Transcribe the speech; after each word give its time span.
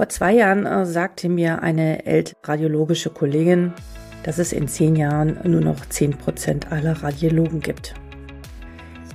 Vor 0.00 0.08
zwei 0.08 0.32
Jahren 0.32 0.64
äh, 0.64 0.86
sagte 0.86 1.28
mir 1.28 1.60
eine 1.62 2.06
ältradiologische 2.06 3.10
Kollegin, 3.10 3.74
dass 4.22 4.38
es 4.38 4.50
in 4.54 4.66
zehn 4.66 4.96
Jahren 4.96 5.38
nur 5.44 5.60
noch 5.60 5.84
zehn 5.90 6.12
Prozent 6.16 6.72
aller 6.72 7.02
Radiologen 7.02 7.60
gibt. 7.60 7.92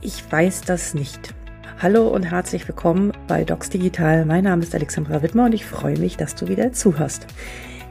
Ich 0.02 0.32
weiß 0.32 0.62
das 0.62 0.94
nicht. 0.94 1.34
Hallo 1.82 2.10
und 2.10 2.22
herzlich 2.22 2.68
willkommen 2.68 3.14
bei 3.28 3.44
Docs 3.44 3.72
Digital. 3.72 4.26
Mein 4.26 4.44
Name 4.44 4.62
ist 4.62 4.76
Alexandra 4.76 5.24
Wittmer 5.24 5.46
und 5.46 5.56
ich 5.56 5.66
freue 5.66 5.98
mich, 5.98 6.18
dass 6.18 6.36
du 6.36 6.50
wieder 6.50 6.72
zuhörst. 6.72 7.26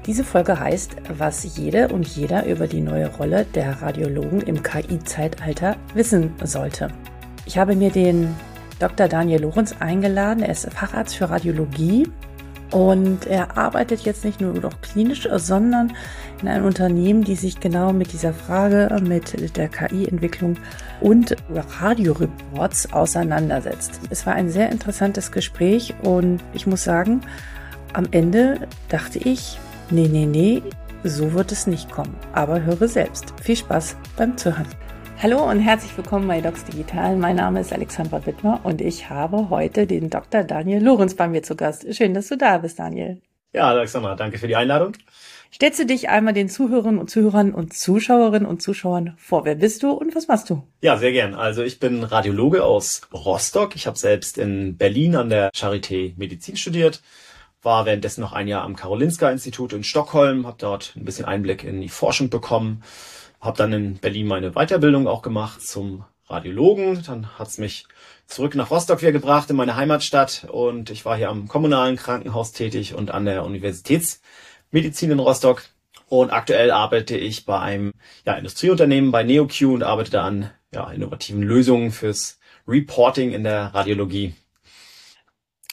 Diese 0.07 0.23
Folge 0.23 0.61
heißt, 0.61 0.95
was 1.19 1.57
jede 1.57 1.89
und 1.89 2.07
jeder 2.07 2.47
über 2.47 2.69
die 2.69 2.81
neue 2.81 3.09
Rolle 3.17 3.45
der 3.57 3.83
Radiologen 3.83 4.41
im 4.43 4.63
KI-Zeitalter 4.63 5.75
wissen 5.95 6.33
sollte. 6.45 6.87
Ich 7.45 7.59
habe 7.59 7.75
mir 7.75 7.91
den 7.91 8.37
Dr. 8.79 9.09
Daniel 9.09 9.43
Lorenz 9.43 9.75
eingeladen. 9.81 10.45
Er 10.45 10.53
ist 10.53 10.73
Facharzt 10.73 11.17
für 11.17 11.29
Radiologie 11.29 12.07
und 12.75 13.29
er 13.29 13.57
arbeitet 13.57 14.01
jetzt 14.01 14.25
nicht 14.25 14.41
nur 14.41 14.53
noch 14.53 14.81
klinisch, 14.81 15.29
sondern 15.37 15.93
in 16.43 16.49
einem 16.49 16.65
Unternehmen, 16.65 17.23
die 17.23 17.37
sich 17.37 17.61
genau 17.61 17.93
mit 17.93 18.13
dieser 18.13 18.35
Frage, 18.35 18.91
mit 19.01 19.57
der 19.57 19.69
KI-Entwicklung 19.69 20.57
und 21.01 21.37
Radioreports 21.81 22.93
auseinandersetzt. 22.93 24.01
Es 24.11 24.27
war 24.27 24.35
ein 24.35 24.51
sehr 24.51 24.73
interessantes 24.73 25.31
Gespräch 25.31 25.95
und 26.03 26.41
ich 26.53 26.67
muss 26.67 26.83
sagen, 26.83 27.21
am 27.93 28.09
Ende 28.11 28.67
dachte 28.89 29.21
ich, 29.21 29.57
nee, 29.91 30.09
nee, 30.11 30.27
nee, 30.27 30.61
so 31.05 31.33
wird 31.33 31.53
es 31.53 31.69
nicht 31.69 31.93
kommen. 31.93 32.17
Aber 32.33 32.65
höre 32.65 32.89
selbst. 32.89 33.35
Viel 33.41 33.57
Spaß 33.57 33.95
beim 34.17 34.37
Zuhören. 34.37 34.67
Hallo 35.25 35.43
und 35.43 35.59
herzlich 35.61 35.97
willkommen 35.97 36.29
bei 36.29 36.43
Docs 36.43 36.67
Digital. 36.67 37.17
Mein 37.17 37.37
Name 37.37 37.59
ist 37.59 37.73
Alexandra 37.73 38.27
Wittmer 38.27 38.61
und 38.63 38.83
ich 38.83 39.09
habe 39.09 39.49
heute 39.49 39.87
den 39.87 40.11
Dr. 40.11 40.45
Daniel 40.45 40.85
Lorenz 40.85 41.15
bei 41.15 41.29
mir 41.29 41.43
zu 41.43 41.57
Gast. 41.57 41.87
Schön, 41.97 42.13
dass 42.13 42.29
du 42.29 42.37
da 42.37 42.59
bist, 42.59 42.79
Daniel. 42.79 43.23
Ja, 43.55 43.71
Alexandra, 43.71 44.17
danke 44.17 44.37
für 44.37 44.49
die 44.49 44.57
Einladung. 44.57 44.93
Stellst 45.51 45.79
du 45.79 45.87
dich 45.87 46.11
einmal 46.11 46.35
den 46.35 46.51
Zuhörern 46.51 46.99
und 46.99 47.09
Zuhörern 47.09 47.55
und 47.55 47.73
Zuschauerinnen 47.73 48.47
und 48.47 48.61
Zuschauern 48.61 49.15
vor? 49.17 49.47
Wer 49.47 49.55
bist 49.55 49.83
du 49.83 49.93
und 49.93 50.15
was 50.15 50.29
machst 50.29 50.51
du? 50.51 50.63
Ja, 50.83 50.99
sehr 50.99 51.13
gern. 51.13 51.35
Also 51.35 51.63
ich 51.63 51.81
bin 51.81 52.05
Radiologe 52.05 52.63
aus 52.63 53.01
Rostock. 53.11 53.77
Ich 53.77 53.87
habe 53.87 53.97
selbst 53.97 54.37
in 54.37 54.77
Berlin 54.77 55.17
an 55.17 55.31
der 55.31 55.51
Charité 55.55 56.13
Medizin 56.19 56.59
studiert, 56.59 57.01
war 57.63 57.87
währenddessen 57.87 58.21
noch 58.21 58.35
ein 58.35 58.47
Jahr 58.47 58.63
am 58.63 58.77
Karolinska 58.77 59.31
Institut 59.31 59.73
in 59.73 59.85
Stockholm, 59.85 60.47
habe 60.47 60.59
dort 60.61 60.93
ein 60.97 61.07
bisschen 61.07 61.25
Einblick 61.25 61.65
in 61.65 61.81
die 61.81 61.89
Forschung 61.89 62.29
bekommen 62.29 62.83
habe 63.45 63.59
dann 63.59 63.73
in 63.73 63.99
Berlin 63.99 64.27
meine 64.27 64.53
Weiterbildung 64.53 65.07
auch 65.07 65.23
gemacht 65.23 65.61
zum 65.63 66.05
Radiologen. 66.27 67.03
Dann 67.07 67.39
hat's 67.39 67.59
mich 67.59 67.87
zurück 68.27 68.55
nach 68.55 68.71
Rostock 68.71 69.03
wieder 69.03 69.13
gebracht, 69.13 69.51
in 69.51 69.57
meine 69.57 69.77
Heimatstadt. 69.77 70.47
Und 70.51 70.89
ich 70.89 71.05
war 71.05 71.17
hier 71.17 71.29
am 71.29 71.47
kommunalen 71.47 71.97
Krankenhaus 71.97 72.53
tätig 72.53 72.95
und 72.95 73.11
an 73.11 73.27
der 73.27 73.45
Universitätsmedizin 73.45 75.11
in 75.11 75.19
Rostock. 75.19 75.65
Und 76.09 76.33
aktuell 76.33 76.71
arbeite 76.71 77.19
ich 77.19 77.45
bei 77.45 77.61
einem 77.61 77.93
ja, 78.25 78.35
Industrieunternehmen 78.35 79.13
bei 79.13 79.23
NeoQ 79.23 79.63
und 79.75 79.83
arbeite 79.83 80.11
da 80.11 80.25
an 80.25 80.51
ja, 80.73 80.91
innovativen 80.91 81.43
Lösungen 81.43 81.91
fürs 81.91 82.39
Reporting 82.67 83.33
in 83.33 83.45
der 83.45 83.75
Radiologie. 83.75 84.35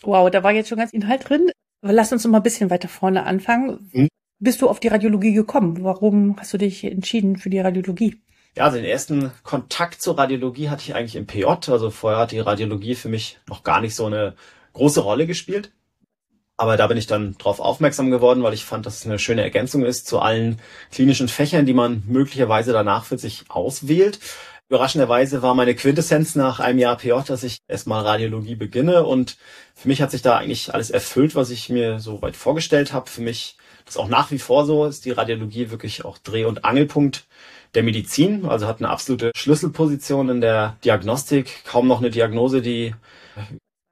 Wow, 0.04 0.30
da 0.30 0.44
war 0.44 0.52
jetzt 0.52 0.68
schon 0.68 0.78
ganz 0.78 0.92
Inhalt 0.92 1.30
drin. 1.30 1.52
Aber 1.82 1.94
lass 1.94 2.12
uns 2.12 2.26
noch 2.26 2.32
mal 2.32 2.40
ein 2.40 2.44
bisschen 2.44 2.70
weiter 2.70 2.90
vorne 2.90 3.26
anfangen. 3.26 3.90
Hm? 3.94 4.10
Bist 4.42 4.62
du 4.62 4.68
auf 4.68 4.80
die 4.80 4.90
Radiologie 4.90 5.34
gekommen? 5.34 5.84
Warum 5.84 6.36
hast 6.38 6.52
du 6.54 6.58
dich 6.58 6.84
entschieden 6.84 7.38
für 7.38 7.50
die 7.50 7.60
Radiologie? 7.60 8.22
Ja, 8.58 8.66
also 8.66 8.76
den 8.76 8.86
ersten 8.86 9.32
Kontakt 9.44 10.02
zur 10.02 10.18
Radiologie 10.18 10.70
hatte 10.70 10.84
ich 10.84 10.96
eigentlich 10.96 11.16
im 11.16 11.28
PJ. 11.28 11.46
Also 11.46 11.90
vorher 11.90 12.20
hat 12.20 12.32
die 12.32 12.40
Radiologie 12.40 12.96
für 12.96 13.08
mich 13.08 13.40
noch 13.48 13.64
gar 13.64 13.80
nicht 13.80 13.96
so 13.96 14.08
eine 14.08 14.36
große 14.74 15.00
Rolle 15.00 15.28
gespielt. 15.28 15.72
Aber 16.58 16.76
da 16.76 16.88
bin 16.88 16.98
ich 16.98 17.08
dann 17.08 17.38
drauf 17.38 17.60
aufmerksam 17.60 18.12
geworden, 18.12 18.44
weil 18.44 18.54
ich 18.54 18.66
fand, 18.66 18.86
dass 18.86 18.98
es 18.98 19.06
eine 19.06 19.20
schöne 19.20 19.42
Ergänzung 19.42 19.86
ist 19.86 20.08
zu 20.08 20.20
allen 20.20 20.60
klinischen 20.92 21.28
Fächern, 21.28 21.66
die 21.66 21.74
man 21.74 22.04
möglicherweise 22.08 22.74
danach 22.74 23.06
für 23.06 23.18
sich 23.18 23.46
auswählt. 23.50 24.20
Überraschenderweise 24.70 25.42
war 25.42 25.54
meine 25.54 25.76
Quintessenz 25.76 26.36
nach 26.36 26.60
einem 26.60 26.80
Jahr 26.80 26.98
PJ, 26.98 27.14
dass 27.28 27.44
ich 27.44 27.60
erstmal 27.68 28.04
Radiologie 28.04 28.56
beginne. 28.56 29.04
Und 29.06 29.38
für 29.76 29.88
mich 29.88 30.02
hat 30.02 30.12
sich 30.12 30.22
da 30.22 30.38
eigentlich 30.38 30.74
alles 30.74 30.90
erfüllt, 30.90 31.36
was 31.36 31.50
ich 31.52 31.70
mir 31.70 32.00
so 32.00 32.22
weit 32.22 32.36
vorgestellt 32.36 32.94
habe. 32.94 33.10
Für 33.10 33.22
mich 33.22 33.58
ist 33.92 33.98
auch 33.98 34.08
nach 34.08 34.32
wie 34.32 34.40
vor 34.40 34.66
so, 34.66 34.86
ist 34.86 35.06
die 35.06 35.12
Radiologie 35.12 35.70
wirklich 35.70 36.06
auch 36.06 36.18
Dreh- 36.18 36.46
und 36.46 36.64
Angelpunkt 36.64 37.26
der 37.74 37.84
Medizin, 37.84 38.46
also 38.46 38.68
hat 38.68 38.80
eine 38.80 38.90
absolute 38.90 39.32
Schlüsselposition 39.36 40.30
in 40.30 40.42
der 40.42 40.78
Diagnostik, 40.84 41.64
kaum 41.66 41.88
noch 41.88 42.00
eine 42.00 42.10
Diagnose, 42.10 42.62
die 42.62 42.96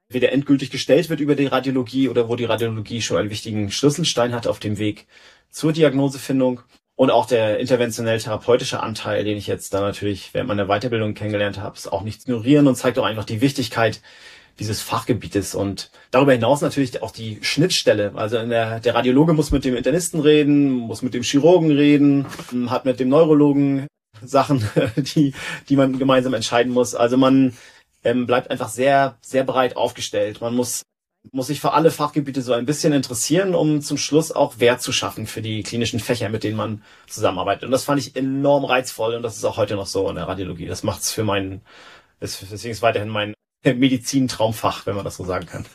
weder 0.08 0.32
endgültig 0.32 0.70
gestellt 0.70 1.08
wird 1.08 1.20
über 1.20 1.34
die 1.34 1.46
Radiologie 1.46 2.08
oder 2.08 2.28
wo 2.28 2.36
die 2.36 2.44
Radiologie 2.44 3.00
schon 3.00 3.18
einen 3.18 3.30
wichtigen 3.30 3.70
Schlüsselstein 3.70 4.34
hat 4.34 4.46
auf 4.46 4.58
dem 4.58 4.78
Weg 4.78 5.06
zur 5.50 5.72
Diagnosefindung. 5.72 6.62
Und 6.96 7.10
auch 7.10 7.26
der 7.26 7.58
interventionell-therapeutische 7.60 8.82
Anteil, 8.82 9.24
den 9.24 9.38
ich 9.38 9.46
jetzt 9.46 9.72
da 9.72 9.80
natürlich 9.80 10.34
während 10.34 10.48
meiner 10.48 10.66
Weiterbildung 10.66 11.14
kennengelernt 11.14 11.58
habe, 11.58 11.76
ist 11.76 11.90
auch 11.90 12.02
nicht 12.02 12.22
ignorieren 12.22 12.66
und 12.66 12.74
zeigt 12.76 12.98
auch 12.98 13.04
einfach 13.04 13.24
die 13.24 13.40
Wichtigkeit 13.40 14.02
dieses 14.58 14.82
Fachgebietes 14.82 15.54
und 15.54 15.90
darüber 16.10 16.32
hinaus 16.32 16.60
natürlich 16.60 17.02
auch 17.02 17.10
die 17.10 17.38
Schnittstelle. 17.42 18.12
Also 18.14 18.44
der, 18.44 18.80
der 18.80 18.94
Radiologe 18.94 19.32
muss 19.32 19.50
mit 19.50 19.64
dem 19.64 19.76
Internisten 19.76 20.20
reden, 20.20 20.70
muss 20.70 21.02
mit 21.02 21.14
dem 21.14 21.22
Chirurgen 21.22 21.70
reden, 21.70 22.26
hat 22.68 22.84
mit 22.84 23.00
dem 23.00 23.08
Neurologen 23.08 23.86
Sachen, 24.22 24.68
die, 24.96 25.32
die 25.68 25.76
man 25.76 25.98
gemeinsam 25.98 26.34
entscheiden 26.34 26.72
muss. 26.72 26.94
Also 26.94 27.16
man 27.16 27.56
ähm, 28.04 28.26
bleibt 28.26 28.50
einfach 28.50 28.68
sehr, 28.68 29.16
sehr 29.22 29.44
breit 29.44 29.76
aufgestellt. 29.76 30.40
Man 30.40 30.54
muss 30.54 30.82
muss 31.32 31.48
sich 31.48 31.60
für 31.60 31.72
alle 31.72 31.90
Fachgebiete 31.90 32.42
so 32.42 32.52
ein 32.52 32.64
bisschen 32.64 32.92
interessieren, 32.92 33.54
um 33.54 33.82
zum 33.82 33.98
Schluss 33.98 34.32
auch 34.32 34.58
Wert 34.58 34.80
zu 34.80 34.90
schaffen 34.92 35.26
für 35.26 35.42
die 35.42 35.62
klinischen 35.62 36.00
Fächer, 36.00 36.28
mit 36.30 36.44
denen 36.44 36.56
man 36.56 36.82
zusammenarbeitet. 37.08 37.64
Und 37.64 37.72
das 37.72 37.84
fand 37.84 38.00
ich 38.00 38.16
enorm 38.16 38.64
reizvoll 38.64 39.14
und 39.14 39.22
das 39.22 39.36
ist 39.36 39.44
auch 39.44 39.56
heute 39.56 39.76
noch 39.76 39.86
so 39.86 40.08
in 40.08 40.16
der 40.16 40.28
Radiologie. 40.28 40.66
Das 40.66 40.82
macht 40.82 41.02
es 41.02 41.12
für 41.12 41.24
meinen, 41.24 41.60
deswegen 42.20 42.70
ist 42.70 42.82
weiterhin 42.82 43.10
mein 43.10 43.34
Medizin-Traumfach, 43.64 44.86
wenn 44.86 44.96
man 44.96 45.04
das 45.04 45.16
so 45.16 45.24
sagen 45.24 45.46
kann. 45.46 45.66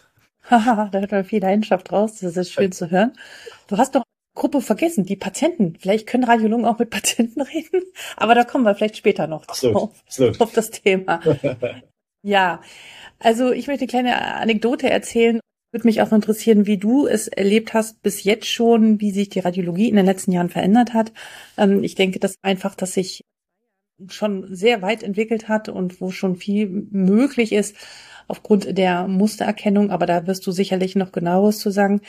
Haha, 0.50 0.90
da 0.92 1.00
hört 1.00 1.12
man 1.12 1.26
viel 1.26 1.42
Leidenschaft 1.42 1.92
raus. 1.92 2.20
Das 2.20 2.38
ist 2.38 2.52
schön 2.52 2.72
zu 2.72 2.90
hören. 2.92 3.14
Du 3.68 3.78
hast 3.78 3.96
doch 3.96 4.04
Gruppe 4.36 4.62
vergessen, 4.62 5.06
die 5.06 5.16
Patienten. 5.16 5.76
Vielleicht 5.80 6.08
können 6.08 6.26
Radiologen 6.26 6.66
auch 6.66 6.78
mit 6.78 6.90
Patienten 6.92 7.42
reden, 7.42 7.82
aber 8.18 8.36
da 8.36 8.44
kommen 8.44 8.66
wir 8.66 8.76
vielleicht 8.76 8.98
später 8.98 9.28
noch 9.28 9.48
absolut, 9.48 9.76
auf, 9.76 10.04
absolut. 10.06 10.42
auf 10.42 10.52
das 10.52 10.72
Thema. 10.72 11.22
ja, 12.22 12.62
also 13.20 13.52
ich 13.52 13.68
möchte 13.68 13.84
eine 13.84 13.90
kleine 13.90 14.36
Anekdote 14.36 14.90
erzählen. 14.90 15.40
Würde 15.72 15.88
mich 15.88 16.02
auch 16.02 16.12
interessieren, 16.12 16.68
wie 16.68 16.78
du 16.78 17.06
es 17.06 17.28
erlebt 17.28 17.74
hast 17.74 18.02
bis 18.02 18.24
jetzt 18.24 18.48
schon, 18.48 19.02
wie 19.02 19.12
sich 19.12 19.30
die 19.30 19.40
Radiologie 19.40 19.90
in 19.90 19.98
den 19.98 20.06
letzten 20.06 20.32
Jahren 20.32 20.50
verändert 20.50 20.94
hat. 20.94 21.12
Ähm, 21.58 21.84
ich 21.84 21.96
denke, 21.96 22.20
dass 22.20 22.36
einfach, 22.42 22.76
dass 22.76 22.94
sich 22.94 23.26
schon 24.08 24.54
sehr 24.54 24.82
weit 24.82 25.04
entwickelt 25.04 25.48
hat 25.48 25.70
und 25.70 26.02
wo 26.02 26.12
schon 26.12 26.36
viel 26.36 26.88
möglich 26.92 27.52
ist 27.52 27.76
aufgrund 28.28 28.78
der 28.78 29.08
Mustererkennung, 29.08 29.92
aber 29.92 30.06
da 30.06 30.26
wirst 30.28 30.46
du 30.48 30.52
sicherlich 30.52 30.96
noch 30.96 31.12
genaueres 31.12 31.60
zu 31.60 31.70
sagen. 31.70 32.02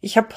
Ich 0.00 0.16
habe 0.16 0.28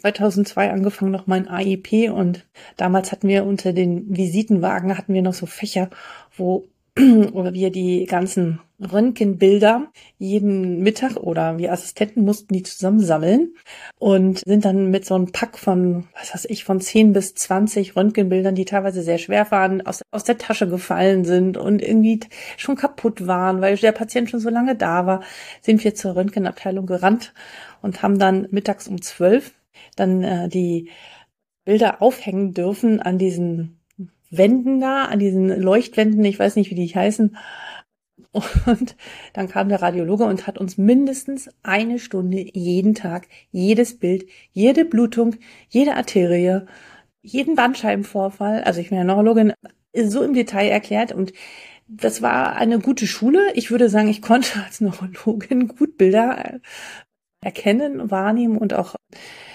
2002 0.00 0.70
angefangen 0.70 1.12
noch 1.12 1.26
mein 1.26 1.48
AIP 1.48 2.12
und 2.12 2.46
damals 2.76 3.10
hatten 3.10 3.28
wir 3.28 3.44
unter 3.44 3.72
den 3.72 4.14
Visitenwagen 4.14 4.96
hatten 4.98 5.14
wir 5.14 5.22
noch 5.22 5.34
so 5.34 5.46
Fächer, 5.46 5.88
wo 6.36 6.68
wir 6.96 7.70
die 7.70 8.04
ganzen 8.04 8.60
Röntgenbilder 8.78 9.90
jeden 10.18 10.82
Mittag 10.82 11.16
oder 11.16 11.56
wir 11.56 11.72
Assistenten 11.72 12.24
mussten 12.24 12.52
die 12.52 12.62
zusammensammeln 12.62 13.54
und 13.98 14.40
sind 14.40 14.64
dann 14.64 14.90
mit 14.90 15.06
so 15.06 15.14
einem 15.14 15.32
Pack 15.32 15.58
von, 15.58 16.04
was 16.18 16.34
weiß 16.34 16.44
ich, 16.46 16.64
von 16.64 16.80
10 16.80 17.12
bis 17.12 17.34
20 17.34 17.96
Röntgenbildern, 17.96 18.54
die 18.54 18.66
teilweise 18.66 19.02
sehr 19.02 19.18
schwer 19.18 19.50
waren, 19.50 19.86
aus, 19.86 20.02
aus 20.10 20.24
der 20.24 20.36
Tasche 20.36 20.68
gefallen 20.68 21.24
sind 21.24 21.56
und 21.56 21.80
irgendwie 21.80 22.20
schon 22.58 22.76
kaputt 22.76 23.26
waren, 23.26 23.60
weil 23.62 23.76
der 23.76 23.92
Patient 23.92 24.28
schon 24.28 24.40
so 24.40 24.50
lange 24.50 24.76
da 24.76 25.06
war, 25.06 25.22
sind 25.62 25.84
wir 25.84 25.94
zur 25.94 26.16
Röntgenabteilung 26.16 26.86
gerannt 26.86 27.32
und 27.80 28.02
haben 28.02 28.18
dann 28.18 28.48
mittags 28.50 28.88
um 28.88 29.00
12 29.00 29.52
dann 29.96 30.22
äh, 30.22 30.48
die 30.48 30.90
Bilder 31.64 32.02
aufhängen 32.02 32.54
dürfen 32.54 33.00
an 33.00 33.18
diesen 33.18 33.81
Wänden 34.32 34.80
da, 34.80 35.04
an 35.04 35.18
diesen 35.18 35.48
Leuchtwänden, 35.48 36.24
ich 36.24 36.38
weiß 36.38 36.56
nicht, 36.56 36.70
wie 36.70 36.74
die 36.74 36.88
heißen. 36.88 37.36
Und 38.32 38.96
dann 39.34 39.48
kam 39.48 39.68
der 39.68 39.82
Radiologe 39.82 40.24
und 40.24 40.46
hat 40.46 40.58
uns 40.58 40.78
mindestens 40.78 41.50
eine 41.62 41.98
Stunde 41.98 42.46
jeden 42.54 42.94
Tag, 42.94 43.28
jedes 43.50 43.98
Bild, 43.98 44.26
jede 44.52 44.86
Blutung, 44.86 45.36
jede 45.68 45.96
Arterie, 45.96 46.62
jeden 47.20 47.56
Bandscheibenvorfall, 47.56 48.62
also 48.64 48.80
ich 48.80 48.88
bin 48.88 48.98
ja 48.98 49.04
Neurologin, 49.04 49.52
so 49.94 50.22
im 50.22 50.32
Detail 50.32 50.68
erklärt 50.68 51.12
und 51.12 51.32
das 51.86 52.22
war 52.22 52.56
eine 52.56 52.78
gute 52.78 53.06
Schule. 53.06 53.52
Ich 53.54 53.70
würde 53.70 53.90
sagen, 53.90 54.08
ich 54.08 54.22
konnte 54.22 54.62
als 54.64 54.80
Neurologin 54.80 55.68
gut 55.68 55.98
Bilder 55.98 56.60
erkennen, 57.42 58.10
wahrnehmen 58.10 58.56
und 58.56 58.72
auch 58.72 58.96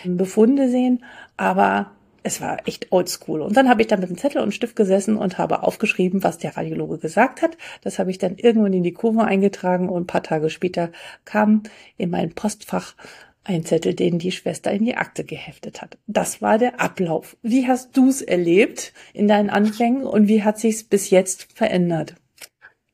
Befunde 0.05 0.69
sehen, 0.69 1.03
aber 1.35 1.96
es 2.23 2.41
war 2.41 2.67
echt 2.67 2.91
oldschool. 2.91 3.41
Und 3.41 3.55
dann 3.55 3.69
habe 3.69 3.81
ich 3.81 3.87
da 3.87 3.97
mit 3.97 4.07
einem 4.07 4.17
Zettel 4.17 4.41
und 4.41 4.53
Stift 4.53 4.75
gesessen 4.75 5.17
und 5.17 5.37
habe 5.37 5.63
aufgeschrieben, 5.63 6.23
was 6.23 6.37
der 6.37 6.57
Radiologe 6.57 6.97
gesagt 6.97 7.41
hat. 7.41 7.57
Das 7.81 7.99
habe 7.99 8.11
ich 8.11 8.17
dann 8.17 8.37
irgendwann 8.37 8.73
in 8.73 8.83
die 8.83 8.93
Kurve 8.93 9.23
eingetragen 9.23 9.89
und 9.89 10.03
ein 10.03 10.07
paar 10.07 10.23
Tage 10.23 10.49
später 10.49 10.91
kam 11.25 11.63
in 11.97 12.09
mein 12.09 12.33
Postfach 12.33 12.95
Ein 13.43 13.63
Zettel, 13.63 13.93
den 13.93 14.19
die 14.19 14.33
Schwester 14.33 14.71
in 14.71 14.83
die 14.83 14.97
Akte 14.97 15.23
geheftet 15.23 15.81
hat. 15.81 15.97
Das 16.05 16.41
war 16.41 16.57
der 16.57 16.81
Ablauf. 16.81 17.37
Wie 17.41 17.65
hast 17.65 17.95
du 17.95 18.09
es 18.09 18.21
erlebt 18.21 18.91
in 19.13 19.29
deinen 19.29 19.49
Anfängen 19.49 20.03
und 20.03 20.27
wie 20.27 20.43
hat 20.43 20.59
sich's 20.59 20.83
bis 20.83 21.09
jetzt 21.11 21.47
verändert? 21.53 22.15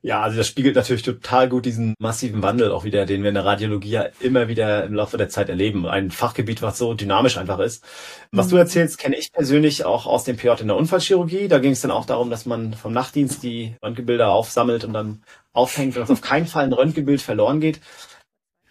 Ja, 0.05 0.21
also 0.21 0.35
das 0.35 0.47
spiegelt 0.47 0.75
natürlich 0.75 1.03
total 1.03 1.47
gut 1.47 1.63
diesen 1.63 1.93
massiven 1.97 2.43
Wandel 2.43 2.73
auch 2.73 2.83
wieder, 2.83 3.05
den 3.05 3.23
wir 3.23 3.29
in 3.29 3.35
der 3.35 3.45
Radiologie 3.45 3.89
ja 3.89 4.05
immer 4.19 4.49
wieder 4.49 4.83
im 4.83 4.93
Laufe 4.93 5.17
der 5.17 5.29
Zeit 5.29 5.47
erleben. 5.47 5.87
Ein 5.87 6.11
Fachgebiet, 6.11 6.61
was 6.61 6.77
so 6.77 6.93
dynamisch 6.93 7.37
einfach 7.37 7.59
ist. 7.59 7.85
Was 8.33 8.47
mhm. 8.47 8.51
du 8.51 8.57
erzählst, 8.57 8.97
kenne 8.97 9.15
ich 9.15 9.31
persönlich 9.31 9.85
auch 9.85 10.05
aus 10.05 10.25
dem 10.25 10.35
PJ 10.35 10.59
in 10.59 10.67
der 10.67 10.75
Unfallchirurgie. 10.75 11.47
Da 11.47 11.59
ging 11.59 11.71
es 11.71 11.79
dann 11.79 11.91
auch 11.91 12.05
darum, 12.05 12.29
dass 12.29 12.45
man 12.45 12.73
vom 12.73 12.91
Nachtdienst 12.91 13.43
die 13.43 13.75
Röntgenbilder 13.81 14.29
aufsammelt 14.29 14.83
und 14.83 14.91
dann 14.91 15.23
aufhängt, 15.53 15.95
dass 15.95 16.11
auf 16.11 16.19
keinen 16.19 16.47
Fall 16.47 16.65
ein 16.65 16.73
Röntgenbild 16.73 17.21
verloren 17.21 17.61
geht. 17.61 17.79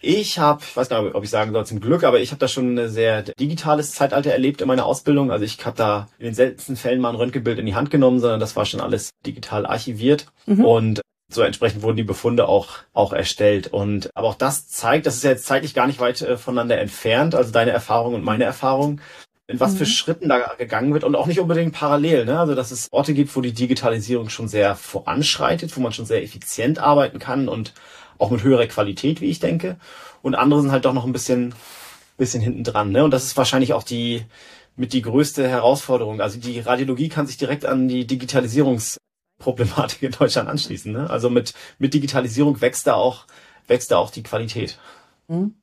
Ich 0.01 0.37
habe, 0.37 0.61
ich 0.61 0.77
weiß 0.77 0.89
gar 0.89 1.01
nicht, 1.01 1.15
ob 1.15 1.23
ich 1.23 1.31
sagen 1.31 1.51
soll 1.51 1.65
zum 1.65 1.79
Glück, 1.79 2.03
aber 2.03 2.19
ich 2.19 2.29
habe 2.29 2.39
da 2.39 2.47
schon 2.47 2.77
ein 2.77 2.89
sehr 2.89 3.23
digitales 3.23 3.93
Zeitalter 3.93 4.31
erlebt 4.31 4.61
in 4.61 4.67
meiner 4.67 4.85
Ausbildung. 4.85 5.31
Also 5.31 5.45
ich 5.45 5.65
habe 5.65 5.77
da 5.77 6.09
in 6.19 6.25
den 6.25 6.35
seltensten 6.35 6.75
Fällen 6.75 7.01
mal 7.01 7.09
ein 7.09 7.15
Röntgenbild 7.15 7.57
in 7.57 7.65
die 7.65 7.73
Hand 7.73 7.89
genommen, 7.89 8.19
sondern 8.19 8.39
das 8.39 8.55
war 8.55 8.65
schon 8.65 8.81
alles 8.81 9.09
digital 9.25 9.65
archiviert. 9.65 10.27
Mhm. 10.45 10.65
Und 10.65 11.01
so 11.33 11.41
entsprechend 11.41 11.81
wurden 11.81 11.97
die 11.97 12.03
Befunde 12.03 12.47
auch, 12.47 12.69
auch 12.93 13.13
erstellt. 13.13 13.67
Und 13.67 14.09
aber 14.15 14.27
auch 14.27 14.35
das 14.35 14.67
zeigt, 14.67 15.05
das 15.05 15.15
ist 15.15 15.23
ja 15.23 15.31
jetzt 15.31 15.45
zeitlich 15.45 15.73
gar 15.73 15.87
nicht 15.87 15.99
weit 15.99 16.21
äh, 16.21 16.37
voneinander 16.37 16.79
entfernt, 16.79 17.35
also 17.35 17.51
deine 17.51 17.71
Erfahrung 17.71 18.13
und 18.13 18.23
meine 18.23 18.43
Erfahrung, 18.43 19.01
in 19.47 19.59
was 19.59 19.73
mhm. 19.73 19.77
für 19.77 19.85
Schritten 19.85 20.29
da 20.29 20.53
gegangen 20.57 20.93
wird 20.93 21.03
und 21.03 21.15
auch 21.15 21.27
nicht 21.27 21.39
unbedingt 21.39 21.73
parallel. 21.73 22.25
Ne? 22.25 22.39
Also 22.39 22.55
dass 22.55 22.71
es 22.71 22.87
Orte 22.91 23.13
gibt, 23.13 23.35
wo 23.35 23.41
die 23.41 23.53
Digitalisierung 23.53 24.29
schon 24.29 24.47
sehr 24.47 24.75
voranschreitet, 24.75 25.75
wo 25.75 25.81
man 25.81 25.93
schon 25.93 26.05
sehr 26.05 26.23
effizient 26.23 26.79
arbeiten 26.79 27.19
kann 27.19 27.49
und 27.49 27.73
auch 28.17 28.31
mit 28.31 28.43
höherer 28.43 28.67
Qualität, 28.67 29.21
wie 29.21 29.29
ich 29.29 29.39
denke. 29.39 29.77
Und 30.21 30.35
andere 30.35 30.61
sind 30.61 30.71
halt 30.71 30.85
doch 30.85 30.93
noch 30.93 31.05
ein 31.05 31.13
bisschen, 31.13 31.53
bisschen 32.17 32.41
hinten 32.41 32.63
dran. 32.63 32.91
Ne? 32.91 33.03
Und 33.03 33.11
das 33.11 33.25
ist 33.25 33.37
wahrscheinlich 33.37 33.73
auch 33.73 33.83
die 33.83 34.23
mit 34.75 34.93
die 34.93 35.01
größte 35.01 35.47
Herausforderung. 35.47 36.21
Also 36.21 36.39
die 36.39 36.59
Radiologie 36.59 37.09
kann 37.09 37.27
sich 37.27 37.37
direkt 37.37 37.65
an 37.65 37.87
die 37.87 38.07
Digitalisierungsproblematik 39.43 40.03
in 40.03 40.11
Deutschland 40.11 40.49
anschließen. 40.49 40.91
Ne? 40.91 41.09
Also 41.09 41.29
mit, 41.29 41.53
mit 41.79 41.93
Digitalisierung 41.93 42.61
wächst 42.61 42.87
da 42.87 42.95
auch, 42.95 43.25
wächst 43.67 43.91
da 43.91 43.97
auch 43.97 44.11
die 44.11 44.23
Qualität. 44.23 44.79
Mhm. 45.27 45.55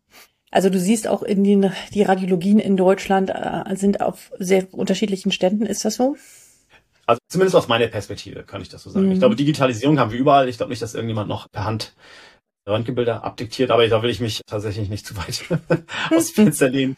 Also 0.50 0.68
du 0.68 0.80
siehst 0.80 1.06
auch 1.06 1.22
in 1.22 1.44
den, 1.44 1.72
die 1.94 2.02
Radiologien 2.02 2.58
in 2.58 2.76
Deutschland 2.76 3.30
äh, 3.30 3.76
sind 3.76 4.00
auf 4.00 4.32
sehr 4.38 4.72
unterschiedlichen 4.72 5.30
Ständen. 5.30 5.64
Ist 5.64 5.84
das 5.84 5.94
so? 5.94 6.16
Also 7.06 7.20
zumindest 7.28 7.56
aus 7.56 7.68
meiner 7.68 7.86
Perspektive 7.86 8.42
kann 8.42 8.60
ich 8.60 8.68
das 8.68 8.82
so 8.82 8.90
sagen. 8.90 9.06
Mhm. 9.06 9.12
Ich 9.12 9.18
glaube, 9.20 9.36
Digitalisierung 9.36 9.98
haben 9.98 10.10
wir 10.10 10.18
überall. 10.18 10.48
Ich 10.48 10.56
glaube 10.56 10.70
nicht, 10.70 10.82
dass 10.82 10.94
irgendjemand 10.94 11.28
noch 11.28 11.48
per 11.50 11.64
Hand 11.64 11.94
Röntgenbilder 12.68 13.24
abdiktiert, 13.24 13.70
aber 13.70 13.86
da 13.88 14.02
will 14.02 14.10
ich 14.10 14.20
mich 14.20 14.42
tatsächlich 14.46 14.88
nicht 14.88 15.06
zu 15.06 15.16
weit 15.16 15.44
aus 16.10 16.32
dem 16.32 16.46
Fenster 16.46 16.68
lehnen. 16.68 16.96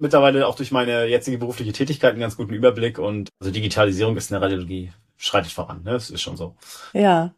Mittlerweile 0.00 0.46
auch 0.46 0.54
durch 0.54 0.70
meine 0.70 1.06
jetzige 1.06 1.38
berufliche 1.38 1.72
Tätigkeit 1.72 2.12
einen 2.12 2.20
ganz 2.20 2.36
guten 2.36 2.54
Überblick 2.54 2.98
und 2.98 3.30
also 3.40 3.52
Digitalisierung 3.52 4.16
ist 4.16 4.30
in 4.30 4.34
der 4.34 4.42
Radiologie 4.42 4.92
schreitet 5.18 5.52
voran, 5.52 5.82
ne? 5.84 5.92
Das 5.92 6.10
ist 6.10 6.22
schon 6.22 6.36
so. 6.36 6.56
Ja. 6.94 7.34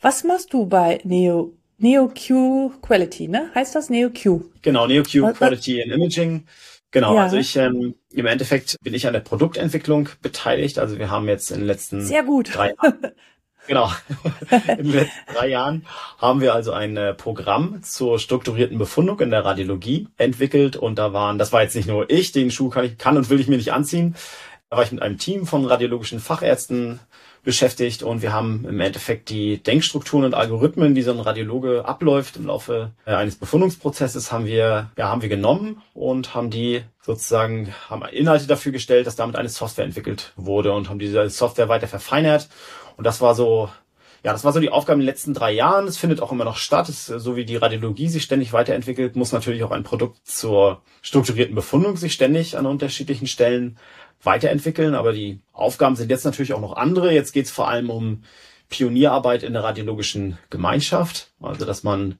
Was 0.00 0.24
machst 0.24 0.52
du 0.52 0.66
bei 0.66 1.00
Neo 1.04 1.52
NeoQ 1.78 2.80
Quality, 2.82 3.28
ne? 3.28 3.50
Heißt 3.54 3.74
das 3.74 3.90
NeoQ? 3.90 4.40
Genau, 4.62 4.86
NeoQ 4.86 5.34
Quality 5.34 5.80
in 5.80 5.90
Imaging. 5.90 6.46
Genau, 6.90 7.16
ja. 7.16 7.24
also 7.24 7.36
ich 7.36 7.56
ähm, 7.56 7.94
im 8.12 8.26
Endeffekt 8.26 8.76
bin 8.82 8.94
ich 8.94 9.06
an 9.06 9.12
der 9.12 9.20
Produktentwicklung 9.20 10.08
beteiligt. 10.22 10.78
Also 10.78 10.98
wir 10.98 11.10
haben 11.10 11.28
jetzt 11.28 11.50
in 11.50 11.58
den 11.58 11.66
letzten 11.66 12.00
Sehr 12.02 12.22
gut. 12.22 12.54
drei 12.54 12.68
Jahren 12.68 13.12
Genau. 13.66 13.90
in 14.68 14.76
den 14.76 14.92
letzten 14.92 15.34
drei 15.34 15.48
Jahren 15.48 15.86
haben 16.18 16.40
wir 16.40 16.54
also 16.54 16.72
ein 16.72 16.96
äh, 16.96 17.14
Programm 17.14 17.82
zur 17.82 18.18
strukturierten 18.18 18.78
Befundung 18.78 19.18
in 19.20 19.30
der 19.30 19.44
Radiologie 19.44 20.08
entwickelt 20.18 20.76
und 20.76 20.98
da 20.98 21.12
waren, 21.12 21.38
das 21.38 21.52
war 21.52 21.62
jetzt 21.62 21.74
nicht 21.74 21.88
nur 21.88 22.10
ich, 22.10 22.32
den 22.32 22.50
Schuh 22.50 22.68
kann 22.68 22.84
ich, 22.84 22.98
kann 22.98 23.16
und 23.16 23.30
will 23.30 23.40
ich 23.40 23.48
mir 23.48 23.56
nicht 23.56 23.72
anziehen. 23.72 24.16
War 24.76 24.82
ich 24.82 24.92
mit 24.92 25.02
einem 25.02 25.18
Team 25.18 25.46
von 25.46 25.64
radiologischen 25.66 26.20
Fachärzten 26.20 27.00
beschäftigt 27.44 28.02
und 28.02 28.22
wir 28.22 28.32
haben 28.32 28.64
im 28.66 28.80
Endeffekt 28.80 29.28
die 29.28 29.62
Denkstrukturen 29.62 30.24
und 30.24 30.34
Algorithmen, 30.34 30.94
die 30.94 31.02
so 31.02 31.12
ein 31.12 31.20
Radiologe 31.20 31.84
abläuft 31.84 32.36
im 32.36 32.46
Laufe 32.46 32.92
äh, 33.04 33.12
eines 33.12 33.36
Befundungsprozesses, 33.36 34.32
haben 34.32 34.46
wir, 34.46 34.90
ja, 34.96 35.08
haben 35.08 35.22
wir 35.22 35.28
genommen 35.28 35.82
und 35.92 36.34
haben 36.34 36.50
die 36.50 36.82
sozusagen, 37.02 37.74
haben 37.88 38.02
Inhalte 38.06 38.46
dafür 38.46 38.72
gestellt, 38.72 39.06
dass 39.06 39.14
damit 39.14 39.36
eine 39.36 39.50
Software 39.50 39.84
entwickelt 39.84 40.32
wurde 40.36 40.72
und 40.72 40.88
haben 40.88 40.98
diese 40.98 41.28
Software 41.28 41.68
weiter 41.68 41.86
verfeinert 41.86 42.48
und 42.96 43.04
das 43.04 43.20
war 43.20 43.34
so, 43.34 43.68
ja, 44.24 44.32
das 44.32 44.42
war 44.42 44.52
so 44.52 44.60
die 44.60 44.70
Aufgabe 44.70 44.94
in 44.94 45.00
den 45.00 45.06
letzten 45.06 45.34
drei 45.34 45.52
Jahren. 45.52 45.86
Es 45.86 45.98
findet 45.98 46.22
auch 46.22 46.32
immer 46.32 46.46
noch 46.46 46.56
statt. 46.56 46.88
Es, 46.88 47.06
so 47.06 47.36
wie 47.36 47.44
die 47.44 47.56
Radiologie 47.56 48.08
sich 48.08 48.22
ständig 48.22 48.54
weiterentwickelt, 48.54 49.16
muss 49.16 49.32
natürlich 49.32 49.62
auch 49.64 49.70
ein 49.70 49.82
Produkt 49.84 50.26
zur 50.26 50.80
strukturierten 51.02 51.54
Befundung 51.54 51.98
sich 51.98 52.14
ständig 52.14 52.56
an 52.56 52.64
unterschiedlichen 52.64 53.26
Stellen 53.26 53.76
weiterentwickeln. 54.26 54.94
Aber 54.94 55.12
die 55.12 55.40
Aufgaben 55.52 55.96
sind 55.96 56.10
jetzt 56.10 56.24
natürlich 56.24 56.52
auch 56.54 56.60
noch 56.60 56.76
andere. 56.76 57.12
Jetzt 57.12 57.32
geht 57.32 57.46
es 57.46 57.50
vor 57.50 57.68
allem 57.68 57.90
um 57.90 58.22
Pionierarbeit 58.68 59.42
in 59.42 59.52
der 59.52 59.64
radiologischen 59.64 60.38
Gemeinschaft. 60.50 61.32
Also, 61.40 61.64
dass 61.64 61.82
man 61.82 62.18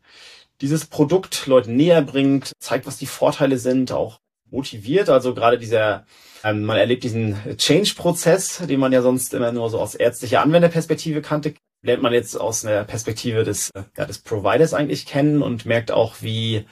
dieses 0.60 0.86
Produkt 0.86 1.46
Leuten 1.46 1.76
näher 1.76 2.02
bringt, 2.02 2.52
zeigt, 2.60 2.86
was 2.86 2.96
die 2.96 3.06
Vorteile 3.06 3.58
sind, 3.58 3.92
auch 3.92 4.20
motiviert. 4.50 5.08
Also 5.08 5.34
gerade 5.34 5.58
dieser 5.58 6.06
ähm, 6.44 6.64
man 6.64 6.76
erlebt 6.76 7.02
diesen 7.02 7.36
Change-Prozess, 7.56 8.58
den 8.68 8.78
man 8.78 8.92
ja 8.92 9.00
sonst 9.00 9.32
immer 9.32 9.50
nur 9.50 9.70
so 9.70 9.80
aus 9.80 9.94
ärztlicher 9.94 10.42
Anwenderperspektive 10.42 11.22
kannte, 11.22 11.54
lernt 11.82 12.02
man 12.02 12.12
jetzt 12.12 12.38
aus 12.38 12.64
einer 12.64 12.84
Perspektive 12.84 13.44
des, 13.44 13.70
ja, 13.96 14.04
des 14.04 14.18
Providers 14.18 14.74
eigentlich 14.74 15.06
kennen 15.06 15.42
und 15.42 15.64
merkt 15.64 15.90
auch, 15.90 16.16
wie, 16.20 16.66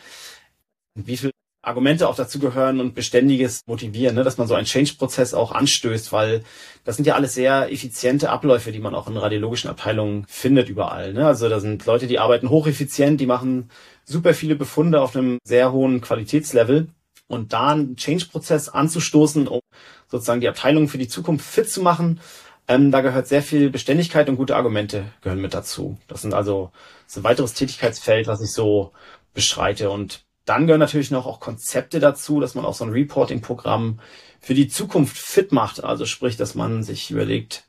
wie 0.94 1.16
viel 1.16 1.30
Argumente 1.62 2.08
auch 2.08 2.16
dazu 2.16 2.40
gehören 2.40 2.80
und 2.80 2.94
beständiges 2.94 3.62
Motivieren, 3.66 4.16
ne, 4.16 4.24
dass 4.24 4.36
man 4.36 4.48
so 4.48 4.54
einen 4.54 4.66
Change-Prozess 4.66 5.32
auch 5.32 5.52
anstößt, 5.52 6.12
weil 6.12 6.42
das 6.84 6.96
sind 6.96 7.06
ja 7.06 7.14
alles 7.14 7.34
sehr 7.34 7.70
effiziente 7.72 8.30
Abläufe, 8.30 8.72
die 8.72 8.80
man 8.80 8.96
auch 8.96 9.06
in 9.06 9.16
radiologischen 9.16 9.70
Abteilungen 9.70 10.24
findet 10.26 10.68
überall. 10.68 11.12
Ne? 11.12 11.24
Also 11.24 11.48
da 11.48 11.60
sind 11.60 11.86
Leute, 11.86 12.08
die 12.08 12.18
arbeiten 12.18 12.50
hocheffizient, 12.50 13.20
die 13.20 13.26
machen 13.26 13.70
super 14.04 14.34
viele 14.34 14.56
Befunde 14.56 15.00
auf 15.00 15.14
einem 15.14 15.38
sehr 15.44 15.70
hohen 15.70 16.00
Qualitätslevel 16.00 16.88
und 17.28 17.52
da 17.52 17.68
einen 17.68 17.94
Change-Prozess 17.96 18.68
anzustoßen, 18.68 19.46
um 19.46 19.60
sozusagen 20.08 20.40
die 20.40 20.48
Abteilung 20.48 20.88
für 20.88 20.98
die 20.98 21.08
Zukunft 21.08 21.46
fit 21.46 21.70
zu 21.70 21.80
machen. 21.80 22.20
Ähm, 22.66 22.90
da 22.90 23.02
gehört 23.02 23.28
sehr 23.28 23.42
viel 23.42 23.70
Beständigkeit 23.70 24.28
und 24.28 24.36
gute 24.36 24.56
Argumente 24.56 25.04
gehören 25.20 25.40
mit 25.40 25.54
dazu. 25.54 25.96
Das 26.08 26.22
sind 26.22 26.34
also 26.34 26.72
das 27.04 27.12
ist 27.12 27.16
ein 27.18 27.24
weiteres 27.24 27.54
Tätigkeitsfeld, 27.54 28.26
was 28.26 28.42
ich 28.42 28.52
so 28.52 28.92
beschreite. 29.32 29.90
Und 29.90 30.24
dann 30.44 30.66
gehören 30.66 30.80
natürlich 30.80 31.10
noch 31.10 31.26
auch 31.26 31.40
Konzepte 31.40 32.00
dazu, 32.00 32.40
dass 32.40 32.54
man 32.54 32.64
auch 32.64 32.74
so 32.74 32.84
ein 32.84 32.90
Reporting-Programm 32.90 34.00
für 34.40 34.54
die 34.54 34.68
Zukunft 34.68 35.16
fit 35.16 35.52
macht. 35.52 35.84
Also 35.84 36.04
sprich, 36.06 36.36
dass 36.36 36.54
man 36.54 36.82
sich 36.82 37.10
überlegt, 37.10 37.64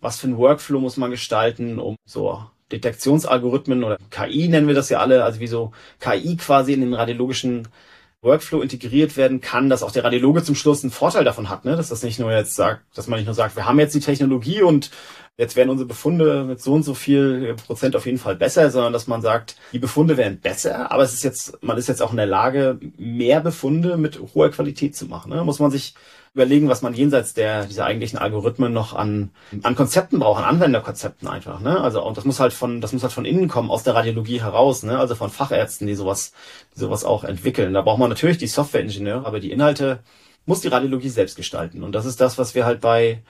was 0.00 0.18
für 0.18 0.28
ein 0.28 0.36
Workflow 0.36 0.80
muss 0.80 0.96
man 0.96 1.10
gestalten, 1.10 1.78
um 1.78 1.96
so 2.04 2.44
Detektionsalgorithmen 2.70 3.82
oder 3.82 3.96
KI 4.10 4.48
nennen 4.48 4.68
wir 4.68 4.74
das 4.74 4.90
ja 4.90 4.98
alle, 4.98 5.24
also 5.24 5.40
wie 5.40 5.46
so 5.46 5.72
KI 6.00 6.36
quasi 6.36 6.74
in 6.74 6.80
den 6.80 6.94
radiologischen 6.94 7.68
Workflow 8.20 8.60
integriert 8.60 9.16
werden 9.16 9.40
kann, 9.40 9.70
dass 9.70 9.82
auch 9.82 9.92
der 9.92 10.04
Radiologe 10.04 10.42
zum 10.42 10.54
Schluss 10.54 10.82
einen 10.82 10.90
Vorteil 10.90 11.24
davon 11.24 11.48
hat, 11.48 11.64
ne? 11.64 11.76
dass 11.76 11.88
das 11.88 12.02
nicht 12.02 12.18
nur 12.18 12.32
jetzt 12.32 12.56
sagt, 12.56 12.82
dass 12.96 13.06
man 13.06 13.18
nicht 13.18 13.26
nur 13.26 13.34
sagt, 13.34 13.56
wir 13.56 13.64
haben 13.64 13.78
jetzt 13.78 13.94
die 13.94 14.00
Technologie 14.00 14.62
und 14.62 14.90
jetzt 15.38 15.54
werden 15.54 15.70
unsere 15.70 15.86
Befunde 15.86 16.44
mit 16.44 16.60
so 16.60 16.74
und 16.74 16.82
so 16.82 16.94
viel 16.94 17.54
Prozent 17.66 17.94
auf 17.94 18.06
jeden 18.06 18.18
Fall 18.18 18.34
besser, 18.34 18.70
sondern 18.70 18.92
dass 18.92 19.06
man 19.06 19.22
sagt, 19.22 19.56
die 19.72 19.78
Befunde 19.78 20.16
werden 20.16 20.40
besser, 20.40 20.90
aber 20.90 21.04
es 21.04 21.14
ist 21.14 21.22
jetzt, 21.22 21.62
man 21.62 21.78
ist 21.78 21.88
jetzt 21.88 22.02
auch 22.02 22.10
in 22.10 22.16
der 22.16 22.26
Lage, 22.26 22.78
mehr 22.98 23.40
Befunde 23.40 23.96
mit 23.96 24.20
hoher 24.34 24.50
Qualität 24.50 24.96
zu 24.96 25.06
machen. 25.06 25.30
Ne? 25.30 25.44
Muss 25.44 25.60
man 25.60 25.70
sich 25.70 25.94
überlegen, 26.34 26.68
was 26.68 26.82
man 26.82 26.92
jenseits 26.92 27.34
der 27.34 27.64
dieser 27.64 27.84
eigentlichen 27.84 28.18
Algorithmen 28.18 28.72
noch 28.72 28.94
an 28.94 29.30
an 29.62 29.76
Konzepten 29.76 30.18
braucht, 30.18 30.42
an 30.42 30.48
Anwenderkonzepten 30.56 31.26
einfach. 31.26 31.60
Ne? 31.60 31.80
Also 31.80 32.04
und 32.04 32.16
das 32.16 32.24
muss 32.24 32.40
halt 32.40 32.52
von 32.52 32.80
das 32.80 32.92
muss 32.92 33.02
halt 33.02 33.12
von 33.12 33.24
innen 33.24 33.48
kommen, 33.48 33.70
aus 33.70 33.84
der 33.84 33.94
Radiologie 33.94 34.42
heraus, 34.42 34.82
ne? 34.82 34.98
also 34.98 35.14
von 35.14 35.30
Fachärzten, 35.30 35.86
die 35.86 35.94
sowas 35.94 36.32
die 36.74 36.80
sowas 36.80 37.04
auch 37.04 37.24
entwickeln. 37.24 37.74
Da 37.74 37.82
braucht 37.82 37.98
man 37.98 38.10
natürlich 38.10 38.38
die 38.38 38.46
Softwareingenieure, 38.48 39.24
aber 39.24 39.40
die 39.40 39.52
Inhalte 39.52 40.00
muss 40.46 40.60
die 40.60 40.68
Radiologie 40.68 41.10
selbst 41.10 41.36
gestalten. 41.36 41.82
Und 41.82 41.92
das 41.92 42.06
ist 42.06 42.20
das, 42.20 42.38
was 42.38 42.54
wir 42.54 42.64
halt 42.66 42.80
bei 42.80 43.22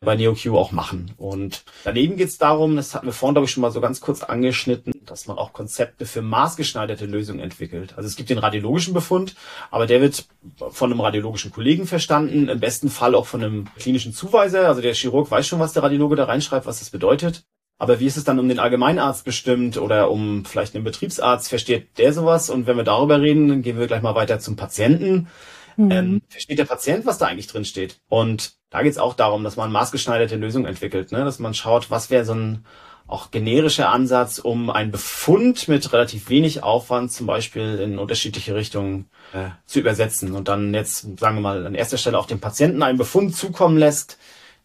bei 0.00 0.16
NeoQ 0.16 0.54
auch 0.54 0.72
machen. 0.72 1.12
Und 1.16 1.64
daneben 1.84 2.16
geht 2.16 2.28
es 2.28 2.38
darum, 2.38 2.76
das 2.76 2.94
hatten 2.94 3.06
wir 3.06 3.12
vorhin, 3.12 3.34
glaube 3.34 3.46
ich, 3.46 3.50
schon 3.50 3.60
mal 3.60 3.70
so 3.70 3.80
ganz 3.80 4.00
kurz 4.00 4.22
angeschnitten, 4.22 4.92
dass 5.06 5.26
man 5.26 5.38
auch 5.38 5.52
Konzepte 5.52 6.06
für 6.06 6.22
maßgeschneiderte 6.22 7.06
Lösungen 7.06 7.40
entwickelt. 7.40 7.94
Also 7.96 8.06
es 8.06 8.16
gibt 8.16 8.30
den 8.30 8.38
radiologischen 8.38 8.94
Befund, 8.94 9.34
aber 9.70 9.86
der 9.86 10.00
wird 10.00 10.26
von 10.70 10.92
einem 10.92 11.00
radiologischen 11.00 11.52
Kollegen 11.52 11.86
verstanden, 11.86 12.48
im 12.48 12.60
besten 12.60 12.88
Fall 12.88 13.14
auch 13.14 13.26
von 13.26 13.42
einem 13.42 13.68
klinischen 13.78 14.12
Zuweiser. 14.12 14.68
Also 14.68 14.80
der 14.80 14.94
Chirurg 14.94 15.30
weiß 15.30 15.46
schon, 15.46 15.60
was 15.60 15.72
der 15.72 15.82
Radiologe 15.82 16.16
da 16.16 16.24
reinschreibt, 16.24 16.66
was 16.66 16.78
das 16.78 16.90
bedeutet. 16.90 17.44
Aber 17.78 18.00
wie 18.00 18.06
ist 18.06 18.16
es 18.16 18.24
dann 18.24 18.40
um 18.40 18.48
den 18.48 18.58
Allgemeinarzt 18.58 19.24
bestimmt 19.24 19.78
oder 19.78 20.10
um 20.10 20.44
vielleicht 20.44 20.74
einen 20.74 20.84
Betriebsarzt? 20.84 21.48
Versteht 21.48 21.96
der 21.98 22.12
sowas? 22.12 22.50
Und 22.50 22.66
wenn 22.66 22.76
wir 22.76 22.84
darüber 22.84 23.20
reden, 23.20 23.48
dann 23.48 23.62
gehen 23.62 23.78
wir 23.78 23.86
gleich 23.86 24.02
mal 24.02 24.16
weiter 24.16 24.40
zum 24.40 24.56
Patienten. 24.56 25.28
Mhm. 25.76 25.90
Ähm, 25.92 26.22
versteht 26.28 26.58
der 26.58 26.64
Patient, 26.64 27.06
was 27.06 27.18
da 27.18 27.26
eigentlich 27.26 27.46
drin 27.46 27.64
steht? 27.64 28.00
Und 28.08 28.57
da 28.70 28.82
geht 28.82 28.92
es 28.92 28.98
auch 28.98 29.14
darum, 29.14 29.44
dass 29.44 29.56
man 29.56 29.72
maßgeschneiderte 29.72 30.36
Lösungen 30.36 30.66
entwickelt, 30.66 31.12
ne? 31.12 31.24
dass 31.24 31.38
man 31.38 31.54
schaut, 31.54 31.90
was 31.90 32.10
wäre 32.10 32.24
so 32.24 32.34
ein 32.34 32.64
auch 33.06 33.30
generischer 33.30 33.90
Ansatz, 33.90 34.38
um 34.38 34.68
einen 34.68 34.90
Befund 34.90 35.66
mit 35.66 35.92
relativ 35.94 36.28
wenig 36.28 36.62
Aufwand 36.62 37.10
zum 37.10 37.26
Beispiel 37.26 37.78
in 37.78 37.98
unterschiedliche 37.98 38.54
Richtungen 38.54 39.08
äh, 39.32 39.48
zu 39.64 39.80
übersetzen 39.80 40.32
und 40.32 40.48
dann 40.48 40.74
jetzt, 40.74 41.18
sagen 41.18 41.36
wir 41.36 41.40
mal, 41.40 41.66
an 41.66 41.74
erster 41.74 41.96
Stelle 41.96 42.18
auch 42.18 42.26
dem 42.26 42.38
Patienten 42.38 42.82
einen 42.82 42.98
Befund 42.98 43.34
zukommen 43.34 43.78
lässt, 43.78 44.18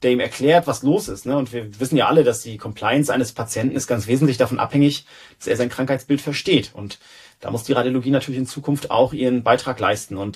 der 0.03 0.11
ihm 0.11 0.19
erklärt, 0.19 0.67
was 0.67 0.83
los 0.83 1.07
ist. 1.07 1.25
Ne? 1.25 1.37
Und 1.37 1.53
wir 1.53 1.79
wissen 1.79 1.95
ja 1.95 2.07
alle, 2.07 2.25
dass 2.25 2.41
die 2.41 2.57
Compliance 2.57 3.11
eines 3.11 3.31
Patienten 3.31 3.77
ist 3.77 3.87
ganz 3.87 4.07
wesentlich 4.07 4.37
davon 4.37 4.59
abhängig, 4.59 5.05
dass 5.39 5.47
er 5.47 5.55
sein 5.55 5.69
Krankheitsbild 5.69 6.19
versteht. 6.19 6.71
Und 6.73 6.99
da 7.39 7.49
muss 7.49 7.63
die 7.63 7.71
Radiologie 7.71 8.11
natürlich 8.11 8.39
in 8.39 8.45
Zukunft 8.45 8.91
auch 8.91 9.13
ihren 9.13 9.43
Beitrag 9.43 9.79
leisten. 9.79 10.17
Und 10.17 10.35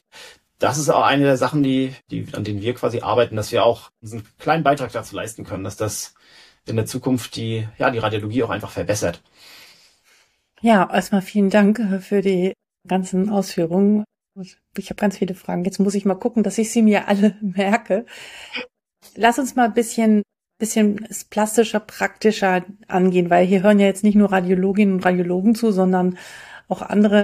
das 0.59 0.77
ist 0.77 0.89
auch 0.89 1.03
eine 1.03 1.23
der 1.23 1.37
Sachen, 1.37 1.63
die, 1.63 1.93
die, 2.09 2.27
an 2.33 2.43
denen 2.43 2.61
wir 2.61 2.73
quasi 2.73 3.01
arbeiten, 3.01 3.35
dass 3.35 3.51
wir 3.51 3.63
auch 3.63 3.91
einen 4.03 4.27
kleinen 4.39 4.63
Beitrag 4.63 4.91
dazu 4.91 5.15
leisten 5.15 5.43
können, 5.43 5.63
dass 5.63 5.77
das 5.77 6.15
in 6.65 6.75
der 6.75 6.85
Zukunft 6.85 7.35
die, 7.35 7.67
ja, 7.77 7.91
die 7.91 7.99
Radiologie 7.99 8.43
auch 8.43 8.49
einfach 8.49 8.71
verbessert. 8.71 9.21
Ja, 10.61 10.89
erstmal 10.91 11.21
vielen 11.21 11.49
Dank 11.49 11.79
für 12.01 12.21
die 12.21 12.53
ganzen 12.87 13.29
Ausführungen. 13.29 14.03
Ich 14.75 14.89
habe 14.89 14.99
ganz 14.99 15.17
viele 15.17 15.35
Fragen. 15.35 15.63
Jetzt 15.63 15.79
muss 15.79 15.95
ich 15.95 16.05
mal 16.05 16.15
gucken, 16.15 16.43
dass 16.43 16.57
ich 16.57 16.71
sie 16.71 16.81
mir 16.81 17.07
alle 17.07 17.35
merke. 17.41 18.05
Lass 19.15 19.39
uns 19.39 19.55
mal 19.55 19.65
ein 19.65 19.73
bisschen, 19.73 20.23
bisschen 20.59 21.07
plastischer, 21.29 21.79
praktischer 21.79 22.65
angehen, 22.87 23.29
weil 23.29 23.45
hier 23.45 23.63
hören 23.63 23.79
ja 23.79 23.85
jetzt 23.85 24.03
nicht 24.03 24.15
nur 24.15 24.31
Radiologinnen 24.31 24.95
und 24.95 25.05
Radiologen 25.05 25.55
zu, 25.55 25.71
sondern 25.71 26.17
auch 26.67 26.81
andere 26.81 27.23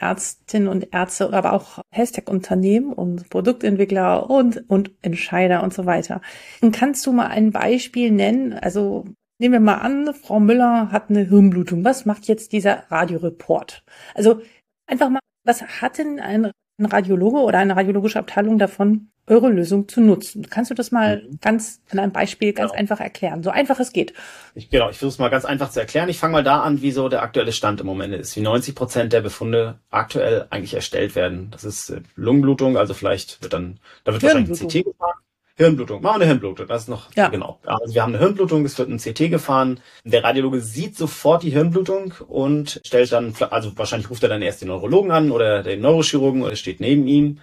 Ärztinnen 0.00 0.68
und 0.68 0.92
Ärzte, 0.92 1.32
aber 1.32 1.52
auch 1.52 1.80
Hashtag-Unternehmen 1.90 2.92
und 2.92 3.30
Produktentwickler 3.30 4.28
und, 4.28 4.68
und 4.68 4.90
Entscheider 5.02 5.62
und 5.62 5.72
so 5.72 5.86
weiter. 5.86 6.20
Und 6.60 6.74
kannst 6.74 7.06
du 7.06 7.12
mal 7.12 7.28
ein 7.28 7.50
Beispiel 7.52 8.10
nennen? 8.10 8.54
Also 8.54 9.04
nehmen 9.38 9.52
wir 9.52 9.60
mal 9.60 9.78
an, 9.78 10.14
Frau 10.14 10.40
Müller 10.40 10.90
hat 10.90 11.10
eine 11.10 11.20
Hirnblutung. 11.28 11.84
Was 11.84 12.06
macht 12.06 12.26
jetzt 12.26 12.52
dieser 12.52 12.90
Radioreport? 12.90 13.84
Also 14.14 14.40
einfach 14.86 15.08
mal, 15.08 15.20
was 15.44 15.62
hat 15.80 15.98
denn 15.98 16.20
ein, 16.20 16.50
ein 16.78 16.86
Radiologe 16.86 17.38
oder 17.38 17.58
eine 17.58 17.76
radiologische 17.76 18.18
Abteilung 18.18 18.58
davon, 18.58 19.11
eure 19.26 19.48
Lösung 19.48 19.88
zu 19.88 20.00
nutzen. 20.00 20.48
Kannst 20.50 20.70
du 20.70 20.74
das 20.74 20.90
mal 20.90 21.22
mhm. 21.22 21.38
ganz 21.40 21.80
an 21.90 21.98
einem 21.98 22.12
Beispiel 22.12 22.52
ganz 22.52 22.70
genau. 22.70 22.80
einfach 22.80 23.00
erklären? 23.00 23.42
So 23.42 23.50
einfach 23.50 23.78
es 23.78 23.92
geht. 23.92 24.12
Ich, 24.54 24.70
genau, 24.70 24.90
ich 24.90 24.98
versuche 24.98 25.14
es 25.14 25.18
mal 25.18 25.28
ganz 25.28 25.44
einfach 25.44 25.70
zu 25.70 25.80
erklären. 25.80 26.08
Ich 26.08 26.18
fange 26.18 26.32
mal 26.32 26.44
da 26.44 26.60
an, 26.60 26.82
wie 26.82 26.90
so 26.90 27.08
der 27.08 27.22
aktuelle 27.22 27.52
Stand 27.52 27.80
im 27.80 27.86
Moment 27.86 28.14
ist, 28.14 28.36
wie 28.36 28.40
90 28.40 28.74
Prozent 28.74 29.12
der 29.12 29.20
Befunde 29.20 29.78
aktuell 29.90 30.46
eigentlich 30.50 30.74
erstellt 30.74 31.14
werden. 31.14 31.48
Das 31.50 31.64
ist 31.64 31.90
äh, 31.90 32.02
Lungenblutung, 32.16 32.76
also 32.76 32.94
vielleicht 32.94 33.42
wird 33.42 33.52
dann, 33.52 33.78
da 34.04 34.12
wird 34.12 34.22
wahrscheinlich 34.22 34.60
ein 34.60 34.68
CT 34.68 34.84
gefahren. 34.84 35.14
Hirnblutung, 35.54 36.00
machen 36.00 36.14
wir 36.20 36.22
eine 36.22 36.26
Hirnblutung, 36.26 36.66
das 36.66 36.82
ist 36.82 36.88
noch, 36.88 37.14
ja. 37.14 37.28
genau. 37.28 37.60
Also 37.66 37.94
wir 37.94 38.02
haben 38.02 38.14
eine 38.14 38.24
Hirnblutung, 38.24 38.64
es 38.64 38.78
wird 38.78 38.88
ein 38.88 38.98
CT 38.98 39.30
gefahren. 39.30 39.80
Der 40.02 40.24
Radiologe 40.24 40.60
sieht 40.60 40.96
sofort 40.96 41.42
die 41.42 41.50
Hirnblutung 41.50 42.14
und 42.26 42.80
stellt 42.84 43.12
dann, 43.12 43.34
also 43.50 43.76
wahrscheinlich 43.76 44.08
ruft 44.08 44.22
er 44.22 44.30
dann 44.30 44.40
erst 44.40 44.62
den 44.62 44.68
Neurologen 44.68 45.10
an 45.10 45.30
oder 45.30 45.62
den 45.62 45.80
Neurochirurgen 45.80 46.42
oder 46.42 46.56
steht 46.56 46.80
neben 46.80 47.06
ihm. 47.06 47.38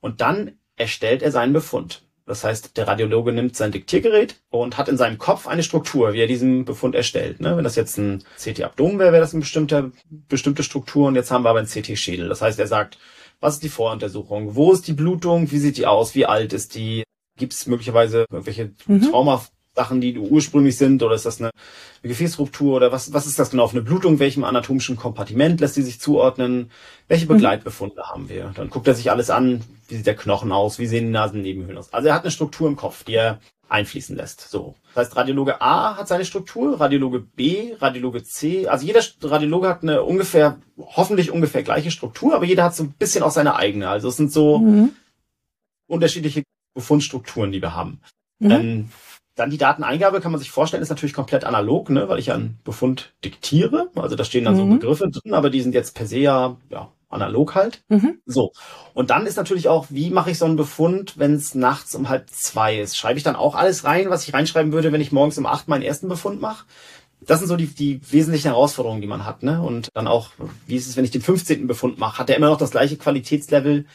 Und 0.00 0.20
dann 0.20 0.58
erstellt 0.76 1.22
er 1.22 1.32
seinen 1.32 1.52
Befund. 1.52 2.02
Das 2.26 2.42
heißt, 2.42 2.76
der 2.76 2.88
Radiologe 2.88 3.32
nimmt 3.32 3.54
sein 3.54 3.70
Diktiergerät 3.70 4.40
und 4.50 4.76
hat 4.76 4.88
in 4.88 4.96
seinem 4.96 5.16
Kopf 5.16 5.46
eine 5.46 5.62
Struktur, 5.62 6.12
wie 6.12 6.20
er 6.20 6.26
diesen 6.26 6.64
Befund 6.64 6.96
erstellt. 6.96 7.40
Ne? 7.40 7.56
Wenn 7.56 7.62
das 7.62 7.76
jetzt 7.76 7.98
ein 7.98 8.24
CT-Abdomen 8.36 8.98
wäre, 8.98 9.12
wäre 9.12 9.22
das 9.22 9.32
eine 9.32 9.40
bestimmte, 9.40 9.92
bestimmte 10.10 10.64
Struktur 10.64 11.06
und 11.06 11.14
jetzt 11.14 11.30
haben 11.30 11.44
wir 11.44 11.50
aber 11.50 11.60
ein 11.60 11.66
CT-Schädel. 11.66 12.28
Das 12.28 12.42
heißt, 12.42 12.58
er 12.58 12.66
sagt, 12.66 12.98
was 13.38 13.54
ist 13.54 13.62
die 13.62 13.68
Voruntersuchung? 13.68 14.56
Wo 14.56 14.72
ist 14.72 14.88
die 14.88 14.92
Blutung? 14.92 15.52
Wie 15.52 15.58
sieht 15.58 15.76
die 15.76 15.86
aus? 15.86 16.16
Wie 16.16 16.26
alt 16.26 16.52
ist 16.52 16.74
die? 16.74 17.04
Gibt 17.38 17.52
es 17.52 17.66
möglicherweise 17.66 18.24
irgendwelche 18.30 18.72
mhm. 18.86 19.02
Trauma, 19.02 19.44
Sachen, 19.76 20.00
die 20.00 20.18
ursprünglich 20.18 20.78
sind, 20.78 21.02
oder 21.02 21.14
ist 21.14 21.26
das 21.26 21.38
eine, 21.38 21.50
eine 22.02 22.08
Gefäßruptur 22.08 22.76
oder 22.76 22.92
was, 22.92 23.12
was 23.12 23.26
ist 23.26 23.38
das 23.38 23.50
genau 23.50 23.68
für 23.68 23.76
eine 23.76 23.82
Blutung? 23.82 24.18
Welchem 24.18 24.42
anatomischen 24.42 24.96
Kompartiment 24.96 25.60
lässt 25.60 25.74
sie 25.74 25.82
sich 25.82 26.00
zuordnen? 26.00 26.70
Welche 27.06 27.26
mhm. 27.26 27.34
Begleitbefunde 27.34 27.96
mhm. 27.96 28.10
haben 28.10 28.28
wir? 28.28 28.52
Dann 28.56 28.70
guckt 28.70 28.88
er 28.88 28.94
sich 28.94 29.10
alles 29.10 29.30
an. 29.30 29.62
Wie 29.88 29.96
sieht 29.96 30.06
der 30.06 30.16
Knochen 30.16 30.52
aus? 30.52 30.78
Wie 30.78 30.86
sehen 30.86 31.06
die 31.06 31.12
Nasennebenhöhlen 31.12 31.78
aus? 31.78 31.92
Also 31.92 32.08
er 32.08 32.14
hat 32.14 32.22
eine 32.22 32.30
Struktur 32.30 32.68
im 32.68 32.76
Kopf, 32.76 33.04
die 33.04 33.14
er 33.14 33.40
einfließen 33.68 34.16
lässt. 34.16 34.48
So. 34.48 34.74
Das 34.94 35.06
heißt, 35.06 35.16
Radiologe 35.16 35.60
A 35.60 35.96
hat 35.96 36.08
seine 36.08 36.24
Struktur, 36.24 36.80
Radiologe 36.80 37.20
B, 37.20 37.74
Radiologe 37.78 38.22
C. 38.22 38.68
Also 38.68 38.86
jeder 38.86 39.00
Radiologe 39.22 39.68
hat 39.68 39.82
eine 39.82 40.02
ungefähr, 40.02 40.58
hoffentlich 40.78 41.30
ungefähr 41.30 41.62
gleiche 41.62 41.90
Struktur, 41.90 42.34
aber 42.34 42.44
jeder 42.44 42.64
hat 42.64 42.76
so 42.76 42.84
ein 42.84 42.92
bisschen 42.92 43.22
auch 43.22 43.30
seine 43.30 43.56
eigene. 43.56 43.88
Also 43.88 44.08
es 44.08 44.16
sind 44.16 44.32
so 44.32 44.58
mhm. 44.58 44.92
unterschiedliche 45.86 46.42
Befundstrukturen, 46.74 47.52
die 47.52 47.62
wir 47.62 47.74
haben. 47.74 48.00
Mhm. 48.38 48.50
Ähm, 48.50 48.88
dann 49.34 49.50
die 49.50 49.58
Dateneingabe 49.58 50.20
kann 50.20 50.32
man 50.32 50.38
sich 50.38 50.50
vorstellen, 50.50 50.82
ist 50.82 50.88
natürlich 50.88 51.12
komplett 51.12 51.44
analog, 51.44 51.90
ne, 51.90 52.08
weil 52.08 52.18
ich 52.18 52.32
einen 52.32 52.58
Befund 52.64 53.12
diktiere. 53.22 53.90
Also 53.94 54.16
da 54.16 54.24
stehen 54.24 54.44
dann 54.44 54.54
mhm. 54.54 54.58
so 54.58 54.66
Begriffe 54.66 55.10
drin, 55.10 55.34
aber 55.34 55.50
die 55.50 55.60
sind 55.60 55.74
jetzt 55.74 55.94
per 55.94 56.06
se 56.06 56.18
ja, 56.18 56.56
ja 56.70 56.90
analog 57.08 57.54
halt. 57.54 57.82
Mhm. 57.88 58.20
So. 58.26 58.52
Und 58.94 59.10
dann 59.10 59.26
ist 59.26 59.36
natürlich 59.36 59.68
auch, 59.68 59.86
wie 59.90 60.10
mache 60.10 60.30
ich 60.30 60.38
so 60.38 60.44
einen 60.44 60.56
Befund, 60.56 61.18
wenn 61.18 61.34
es 61.34 61.54
nachts 61.54 61.94
um 61.94 62.08
halb 62.08 62.30
zwei 62.30 62.78
ist? 62.78 62.96
Schreibe 62.96 63.18
ich 63.18 63.24
dann 63.24 63.36
auch 63.36 63.54
alles 63.54 63.84
rein, 63.84 64.10
was 64.10 64.26
ich 64.26 64.34
reinschreiben 64.34 64.72
würde, 64.72 64.92
wenn 64.92 65.00
ich 65.00 65.12
morgens 65.12 65.38
um 65.38 65.46
acht 65.46 65.68
meinen 65.68 65.82
ersten 65.82 66.08
Befund 66.08 66.40
mache? 66.40 66.66
Das 67.20 67.38
sind 67.38 67.48
so 67.48 67.56
die, 67.56 67.66
die 67.66 68.00
wesentlichen 68.12 68.48
Herausforderungen, 68.48 69.00
die 69.00 69.06
man 69.06 69.24
hat. 69.24 69.42
Ne? 69.42 69.62
Und 69.62 69.88
dann 69.94 70.06
auch, 70.06 70.30
wie 70.66 70.76
ist 70.76 70.86
es, 70.86 70.96
wenn 70.96 71.04
ich 71.04 71.10
den 71.10 71.22
15. 71.22 71.66
Befund 71.66 71.98
mache? 71.98 72.18
Hat 72.18 72.28
der 72.28 72.36
immer 72.36 72.50
noch 72.50 72.58
das 72.58 72.70
gleiche 72.70 72.96
Qualitätslevel 72.96 73.86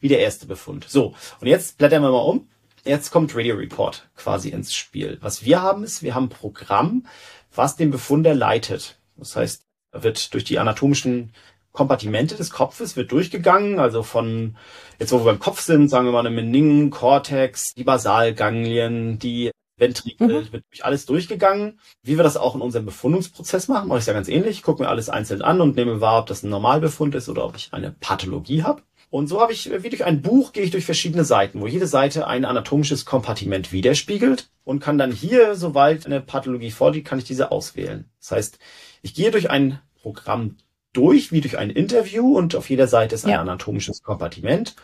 wie 0.00 0.08
der 0.08 0.20
erste 0.20 0.46
Befund? 0.46 0.86
So, 0.88 1.14
und 1.40 1.46
jetzt 1.46 1.78
blättern 1.78 2.02
wir 2.02 2.10
mal 2.10 2.18
um 2.18 2.48
Jetzt 2.86 3.10
kommt 3.10 3.34
Radio 3.34 3.56
Report 3.56 4.08
quasi 4.14 4.50
ins 4.50 4.72
Spiel. 4.72 5.18
Was 5.20 5.44
wir 5.44 5.60
haben 5.60 5.82
ist, 5.82 6.04
wir 6.04 6.14
haben 6.14 6.26
ein 6.26 6.28
Programm, 6.28 7.04
was 7.52 7.74
den 7.74 7.90
Befunder 7.90 8.32
leitet. 8.32 9.00
Das 9.16 9.34
heißt, 9.34 9.66
er 9.90 10.04
wird 10.04 10.32
durch 10.34 10.44
die 10.44 10.60
anatomischen 10.60 11.32
Kompartimente 11.76 12.36
des 12.36 12.50
Kopfes 12.50 12.96
wird 12.96 13.12
durchgegangen, 13.12 13.78
also 13.78 14.02
von 14.02 14.56
jetzt 14.98 15.12
wo 15.12 15.18
wir 15.18 15.26
beim 15.26 15.38
Kopf 15.38 15.60
sind, 15.60 15.88
sagen 15.88 16.06
wir 16.06 16.12
mal 16.12 16.20
eine 16.20 16.30
Meningen, 16.30 16.90
Cortex, 16.90 17.74
die 17.74 17.84
Basalganglien, 17.84 19.18
die 19.18 19.50
Ventrikel, 19.76 20.26
mhm. 20.28 20.52
wird 20.52 20.64
durch 20.70 20.84
alles 20.86 21.04
durchgegangen. 21.04 21.78
Wie 22.02 22.16
wir 22.16 22.24
das 22.24 22.38
auch 22.38 22.54
in 22.54 22.62
unserem 22.62 22.86
Befundungsprozess 22.86 23.68
machen, 23.68 23.88
mache 23.88 23.98
ich 23.98 24.06
ja 24.06 24.14
ganz 24.14 24.28
ähnlich. 24.28 24.56
Ich 24.56 24.62
gucke 24.62 24.82
mir 24.82 24.88
alles 24.88 25.10
einzeln 25.10 25.42
an 25.42 25.60
und 25.60 25.76
nehme 25.76 26.00
wahr, 26.00 26.20
ob 26.20 26.26
das 26.26 26.42
ein 26.42 26.48
Normalbefund 26.48 27.14
ist 27.14 27.28
oder 27.28 27.44
ob 27.44 27.56
ich 27.56 27.68
eine 27.72 27.92
Pathologie 28.00 28.62
habe. 28.62 28.82
Und 29.10 29.28
so 29.28 29.40
habe 29.40 29.52
ich, 29.52 29.70
wie 29.82 29.90
durch 29.90 30.04
ein 30.04 30.22
Buch, 30.22 30.52
gehe 30.52 30.64
ich 30.64 30.70
durch 30.70 30.86
verschiedene 30.86 31.24
Seiten, 31.24 31.60
wo 31.60 31.66
jede 31.66 31.86
Seite 31.86 32.26
ein 32.26 32.46
anatomisches 32.46 33.04
Kompartiment 33.04 33.70
widerspiegelt 33.70 34.48
und 34.64 34.80
kann 34.80 34.98
dann 34.98 35.12
hier, 35.12 35.54
sobald 35.54 36.06
eine 36.06 36.22
Pathologie 36.22 36.70
vorliegt, 36.70 37.06
kann 37.06 37.18
ich 37.18 37.24
diese 37.24 37.52
auswählen. 37.52 38.06
Das 38.18 38.32
heißt, 38.32 38.58
ich 39.02 39.14
gehe 39.14 39.30
durch 39.30 39.50
ein 39.50 39.78
Programm 40.00 40.56
durch, 40.96 41.32
wie 41.32 41.40
durch 41.40 41.58
ein 41.58 41.70
Interview 41.70 42.36
und 42.36 42.54
auf 42.54 42.70
jeder 42.70 42.86
Seite 42.86 43.14
ist 43.14 43.24
ein 43.24 43.32
ja. 43.32 43.40
anatomisches 43.40 44.02
Kompartiment. 44.02 44.74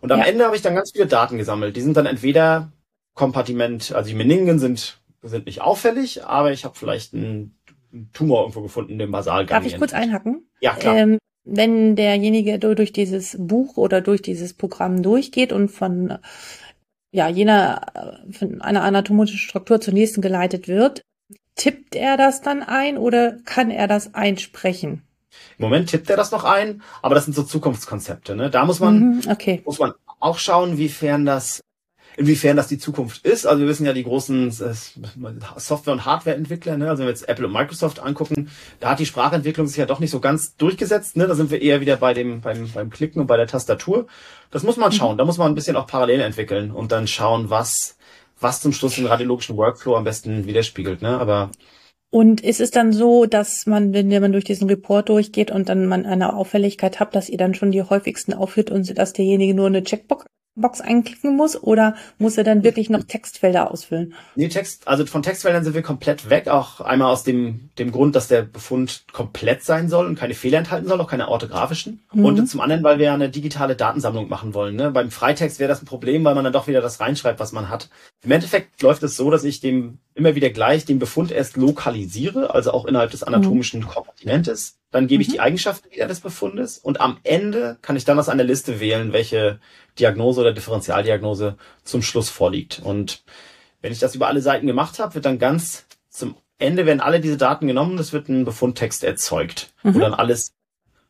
Und 0.00 0.12
am 0.12 0.20
ja. 0.20 0.26
Ende 0.26 0.44
habe 0.44 0.56
ich 0.56 0.62
dann 0.62 0.74
ganz 0.74 0.92
viele 0.92 1.06
Daten 1.06 1.38
gesammelt. 1.38 1.76
Die 1.76 1.80
sind 1.82 1.96
dann 1.96 2.06
entweder 2.06 2.72
Kompartiment, 3.14 3.92
also 3.92 4.08
die 4.08 4.16
Meningen 4.16 4.58
sind, 4.58 4.98
sind 5.22 5.46
nicht 5.46 5.60
auffällig, 5.60 6.24
aber 6.24 6.52
ich 6.52 6.64
habe 6.64 6.74
vielleicht 6.76 7.14
einen 7.14 7.58
Tumor 8.12 8.42
irgendwo 8.42 8.62
gefunden, 8.62 8.98
den 8.98 9.10
Basalganglien. 9.10 9.62
Darf 9.62 9.72
ich 9.72 9.78
kurz 9.78 9.92
einhacken? 9.92 10.48
Ja, 10.60 10.74
klar. 10.74 10.96
Ähm, 10.96 11.18
wenn 11.44 11.96
derjenige 11.96 12.58
durch 12.58 12.92
dieses 12.92 13.36
Buch 13.38 13.76
oder 13.76 14.00
durch 14.00 14.22
dieses 14.22 14.54
Programm 14.54 15.02
durchgeht 15.02 15.52
und 15.52 15.68
von 15.68 16.18
ja 17.12 17.28
jener 17.28 18.22
von 18.30 18.60
einer 18.60 18.82
anatomischen 18.82 19.38
Struktur 19.38 19.80
zur 19.80 19.94
nächsten 19.94 20.20
geleitet 20.20 20.68
wird, 20.68 21.02
tippt 21.56 21.96
er 21.96 22.16
das 22.16 22.42
dann 22.42 22.62
ein 22.62 22.98
oder 22.98 23.38
kann 23.44 23.70
er 23.70 23.88
das 23.88 24.14
einsprechen? 24.14 25.02
Im 25.58 25.64
Moment 25.64 25.90
tippt 25.90 26.10
er 26.10 26.16
das 26.16 26.30
noch 26.30 26.44
ein, 26.44 26.82
aber 27.02 27.14
das 27.14 27.24
sind 27.24 27.34
so 27.34 27.42
Zukunftskonzepte. 27.42 28.36
Ne? 28.36 28.50
Da 28.50 28.64
muss 28.64 28.80
man 28.80 28.98
mhm, 28.98 29.20
okay. 29.30 29.62
muss 29.64 29.78
man 29.78 29.92
auch 30.18 30.38
schauen, 30.38 30.78
wiefern 30.78 31.24
das 31.24 31.60
inwiefern 32.16 32.56
das 32.56 32.66
die 32.66 32.78
Zukunft 32.78 33.24
ist. 33.24 33.46
Also 33.46 33.60
wir 33.62 33.68
wissen 33.68 33.86
ja 33.86 33.92
die 33.92 34.04
großen 34.04 34.50
Software- 34.50 35.92
und 35.92 36.04
Hardware-Entwickler, 36.04 36.76
ne? 36.76 36.90
also 36.90 37.00
wenn 37.00 37.06
wir 37.06 37.12
jetzt 37.12 37.28
Apple 37.28 37.46
und 37.46 37.52
Microsoft 37.52 38.00
angucken, 38.00 38.50
da 38.80 38.90
hat 38.90 38.98
die 38.98 39.06
Sprachentwicklung 39.06 39.66
sich 39.66 39.76
ja 39.76 39.86
doch 39.86 40.00
nicht 40.00 40.10
so 40.10 40.20
ganz 40.20 40.56
durchgesetzt. 40.56 41.16
Ne? 41.16 41.26
Da 41.26 41.34
sind 41.34 41.50
wir 41.50 41.62
eher 41.62 41.80
wieder 41.80 41.96
bei 41.96 42.12
dem 42.12 42.40
beim, 42.40 42.68
beim 42.72 42.90
Klicken 42.90 43.20
und 43.20 43.26
bei 43.26 43.36
der 43.36 43.46
Tastatur. 43.46 44.06
Das 44.50 44.64
muss 44.64 44.76
man 44.76 44.92
schauen. 44.92 45.18
Da 45.18 45.24
muss 45.24 45.38
man 45.38 45.50
ein 45.50 45.54
bisschen 45.54 45.76
auch 45.76 45.86
parallel 45.86 46.20
entwickeln 46.20 46.70
und 46.72 46.92
dann 46.92 47.06
schauen, 47.06 47.48
was 47.48 47.96
was 48.40 48.62
zum 48.62 48.72
Schluss 48.72 48.94
den 48.94 49.06
radiologischen 49.06 49.56
Workflow 49.56 49.96
am 49.96 50.04
besten 50.04 50.46
widerspiegelt. 50.46 51.02
Ne? 51.02 51.18
Aber 51.18 51.50
und 52.10 52.40
ist 52.40 52.60
es 52.60 52.70
dann 52.72 52.92
so, 52.92 53.26
dass 53.26 53.66
man, 53.66 53.92
wenn 53.92 54.08
man 54.08 54.32
durch 54.32 54.44
diesen 54.44 54.68
Report 54.68 55.08
durchgeht 55.08 55.50
und 55.50 55.68
dann 55.68 55.86
man 55.86 56.06
eine 56.06 56.34
Auffälligkeit 56.34 56.98
hat, 56.98 57.14
dass 57.14 57.28
ihr 57.28 57.38
dann 57.38 57.54
schon 57.54 57.70
die 57.70 57.82
häufigsten 57.82 58.34
aufführt 58.34 58.70
und 58.70 58.98
dass 58.98 59.12
derjenige 59.12 59.54
nur 59.54 59.66
eine 59.66 59.84
Checkbox 59.84 60.26
Box 60.60 60.80
einklicken 60.80 61.36
muss 61.36 61.60
oder 61.62 61.94
muss 62.18 62.36
er 62.38 62.44
dann 62.44 62.62
wirklich 62.62 62.90
noch 62.90 63.04
Textfelder 63.04 63.70
ausfüllen? 63.70 64.14
Nee, 64.34 64.48
Text, 64.48 64.88
also 64.88 65.06
von 65.06 65.22
Textfeldern 65.22 65.64
sind 65.64 65.74
wir 65.74 65.82
komplett 65.82 66.30
weg, 66.30 66.48
auch 66.48 66.80
einmal 66.80 67.10
aus 67.12 67.22
dem, 67.22 67.70
dem 67.78 67.92
Grund, 67.92 68.16
dass 68.16 68.28
der 68.28 68.42
Befund 68.42 69.04
komplett 69.12 69.62
sein 69.62 69.88
soll 69.88 70.06
und 70.06 70.18
keine 70.18 70.34
Fehler 70.34 70.58
enthalten 70.58 70.88
soll, 70.88 71.00
auch 71.00 71.10
keine 71.10 71.28
orthografischen. 71.28 72.00
Mhm. 72.12 72.24
Und 72.24 72.46
zum 72.46 72.60
anderen, 72.60 72.82
weil 72.82 72.98
wir 72.98 73.06
ja 73.06 73.14
eine 73.14 73.30
digitale 73.30 73.76
Datensammlung 73.76 74.28
machen 74.28 74.54
wollen. 74.54 74.76
Ne? 74.76 74.90
Beim 74.90 75.10
Freitext 75.10 75.58
wäre 75.58 75.68
das 75.68 75.82
ein 75.82 75.86
Problem, 75.86 76.24
weil 76.24 76.34
man 76.34 76.44
dann 76.44 76.52
doch 76.52 76.66
wieder 76.66 76.80
das 76.80 77.00
reinschreibt, 77.00 77.40
was 77.40 77.52
man 77.52 77.68
hat. 77.68 77.88
Im 78.22 78.30
Endeffekt 78.30 78.82
läuft 78.82 79.02
es 79.02 79.16
so, 79.16 79.30
dass 79.30 79.44
ich 79.44 79.60
dem 79.60 79.98
immer 80.14 80.34
wieder 80.34 80.50
gleich 80.50 80.84
den 80.84 80.98
Befund 80.98 81.30
erst 81.30 81.56
lokalisiere, 81.56 82.54
also 82.54 82.72
auch 82.72 82.84
innerhalb 82.84 83.10
des 83.10 83.22
anatomischen 83.22 83.80
mhm. 83.80 83.88
Kontinentes. 83.88 84.79
Dann 84.90 85.06
gebe 85.06 85.22
ich 85.22 85.28
die 85.28 85.36
mhm. 85.36 85.44
Eigenschaften 85.44 85.90
wieder 85.90 86.08
des 86.08 86.20
Befundes 86.20 86.78
und 86.78 87.00
am 87.00 87.18
Ende 87.22 87.78
kann 87.82 87.96
ich 87.96 88.04
dann 88.04 88.18
aus 88.18 88.28
einer 88.28 88.44
Liste 88.44 88.80
wählen, 88.80 89.12
welche 89.12 89.60
Diagnose 89.98 90.40
oder 90.40 90.52
Differentialdiagnose 90.52 91.56
zum 91.84 92.02
Schluss 92.02 92.28
vorliegt. 92.28 92.80
Und 92.82 93.22
wenn 93.82 93.92
ich 93.92 93.98
das 94.00 94.14
über 94.14 94.26
alle 94.26 94.42
Seiten 94.42 94.66
gemacht 94.66 94.98
habe, 94.98 95.14
wird 95.14 95.24
dann 95.24 95.38
ganz 95.38 95.86
zum 96.08 96.36
Ende 96.58 96.86
werden 96.86 97.00
alle 97.00 97.20
diese 97.20 97.38
Daten 97.38 97.66
genommen, 97.66 97.98
es 97.98 98.12
wird 98.12 98.28
ein 98.28 98.44
Befundtext 98.44 99.02
erzeugt, 99.02 99.72
mhm. 99.82 99.94
wo 99.94 99.98
dann 100.00 100.12
alles, 100.12 100.52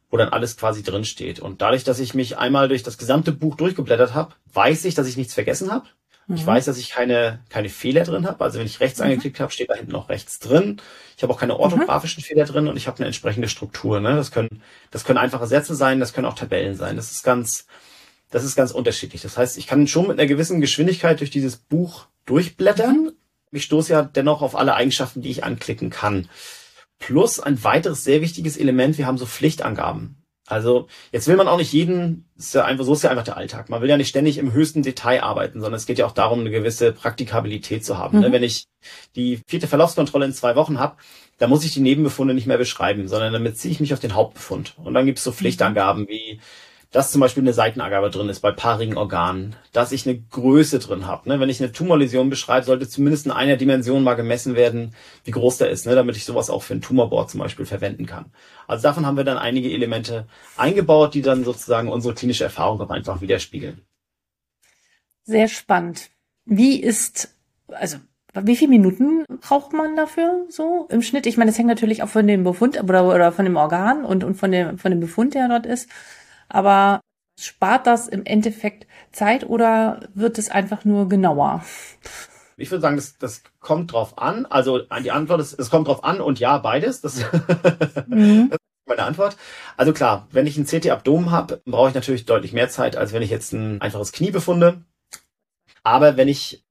wo 0.08 0.16
dann 0.16 0.28
alles 0.28 0.56
quasi 0.56 0.82
drin 0.82 1.04
steht. 1.04 1.40
Und 1.40 1.60
dadurch, 1.60 1.82
dass 1.82 1.98
ich 1.98 2.14
mich 2.14 2.38
einmal 2.38 2.68
durch 2.68 2.82
das 2.82 2.98
gesamte 2.98 3.32
Buch 3.32 3.56
durchgeblättert 3.56 4.14
habe, 4.14 4.34
weiß 4.52 4.84
ich, 4.84 4.94
dass 4.94 5.08
ich 5.08 5.16
nichts 5.16 5.34
vergessen 5.34 5.72
habe. 5.72 5.86
Mhm. 6.26 6.36
Ich 6.36 6.46
weiß, 6.46 6.64
dass 6.66 6.78
ich 6.78 6.90
keine, 6.90 7.40
keine 7.48 7.68
Fehler 7.68 8.04
drin 8.04 8.26
habe. 8.26 8.42
Also 8.44 8.58
wenn 8.58 8.66
ich 8.66 8.80
rechts 8.80 8.98
mhm. 8.98 9.06
angeklickt 9.06 9.40
habe, 9.40 9.52
steht 9.52 9.70
da 9.70 9.74
hinten 9.74 9.92
noch 9.92 10.08
rechts 10.08 10.38
drin. 10.38 10.80
Ich 11.16 11.22
habe 11.22 11.32
auch 11.32 11.38
keine 11.38 11.58
orthografischen 11.58 12.20
mhm. 12.20 12.24
Fehler 12.24 12.44
drin 12.44 12.68
und 12.68 12.76
ich 12.76 12.86
habe 12.86 12.98
eine 12.98 13.06
entsprechende 13.06 13.48
Struktur. 13.48 14.00
Ne? 14.00 14.16
Das 14.16 14.30
können, 14.30 14.62
das 14.90 15.04
können 15.04 15.18
einfache 15.18 15.46
Sätze 15.46 15.74
sein, 15.74 16.00
das 16.00 16.12
können 16.12 16.26
auch 16.26 16.34
Tabellen 16.34 16.76
sein. 16.76 16.96
Das 16.96 17.10
ist 17.10 17.22
ganz, 17.22 17.66
das 18.30 18.44
ist 18.44 18.56
ganz 18.56 18.70
unterschiedlich. 18.70 19.22
Das 19.22 19.36
heißt, 19.36 19.58
ich 19.58 19.66
kann 19.66 19.86
schon 19.86 20.08
mit 20.08 20.18
einer 20.18 20.28
gewissen 20.28 20.60
Geschwindigkeit 20.60 21.20
durch 21.20 21.30
dieses 21.30 21.56
Buch 21.56 22.06
durchblättern. 22.26 23.04
Mhm. 23.04 23.12
Ich 23.52 23.64
stoße 23.64 23.92
ja 23.92 24.02
dennoch 24.02 24.42
auf 24.42 24.54
alle 24.54 24.74
Eigenschaften, 24.74 25.22
die 25.22 25.30
ich 25.30 25.44
anklicken 25.44 25.90
kann. 25.90 26.28
Plus 27.00 27.40
ein 27.40 27.64
weiteres 27.64 28.04
sehr 28.04 28.20
wichtiges 28.20 28.56
Element, 28.56 28.98
wir 28.98 29.06
haben 29.06 29.18
so 29.18 29.26
Pflichtangaben. 29.26 30.19
Also 30.50 30.88
jetzt 31.12 31.28
will 31.28 31.36
man 31.36 31.48
auch 31.48 31.58
nicht 31.58 31.72
jeden, 31.72 32.28
ist 32.36 32.54
ja 32.54 32.64
einfach, 32.64 32.84
so 32.84 32.92
ist 32.92 33.02
ja 33.02 33.10
einfach 33.10 33.24
der 33.24 33.36
Alltag. 33.36 33.68
Man 33.68 33.82
will 33.82 33.88
ja 33.88 33.96
nicht 33.96 34.08
ständig 34.08 34.38
im 34.38 34.52
höchsten 34.52 34.82
Detail 34.82 35.22
arbeiten, 35.22 35.60
sondern 35.60 35.76
es 35.78 35.86
geht 35.86 35.98
ja 35.98 36.06
auch 36.06 36.12
darum, 36.12 36.40
eine 36.40 36.50
gewisse 36.50 36.92
Praktikabilität 36.92 37.84
zu 37.84 37.98
haben. 37.98 38.20
Ne? 38.20 38.28
Mhm. 38.28 38.32
Wenn 38.32 38.42
ich 38.42 38.66
die 39.16 39.40
vierte 39.46 39.68
Verlaufskontrolle 39.68 40.26
in 40.26 40.32
zwei 40.32 40.56
Wochen 40.56 40.78
habe, 40.78 40.96
dann 41.38 41.50
muss 41.50 41.64
ich 41.64 41.72
die 41.72 41.80
Nebenbefunde 41.80 42.34
nicht 42.34 42.46
mehr 42.46 42.58
beschreiben, 42.58 43.08
sondern 43.08 43.32
damit 43.32 43.58
ziehe 43.58 43.72
ich 43.72 43.80
mich 43.80 43.94
auf 43.94 44.00
den 44.00 44.14
Hauptbefund. 44.14 44.74
Und 44.78 44.94
dann 44.94 45.06
gibt 45.06 45.18
es 45.18 45.24
so 45.24 45.30
mhm. 45.30 45.34
Pflichtangaben 45.34 46.08
wie 46.08 46.40
dass 46.90 47.12
zum 47.12 47.20
Beispiel 47.20 47.44
eine 47.44 47.52
Seitenangabe 47.52 48.10
drin 48.10 48.28
ist 48.28 48.40
bei 48.40 48.50
paarigen 48.50 48.96
Organen, 48.96 49.54
dass 49.72 49.92
ich 49.92 50.08
eine 50.08 50.18
Größe 50.18 50.80
drin 50.80 51.06
habe. 51.06 51.28
Ne? 51.28 51.38
Wenn 51.38 51.48
ich 51.48 51.62
eine 51.62 51.70
Tumorläsion 51.70 52.30
beschreibe, 52.30 52.66
sollte 52.66 52.88
zumindest 52.88 53.26
in 53.26 53.32
einer 53.32 53.56
Dimension 53.56 54.02
mal 54.02 54.14
gemessen 54.14 54.56
werden, 54.56 54.94
wie 55.24 55.30
groß 55.30 55.58
der 55.58 55.70
ist, 55.70 55.86
ne? 55.86 55.94
damit 55.94 56.16
ich 56.16 56.24
sowas 56.24 56.50
auch 56.50 56.64
für 56.64 56.74
ein 56.74 56.80
Tumorboard 56.80 57.30
zum 57.30 57.40
Beispiel 57.40 57.64
verwenden 57.64 58.06
kann. 58.06 58.32
Also 58.66 58.82
davon 58.82 59.06
haben 59.06 59.16
wir 59.16 59.24
dann 59.24 59.38
einige 59.38 59.70
Elemente 59.70 60.26
eingebaut, 60.56 61.14
die 61.14 61.22
dann 61.22 61.44
sozusagen 61.44 61.88
unsere 61.88 62.14
klinische 62.14 62.44
Erfahrung 62.44 62.80
auch 62.80 62.90
einfach 62.90 63.20
widerspiegeln. 63.20 63.82
Sehr 65.22 65.46
spannend. 65.46 66.10
Wie 66.44 66.80
ist, 66.80 67.36
also 67.68 67.98
wie 68.34 68.56
viele 68.56 68.70
Minuten 68.70 69.24
braucht 69.40 69.72
man 69.72 69.94
dafür 69.94 70.46
so 70.48 70.88
im 70.90 71.02
Schnitt? 71.02 71.26
Ich 71.26 71.36
meine, 71.36 71.50
das 71.50 71.58
hängt 71.58 71.68
natürlich 71.68 72.02
auch 72.02 72.08
von 72.08 72.26
dem 72.26 72.42
Befund 72.42 72.82
oder, 72.82 73.06
oder 73.06 73.30
von 73.30 73.44
dem 73.44 73.56
Organ 73.56 74.04
und, 74.04 74.24
und 74.24 74.34
von, 74.34 74.50
dem, 74.50 74.78
von 74.78 74.90
dem 74.90 75.00
Befund, 75.00 75.34
der 75.34 75.48
dort 75.48 75.66
ist. 75.66 75.88
Aber 76.50 77.00
spart 77.38 77.86
das 77.86 78.08
im 78.08 78.24
Endeffekt 78.24 78.86
Zeit 79.12 79.48
oder 79.48 80.08
wird 80.14 80.38
es 80.38 80.50
einfach 80.50 80.84
nur 80.84 81.08
genauer? 81.08 81.64
Ich 82.56 82.70
würde 82.70 82.82
sagen, 82.82 82.96
das, 82.96 83.16
das 83.16 83.42
kommt 83.60 83.92
drauf 83.92 84.18
an. 84.18 84.44
Also 84.46 84.80
die 85.02 85.10
Antwort 85.10 85.40
ist, 85.40 85.58
es 85.58 85.70
kommt 85.70 85.88
drauf 85.88 86.04
an 86.04 86.20
und 86.20 86.38
ja, 86.38 86.58
beides. 86.58 87.00
Das, 87.00 87.24
mhm. 88.06 88.52
meine 88.86 89.04
Antwort. 89.04 89.36
Also 89.76 89.94
klar, 89.94 90.28
wenn 90.30 90.46
ich 90.46 90.58
ein 90.58 90.66
CT-Abdomen 90.66 91.30
habe, 91.30 91.62
brauche 91.64 91.88
ich 91.88 91.94
natürlich 91.94 92.26
deutlich 92.26 92.52
mehr 92.52 92.68
Zeit, 92.68 92.96
als 92.96 93.14
wenn 93.14 93.22
ich 93.22 93.30
jetzt 93.30 93.52
ein 93.52 93.80
einfaches 93.80 94.12
Knie 94.12 94.30
befunde. 94.30 94.84
Aber 95.82 96.18
wenn 96.18 96.28
ich 96.28 96.64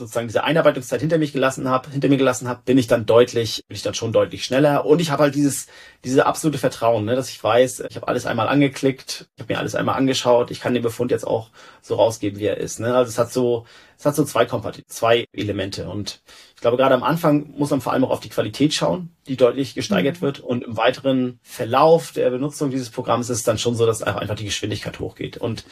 sozusagen 0.00 0.26
diese 0.26 0.44
Einarbeitungszeit 0.44 1.00
hinter 1.00 1.18
mich 1.18 1.32
gelassen 1.32 1.68
habe, 1.68 1.90
hinter 1.90 2.08
mir 2.08 2.16
gelassen 2.16 2.48
habe, 2.48 2.62
bin 2.64 2.78
ich 2.78 2.86
dann 2.86 3.06
deutlich, 3.06 3.62
bin 3.68 3.76
ich 3.76 3.82
dann 3.82 3.94
schon 3.94 4.12
deutlich 4.12 4.44
schneller 4.44 4.84
und 4.86 5.00
ich 5.00 5.10
habe 5.10 5.24
halt 5.24 5.34
dieses 5.34 5.66
diese 6.04 6.24
absolute 6.26 6.58
Vertrauen, 6.58 7.04
ne, 7.04 7.14
dass 7.14 7.28
ich 7.28 7.42
weiß, 7.42 7.84
ich 7.88 7.96
habe 7.96 8.08
alles 8.08 8.24
einmal 8.26 8.48
angeklickt, 8.48 9.28
ich 9.36 9.42
habe 9.42 9.52
mir 9.52 9.58
alles 9.58 9.74
einmal 9.74 9.96
angeschaut, 9.96 10.50
ich 10.50 10.60
kann 10.60 10.74
den 10.74 10.82
Befund 10.82 11.10
jetzt 11.10 11.26
auch 11.26 11.50
so 11.82 11.96
rausgeben, 11.96 12.40
wie 12.40 12.46
er 12.46 12.56
ist, 12.56 12.80
ne? 12.80 12.94
Also 12.94 13.10
es 13.10 13.18
hat 13.18 13.32
so 13.32 13.66
es 13.98 14.06
hat 14.06 14.16
so 14.16 14.24
zwei 14.24 14.46
Kompat 14.46 14.82
zwei 14.86 15.26
Elemente 15.32 15.88
und 15.88 16.22
ich 16.54 16.62
glaube 16.62 16.78
gerade 16.78 16.94
am 16.94 17.02
Anfang 17.02 17.50
muss 17.56 17.70
man 17.70 17.82
vor 17.82 17.92
allem 17.92 18.04
auch 18.04 18.10
auf 18.10 18.20
die 18.20 18.30
Qualität 18.30 18.72
schauen, 18.72 19.14
die 19.28 19.36
deutlich 19.36 19.74
gesteigert 19.74 20.16
mhm. 20.16 20.22
wird 20.22 20.40
und 20.40 20.64
im 20.64 20.76
weiteren 20.76 21.38
Verlauf 21.42 22.12
der 22.12 22.30
Benutzung 22.30 22.70
dieses 22.70 22.90
Programms 22.90 23.28
ist 23.28 23.38
es 23.38 23.44
dann 23.44 23.58
schon 23.58 23.76
so, 23.76 23.84
dass 23.84 24.02
einfach 24.02 24.34
die 24.36 24.46
Geschwindigkeit 24.46 24.98
hochgeht 24.98 25.36
und 25.36 25.64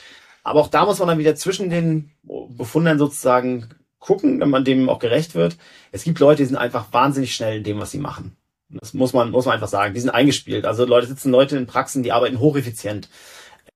aber 0.44 0.61
auch 0.61 0.68
da 0.68 0.87
muss 0.87 0.98
man 0.98 1.09
dann 1.09 1.18
wieder 1.18 1.35
zwischen 1.35 1.68
den 1.68 2.11
Befunden 2.22 2.98
sozusagen 2.98 3.68
gucken, 3.98 4.40
wenn 4.40 4.50
man 4.50 4.64
dem 4.64 4.88
auch 4.88 4.98
gerecht 4.98 5.34
wird. 5.34 5.56
Es 5.92 6.04
gibt 6.04 6.20
Leute, 6.20 6.42
die 6.42 6.46
sind 6.46 6.56
einfach 6.56 6.92
wahnsinnig 6.92 7.34
schnell 7.34 7.58
in 7.58 7.64
dem, 7.64 7.80
was 7.80 7.90
sie 7.90 7.98
machen. 7.98 8.37
Das 8.70 8.92
muss 8.94 9.12
man, 9.12 9.30
muss 9.30 9.46
man 9.46 9.54
einfach 9.54 9.68
sagen. 9.68 9.94
Die 9.94 10.00
sind 10.00 10.11
eingespielt. 10.11 10.66
Also 10.66 10.84
Leute 10.84 11.06
sitzen 11.06 11.30
Leute 11.30 11.56
in 11.56 11.66
Praxen, 11.66 12.02
die 12.02 12.12
arbeiten 12.12 12.38
hocheffizient. 12.38 13.08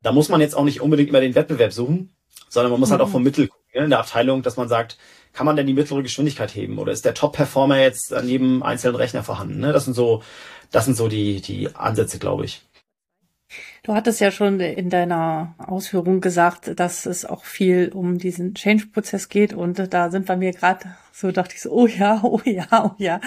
Da 0.02 0.12
muss 0.12 0.28
man 0.28 0.40
jetzt 0.40 0.54
auch 0.54 0.64
nicht 0.64 0.80
unbedingt 0.80 1.08
immer 1.08 1.20
den 1.20 1.34
Wettbewerb 1.34 1.72
suchen, 1.72 2.14
sondern 2.48 2.70
man 2.72 2.80
muss 2.80 2.90
mhm. 2.90 2.92
halt 2.92 3.02
auch 3.02 3.08
mhm. 3.08 3.12
vom 3.12 3.22
Mittel 3.22 3.48
gucken, 3.48 3.64
ne, 3.74 3.84
in 3.84 3.90
der 3.90 4.00
Abteilung, 4.00 4.42
dass 4.42 4.56
man 4.56 4.68
sagt, 4.68 4.98
kann 5.32 5.46
man 5.46 5.56
denn 5.56 5.66
die 5.66 5.72
mittlere 5.72 6.02
Geschwindigkeit 6.02 6.54
heben? 6.54 6.78
Oder 6.78 6.92
ist 6.92 7.04
der 7.04 7.14
Top-Performer 7.14 7.78
jetzt 7.78 8.12
an 8.12 8.28
jedem 8.28 8.62
einzelnen 8.62 8.96
Rechner 8.96 9.22
vorhanden? 9.22 9.60
Ne? 9.60 9.72
Das 9.72 9.84
sind 9.84 9.94
so, 9.94 10.22
das 10.70 10.84
sind 10.84 10.96
so 10.96 11.08
die, 11.08 11.40
die 11.40 11.74
Ansätze, 11.74 12.18
glaube 12.18 12.44
ich. 12.44 12.62
Du 13.84 13.94
hattest 13.94 14.20
ja 14.20 14.30
schon 14.30 14.60
in 14.60 14.90
deiner 14.90 15.56
Ausführung 15.58 16.20
gesagt, 16.20 16.78
dass 16.78 17.04
es 17.04 17.24
auch 17.24 17.44
viel 17.44 17.90
um 17.92 18.16
diesen 18.16 18.54
Change-Prozess 18.54 19.28
geht 19.28 19.52
und 19.54 19.92
da 19.92 20.10
sind 20.10 20.26
bei 20.26 20.36
mir 20.36 20.52
gerade 20.52 20.94
so 21.12 21.30
dachte 21.30 21.54
ich 21.54 21.62
so, 21.62 21.70
oh 21.70 21.86
ja, 21.86 22.20
oh 22.22 22.40
ja, 22.44 22.66
oh 22.72 22.92
ja. 22.98 23.20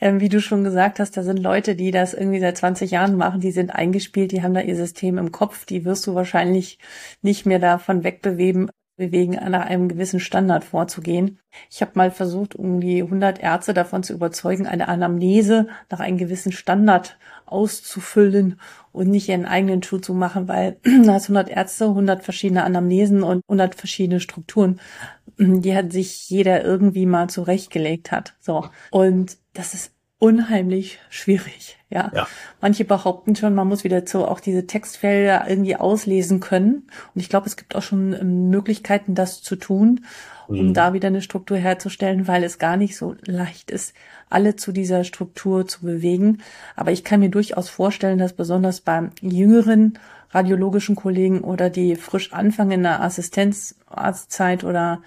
Ähm, 0.00 0.20
wie 0.20 0.28
du 0.28 0.40
schon 0.40 0.62
gesagt 0.62 1.00
hast, 1.00 1.16
da 1.16 1.22
sind 1.22 1.38
Leute, 1.38 1.74
die 1.74 1.90
das 1.90 2.14
irgendwie 2.14 2.40
seit 2.40 2.56
20 2.56 2.90
Jahren 2.90 3.16
machen, 3.16 3.40
die 3.40 3.50
sind 3.50 3.74
eingespielt, 3.74 4.32
die 4.32 4.42
haben 4.42 4.54
da 4.54 4.60
ihr 4.60 4.76
System 4.76 5.18
im 5.18 5.32
Kopf, 5.32 5.64
die 5.64 5.84
wirst 5.84 6.06
du 6.06 6.14
wahrscheinlich 6.14 6.78
nicht 7.22 7.46
mehr 7.46 7.58
davon 7.58 8.04
wegbewegen, 8.04 8.70
bewegen, 8.96 9.32
nach 9.50 9.66
einem 9.66 9.88
gewissen 9.88 10.20
Standard 10.20 10.64
vorzugehen. 10.64 11.40
Ich 11.70 11.80
habe 11.80 11.92
mal 11.94 12.10
versucht, 12.10 12.54
um 12.54 12.80
die 12.80 13.02
100 13.02 13.40
Ärzte 13.40 13.74
davon 13.74 14.02
zu 14.02 14.12
überzeugen, 14.12 14.66
eine 14.66 14.88
Anamnese 14.88 15.66
nach 15.90 16.00
einem 16.00 16.18
gewissen 16.18 16.52
Standard 16.52 17.18
auszufüllen 17.46 18.60
und 18.94 19.08
nicht 19.08 19.28
ihren 19.28 19.44
eigenen 19.44 19.82
Schuh 19.82 19.98
zu 19.98 20.14
machen, 20.14 20.46
weil 20.46 20.76
da 21.04 21.14
hast 21.14 21.24
100 21.24 21.50
Ärzte, 21.50 21.86
100 21.86 22.22
verschiedene 22.22 22.64
Anamnesen 22.64 23.22
und 23.24 23.42
100 23.48 23.74
verschiedene 23.74 24.20
Strukturen, 24.20 24.80
die 25.38 25.76
hat 25.76 25.92
sich 25.92 26.30
jeder 26.30 26.64
irgendwie 26.64 27.04
mal 27.04 27.28
zurechtgelegt 27.28 28.12
hat. 28.12 28.34
So. 28.40 28.66
Und 28.90 29.36
das 29.52 29.74
ist 29.74 29.92
unheimlich 30.18 31.00
schwierig. 31.10 31.76
Ja. 31.90 32.12
ja. 32.14 32.28
Manche 32.60 32.84
behaupten 32.84 33.34
schon, 33.34 33.54
man 33.54 33.68
muss 33.68 33.82
wieder 33.84 34.06
so 34.06 34.26
auch 34.26 34.40
diese 34.40 34.66
Textfelder 34.66 35.44
irgendwie 35.48 35.76
auslesen 35.76 36.38
können. 36.38 36.86
Und 37.14 37.20
ich 37.20 37.28
glaube, 37.28 37.46
es 37.46 37.56
gibt 37.56 37.74
auch 37.74 37.82
schon 37.82 38.12
ähm, 38.14 38.48
Möglichkeiten, 38.48 39.16
das 39.16 39.42
zu 39.42 39.56
tun, 39.56 40.04
um 40.46 40.68
mhm. 40.68 40.74
da 40.74 40.92
wieder 40.92 41.08
eine 41.08 41.22
Struktur 41.22 41.56
herzustellen, 41.56 42.26
weil 42.28 42.44
es 42.44 42.58
gar 42.58 42.76
nicht 42.76 42.96
so 42.96 43.16
leicht 43.24 43.70
ist, 43.70 43.94
alle 44.28 44.56
zu 44.56 44.72
dieser 44.72 45.04
Struktur 45.04 45.66
zu 45.66 45.82
bewegen. 45.82 46.42
Aber 46.76 46.92
ich 46.92 47.04
kann 47.04 47.20
mir 47.20 47.30
durchaus 47.30 47.68
vorstellen, 47.68 48.18
dass 48.18 48.32
besonders 48.32 48.80
bei 48.80 49.10
jüngeren 49.20 49.98
radiologischen 50.30 50.96
Kollegen 50.96 51.40
oder 51.42 51.70
die 51.70 51.96
frisch 51.96 52.32
anfangen 52.32 52.72
in 52.72 52.82
der 52.82 53.02
Assistenzarztzeit 53.02 54.64
oder 54.64 55.02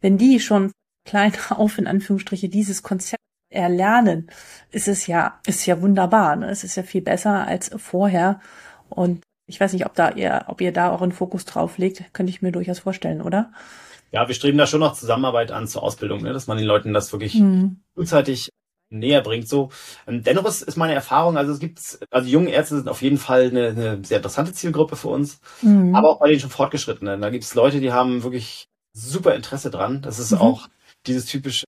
wenn 0.00 0.18
die 0.18 0.40
schon 0.40 0.72
klein 1.06 1.32
auf 1.50 1.78
in 1.78 1.86
Anführungsstriche 1.86 2.48
dieses 2.48 2.82
Konzept 2.82 3.20
erlernen, 3.50 4.28
ist 4.70 4.88
es 4.88 5.06
ja, 5.06 5.40
ist 5.46 5.64
ja 5.66 5.80
wunderbar. 5.80 6.36
Ne? 6.36 6.50
Es 6.50 6.64
ist 6.64 6.76
ja 6.76 6.82
viel 6.82 7.02
besser 7.02 7.46
als 7.46 7.70
vorher. 7.76 8.40
Und 8.88 9.22
ich 9.46 9.60
weiß 9.60 9.72
nicht, 9.72 9.86
ob 9.86 9.94
da 9.94 10.10
ihr, 10.10 10.44
ob 10.48 10.60
ihr 10.60 10.72
da 10.72 10.90
euren 10.90 11.12
Fokus 11.12 11.44
drauf 11.44 11.78
legt, 11.78 12.12
könnte 12.12 12.30
ich 12.30 12.42
mir 12.42 12.52
durchaus 12.52 12.80
vorstellen, 12.80 13.22
oder? 13.22 13.52
Ja, 14.14 14.28
wir 14.28 14.34
streben 14.36 14.58
da 14.58 14.68
schon 14.68 14.78
noch 14.78 14.94
Zusammenarbeit 14.94 15.50
an 15.50 15.66
zur 15.66 15.82
Ausbildung, 15.82 16.22
ne? 16.22 16.32
dass 16.32 16.46
man 16.46 16.56
den 16.56 16.66
Leuten 16.66 16.92
das 16.92 17.10
wirklich 17.10 17.34
mhm. 17.34 17.80
frühzeitig 17.94 18.50
näher 18.88 19.22
bringt. 19.22 19.48
So, 19.48 19.70
ähm, 20.06 20.22
dennoch 20.22 20.46
ist, 20.46 20.62
ist 20.62 20.76
meine 20.76 20.94
Erfahrung, 20.94 21.36
also 21.36 21.52
es 21.52 21.58
gibt, 21.58 21.80
also 22.12 22.28
junge 22.28 22.50
Ärzte 22.50 22.76
sind 22.76 22.88
auf 22.88 23.02
jeden 23.02 23.18
Fall 23.18 23.48
eine, 23.48 23.68
eine 23.70 24.04
sehr 24.04 24.18
interessante 24.18 24.52
Zielgruppe 24.52 24.94
für 24.94 25.08
uns, 25.08 25.40
mhm. 25.62 25.96
aber 25.96 26.10
auch 26.10 26.20
bei 26.20 26.28
den 26.28 26.38
schon 26.38 26.50
Fortgeschrittenen. 26.50 27.22
Da 27.22 27.30
gibt 27.30 27.42
es 27.42 27.56
Leute, 27.56 27.80
die 27.80 27.92
haben 27.92 28.22
wirklich 28.22 28.68
super 28.92 29.34
Interesse 29.34 29.72
dran. 29.72 30.00
Das 30.00 30.20
ist 30.20 30.30
mhm. 30.30 30.38
auch 30.38 30.68
dieses 31.08 31.26
typische 31.26 31.64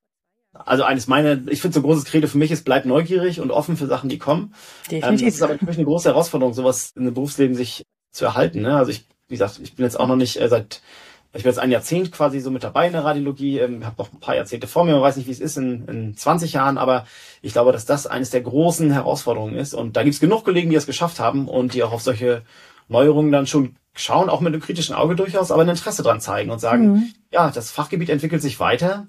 also 0.54 0.84
eines 0.84 1.08
meiner, 1.08 1.48
ich 1.48 1.60
finde 1.60 1.74
so 1.74 1.80
ein 1.80 1.82
großes 1.82 2.04
Credo 2.04 2.28
für 2.28 2.38
mich 2.38 2.52
ist, 2.52 2.64
bleib 2.64 2.86
neugierig 2.86 3.40
und 3.40 3.50
offen 3.50 3.76
für 3.76 3.86
Sachen, 3.86 4.08
die 4.08 4.18
kommen. 4.18 4.54
Definitiv. 4.90 5.20
Ähm, 5.20 5.26
das 5.26 5.34
ist 5.34 5.42
aber 5.42 5.52
natürlich 5.54 5.76
eine 5.76 5.84
große 5.84 6.08
Herausforderung, 6.08 6.54
sowas 6.54 6.92
in 6.94 7.02
einem 7.02 7.12
Berufsleben 7.12 7.56
sich 7.56 7.82
zu 8.12 8.24
erhalten. 8.24 8.62
Ne? 8.62 8.74
Also 8.76 8.92
ich, 8.92 9.04
wie 9.28 9.34
gesagt, 9.34 9.58
ich 9.62 9.74
bin 9.74 9.84
jetzt 9.84 9.98
auch 9.98 10.06
noch 10.06 10.16
nicht 10.16 10.40
äh, 10.40 10.48
seit 10.48 10.80
ich 11.36 11.42
bin 11.42 11.50
jetzt 11.50 11.58
ein 11.58 11.70
Jahrzehnt 11.70 12.12
quasi 12.12 12.40
so 12.40 12.50
mit 12.50 12.64
dabei 12.64 12.86
in 12.86 12.92
der 12.92 13.04
Radiologie, 13.04 13.58
ähm, 13.58 13.84
habe 13.84 13.96
noch 13.98 14.12
ein 14.12 14.20
paar 14.20 14.34
Jahrzehnte 14.34 14.66
vor 14.66 14.84
mir, 14.84 14.92
man 14.92 15.02
weiß 15.02 15.16
nicht, 15.16 15.26
wie 15.26 15.32
es 15.32 15.40
ist 15.40 15.56
in, 15.56 15.86
in 15.86 16.16
20 16.16 16.52
Jahren, 16.52 16.78
aber 16.78 17.06
ich 17.42 17.52
glaube, 17.52 17.72
dass 17.72 17.86
das 17.86 18.06
eines 18.06 18.30
der 18.30 18.40
großen 18.40 18.90
Herausforderungen 18.90 19.54
ist. 19.54 19.74
Und 19.74 19.96
da 19.96 20.02
gibt 20.02 20.14
es 20.14 20.20
genug 20.20 20.44
Kollegen, 20.44 20.70
die 20.70 20.76
es 20.76 20.86
geschafft 20.86 21.20
haben 21.20 21.48
und 21.48 21.74
die 21.74 21.82
auch 21.82 21.92
auf 21.92 22.02
solche 22.02 22.42
Neuerungen 22.88 23.32
dann 23.32 23.46
schon 23.46 23.76
schauen, 23.94 24.28
auch 24.28 24.40
mit 24.40 24.52
einem 24.52 24.62
kritischen 24.62 24.94
Auge 24.94 25.16
durchaus, 25.16 25.50
aber 25.50 25.62
ein 25.62 25.68
Interesse 25.68 26.02
dran 26.02 26.20
zeigen 26.20 26.50
und 26.50 26.58
sagen, 26.58 26.92
mhm. 26.92 27.12
ja, 27.30 27.50
das 27.50 27.70
Fachgebiet 27.70 28.10
entwickelt 28.10 28.42
sich 28.42 28.60
weiter 28.60 29.06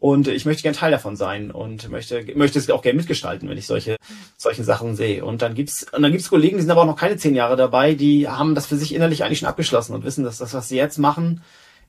und 0.00 0.28
ich 0.28 0.44
möchte 0.44 0.62
gern 0.62 0.74
Teil 0.74 0.92
davon 0.92 1.16
sein 1.16 1.50
und 1.50 1.90
möchte, 1.90 2.24
möchte 2.36 2.58
es 2.58 2.70
auch 2.70 2.82
gerne 2.82 2.96
mitgestalten, 2.96 3.48
wenn 3.48 3.58
ich 3.58 3.66
solche, 3.66 3.96
solche 4.36 4.62
Sachen 4.62 4.94
sehe. 4.94 5.24
Und 5.24 5.42
dann 5.42 5.54
gibt's, 5.54 5.86
und 5.92 6.02
dann 6.02 6.12
gibt's 6.12 6.30
Kollegen, 6.30 6.56
die 6.56 6.62
sind 6.62 6.70
aber 6.70 6.82
auch 6.82 6.86
noch 6.86 6.96
keine 6.96 7.16
zehn 7.16 7.34
Jahre 7.34 7.56
dabei, 7.56 7.94
die 7.94 8.28
haben 8.28 8.54
das 8.54 8.66
für 8.66 8.76
sich 8.76 8.94
innerlich 8.94 9.24
eigentlich 9.24 9.40
schon 9.40 9.48
abgeschlossen 9.48 9.94
und 9.94 10.04
wissen, 10.04 10.24
dass 10.24 10.38
das, 10.38 10.54
was 10.54 10.68
sie 10.68 10.76
jetzt 10.76 10.98
machen, 10.98 11.42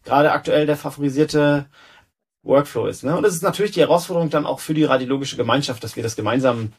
gerade 0.03 0.31
aktuell 0.31 0.65
der 0.65 0.77
favorisierte 0.77 1.67
Workflow 2.41 2.87
ist. 2.87 3.03
Ne? 3.03 3.15
Und 3.15 3.23
das 3.23 3.35
ist 3.35 3.43
natürlich 3.43 3.71
die 3.73 3.81
Herausforderung 3.81 4.31
dann 4.31 4.47
auch 4.47 4.59
für 4.59 4.73
die 4.73 4.85
radiologische 4.85 5.37
Gemeinschaft, 5.37 5.83
dass 5.83 5.95
wir 5.95 6.03
das 6.03 6.15
gemeinsam 6.15 6.73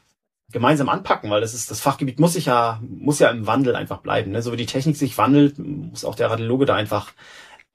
gemeinsam 0.52 0.88
anpacken, 0.88 1.30
weil 1.30 1.40
das 1.40 1.54
ist 1.54 1.70
das 1.70 1.80
Fachgebiet 1.80 2.18
muss 2.18 2.32
sich 2.32 2.46
ja 2.46 2.80
muss 2.82 3.20
ja 3.20 3.30
im 3.30 3.46
Wandel 3.46 3.76
einfach 3.76 3.98
bleiben. 3.98 4.32
Ne? 4.32 4.42
So 4.42 4.52
wie 4.52 4.56
die 4.56 4.66
Technik 4.66 4.96
sich 4.96 5.16
wandelt, 5.16 5.58
muss 5.58 6.04
auch 6.04 6.16
der 6.16 6.28
Radiologe 6.28 6.66
da 6.66 6.74
einfach 6.74 7.12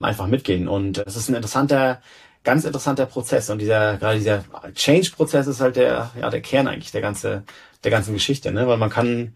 einfach 0.00 0.26
mitgehen. 0.26 0.68
Und 0.68 0.98
es 0.98 1.16
ist 1.16 1.30
ein 1.30 1.34
interessanter 1.34 2.02
ganz 2.46 2.64
interessanter 2.64 3.06
Prozess 3.06 3.50
und 3.50 3.60
dieser 3.60 3.98
gerade 3.98 4.18
dieser 4.18 4.44
Change-Prozess 4.74 5.48
ist 5.48 5.60
halt 5.60 5.76
der 5.76 6.12
ja 6.18 6.30
der 6.30 6.40
Kern 6.40 6.68
eigentlich 6.68 6.92
der 6.92 7.02
ganze 7.02 7.42
der 7.84 7.90
ganzen 7.90 8.14
Geschichte, 8.14 8.52
ne? 8.52 8.66
Weil 8.68 8.78
man 8.78 8.88
kann 8.88 9.34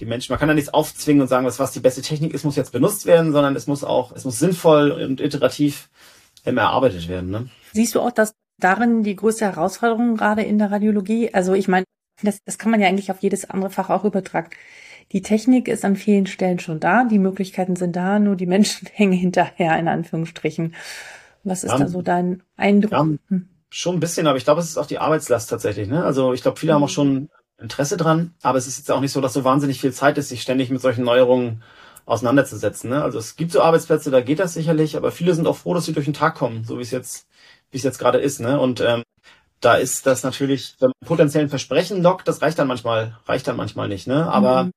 die 0.00 0.06
Menschen, 0.06 0.32
man 0.32 0.40
kann 0.40 0.48
da 0.48 0.54
nichts 0.54 0.72
aufzwingen 0.72 1.22
und 1.22 1.28
sagen, 1.28 1.46
was 1.46 1.58
was 1.58 1.72
die 1.72 1.80
beste 1.80 2.02
Technik 2.02 2.32
ist, 2.34 2.44
muss 2.44 2.56
jetzt 2.56 2.72
benutzt 2.72 3.06
werden, 3.06 3.32
sondern 3.32 3.54
es 3.54 3.66
muss 3.66 3.84
auch 3.84 4.10
es 4.12 4.24
muss 4.24 4.38
sinnvoll 4.38 4.90
und 4.90 5.20
iterativ 5.20 5.90
erarbeitet 6.44 7.08
werden. 7.08 7.30
Ne? 7.30 7.48
Siehst 7.72 7.94
du 7.94 8.00
auch, 8.00 8.10
dass 8.10 8.32
darin 8.58 9.02
die 9.02 9.16
größte 9.16 9.44
Herausforderung 9.44 10.16
gerade 10.16 10.42
in 10.42 10.58
der 10.58 10.70
Radiologie? 10.70 11.34
Also 11.34 11.52
ich 11.52 11.68
meine, 11.68 11.84
das, 12.22 12.38
das 12.44 12.56
kann 12.56 12.70
man 12.70 12.80
ja 12.80 12.88
eigentlich 12.88 13.10
auf 13.10 13.20
jedes 13.20 13.50
andere 13.50 13.70
Fach 13.70 13.90
auch 13.90 14.04
übertragen. 14.04 14.50
Die 15.12 15.22
Technik 15.22 15.68
ist 15.68 15.84
an 15.84 15.96
vielen 15.96 16.26
Stellen 16.26 16.58
schon 16.58 16.80
da, 16.80 17.04
die 17.04 17.18
Möglichkeiten 17.18 17.76
sind 17.76 17.94
da, 17.94 18.18
nur 18.18 18.36
die 18.36 18.46
Menschen 18.46 18.88
hängen 18.92 19.12
hinterher, 19.12 19.78
in 19.78 19.88
Anführungsstrichen. 19.88 20.74
Was 21.46 21.62
ist 21.62 21.70
ja, 21.70 21.78
da 21.78 21.88
so 21.88 22.02
dein 22.02 22.42
Eindruck? 22.56 22.92
Ja, 22.92 23.02
hm. 23.02 23.48
schon 23.70 23.96
ein 23.96 24.00
bisschen, 24.00 24.26
aber 24.26 24.36
ich 24.36 24.44
glaube, 24.44 24.60
es 24.60 24.68
ist 24.68 24.78
auch 24.78 24.86
die 24.86 24.98
Arbeitslast 24.98 25.48
tatsächlich. 25.48 25.88
Ne? 25.88 26.04
Also 26.04 26.32
ich 26.32 26.42
glaube, 26.42 26.58
viele 26.58 26.72
mhm. 26.72 26.74
haben 26.74 26.84
auch 26.84 26.88
schon 26.88 27.28
Interesse 27.58 27.96
dran, 27.96 28.34
aber 28.42 28.58
es 28.58 28.66
ist 28.66 28.78
jetzt 28.78 28.90
auch 28.90 29.00
nicht 29.00 29.12
so, 29.12 29.20
dass 29.20 29.32
so 29.32 29.44
wahnsinnig 29.44 29.80
viel 29.80 29.92
Zeit 29.92 30.18
ist, 30.18 30.28
sich 30.28 30.42
ständig 30.42 30.70
mit 30.70 30.80
solchen 30.80 31.04
Neuerungen 31.04 31.62
auseinanderzusetzen. 32.04 32.90
Ne? 32.90 33.02
Also 33.02 33.18
es 33.18 33.36
gibt 33.36 33.52
so 33.52 33.62
Arbeitsplätze, 33.62 34.10
da 34.10 34.20
geht 34.20 34.40
das 34.40 34.54
sicherlich, 34.54 34.96
aber 34.96 35.12
viele 35.12 35.34
sind 35.34 35.46
auch 35.46 35.56
froh, 35.56 35.72
dass 35.72 35.84
sie 35.84 35.92
durch 35.92 36.06
den 36.06 36.14
Tag 36.14 36.34
kommen, 36.34 36.64
so 36.64 36.78
wie 36.78 36.82
es 36.82 36.90
jetzt, 36.90 37.28
wie 37.70 37.76
es 37.76 37.84
jetzt 37.84 37.98
gerade 37.98 38.18
ist. 38.18 38.40
Ne? 38.40 38.58
Und 38.58 38.80
ähm, 38.80 39.02
da 39.60 39.76
ist 39.76 40.04
das 40.06 40.24
natürlich, 40.24 40.74
wenn 40.80 40.88
man 41.00 41.08
potenziellen 41.08 41.48
Versprechen 41.48 42.02
lockt, 42.02 42.26
das 42.26 42.42
reicht 42.42 42.58
dann 42.58 42.68
manchmal, 42.68 43.16
reicht 43.26 43.46
dann 43.46 43.56
manchmal 43.56 43.88
nicht. 43.88 44.08
Ne? 44.08 44.28
Aber 44.30 44.64
mhm. 44.64 44.70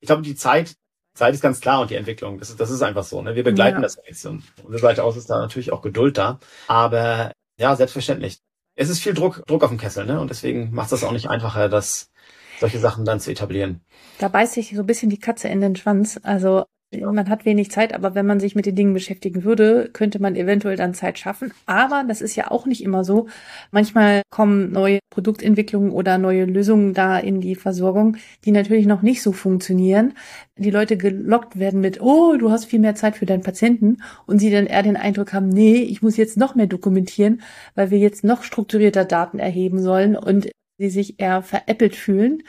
ich 0.00 0.06
glaube, 0.06 0.22
die 0.22 0.36
Zeit 0.36 0.74
Zeit 1.14 1.34
ist 1.34 1.42
ganz 1.42 1.60
klar 1.60 1.80
und 1.80 1.90
die 1.90 1.96
Entwicklung, 1.96 2.38
das 2.38 2.50
ist, 2.50 2.60
das 2.60 2.70
ist 2.70 2.82
einfach 2.82 3.04
so. 3.04 3.20
Ne? 3.22 3.34
Wir 3.34 3.44
begleiten 3.44 3.76
ja. 3.76 3.82
das 3.82 3.98
jetzt. 4.06 4.24
Und 4.26 4.42
von 4.42 4.66
unserer 4.66 4.80
Seite 4.80 5.04
aus 5.04 5.16
ist 5.16 5.28
da 5.28 5.38
natürlich 5.38 5.72
auch 5.72 5.82
Geduld 5.82 6.16
da. 6.16 6.38
Aber 6.68 7.32
ja, 7.58 7.76
selbstverständlich. 7.76 8.38
Es 8.74 8.88
ist 8.88 9.00
viel 9.00 9.12
Druck, 9.12 9.42
Druck 9.46 9.62
auf 9.62 9.68
dem 9.68 9.78
Kessel, 9.78 10.06
ne? 10.06 10.18
Und 10.18 10.30
deswegen 10.30 10.72
macht 10.72 10.90
das 10.92 11.04
auch 11.04 11.12
nicht 11.12 11.28
einfacher, 11.28 11.68
das 11.68 12.10
solche 12.58 12.78
Sachen 12.78 13.04
dann 13.04 13.20
zu 13.20 13.30
etablieren. 13.30 13.84
Da 14.18 14.28
beißt 14.28 14.54
sich 14.54 14.74
so 14.74 14.82
ein 14.82 14.86
bisschen 14.86 15.10
die 15.10 15.18
Katze 15.18 15.48
in 15.48 15.60
den 15.60 15.76
Schwanz. 15.76 16.18
Also 16.22 16.64
man 17.00 17.28
hat 17.28 17.44
wenig 17.44 17.70
Zeit, 17.70 17.94
aber 17.94 18.14
wenn 18.14 18.26
man 18.26 18.40
sich 18.40 18.54
mit 18.54 18.66
den 18.66 18.76
Dingen 18.76 18.92
beschäftigen 18.92 19.44
würde, 19.44 19.88
könnte 19.92 20.20
man 20.20 20.36
eventuell 20.36 20.76
dann 20.76 20.94
Zeit 20.94 21.18
schaffen. 21.18 21.52
Aber 21.66 22.04
das 22.06 22.20
ist 22.20 22.36
ja 22.36 22.50
auch 22.50 22.66
nicht 22.66 22.82
immer 22.82 23.04
so. 23.04 23.28
Manchmal 23.70 24.22
kommen 24.30 24.72
neue 24.72 24.98
Produktentwicklungen 25.10 25.90
oder 25.90 26.18
neue 26.18 26.44
Lösungen 26.44 26.94
da 26.94 27.18
in 27.18 27.40
die 27.40 27.54
Versorgung, 27.54 28.16
die 28.44 28.50
natürlich 28.50 28.86
noch 28.86 29.02
nicht 29.02 29.22
so 29.22 29.32
funktionieren. 29.32 30.14
Die 30.56 30.70
Leute 30.70 30.96
gelockt 30.96 31.58
werden 31.58 31.80
mit, 31.80 32.00
oh, 32.00 32.36
du 32.36 32.50
hast 32.50 32.66
viel 32.66 32.80
mehr 32.80 32.94
Zeit 32.94 33.16
für 33.16 33.26
deinen 33.26 33.42
Patienten 33.42 33.98
und 34.26 34.38
sie 34.38 34.50
dann 34.50 34.66
eher 34.66 34.82
den 34.82 34.96
Eindruck 34.96 35.32
haben, 35.32 35.48
nee, 35.48 35.76
ich 35.76 36.02
muss 36.02 36.16
jetzt 36.16 36.36
noch 36.36 36.54
mehr 36.54 36.66
dokumentieren, 36.66 37.42
weil 37.74 37.90
wir 37.90 37.98
jetzt 37.98 38.24
noch 38.24 38.42
strukturierter 38.42 39.04
Daten 39.04 39.38
erheben 39.38 39.80
sollen 39.80 40.16
und 40.16 40.50
sie 40.78 40.90
sich 40.90 41.20
eher 41.20 41.42
veräppelt 41.42 41.96
fühlen. 41.96 42.42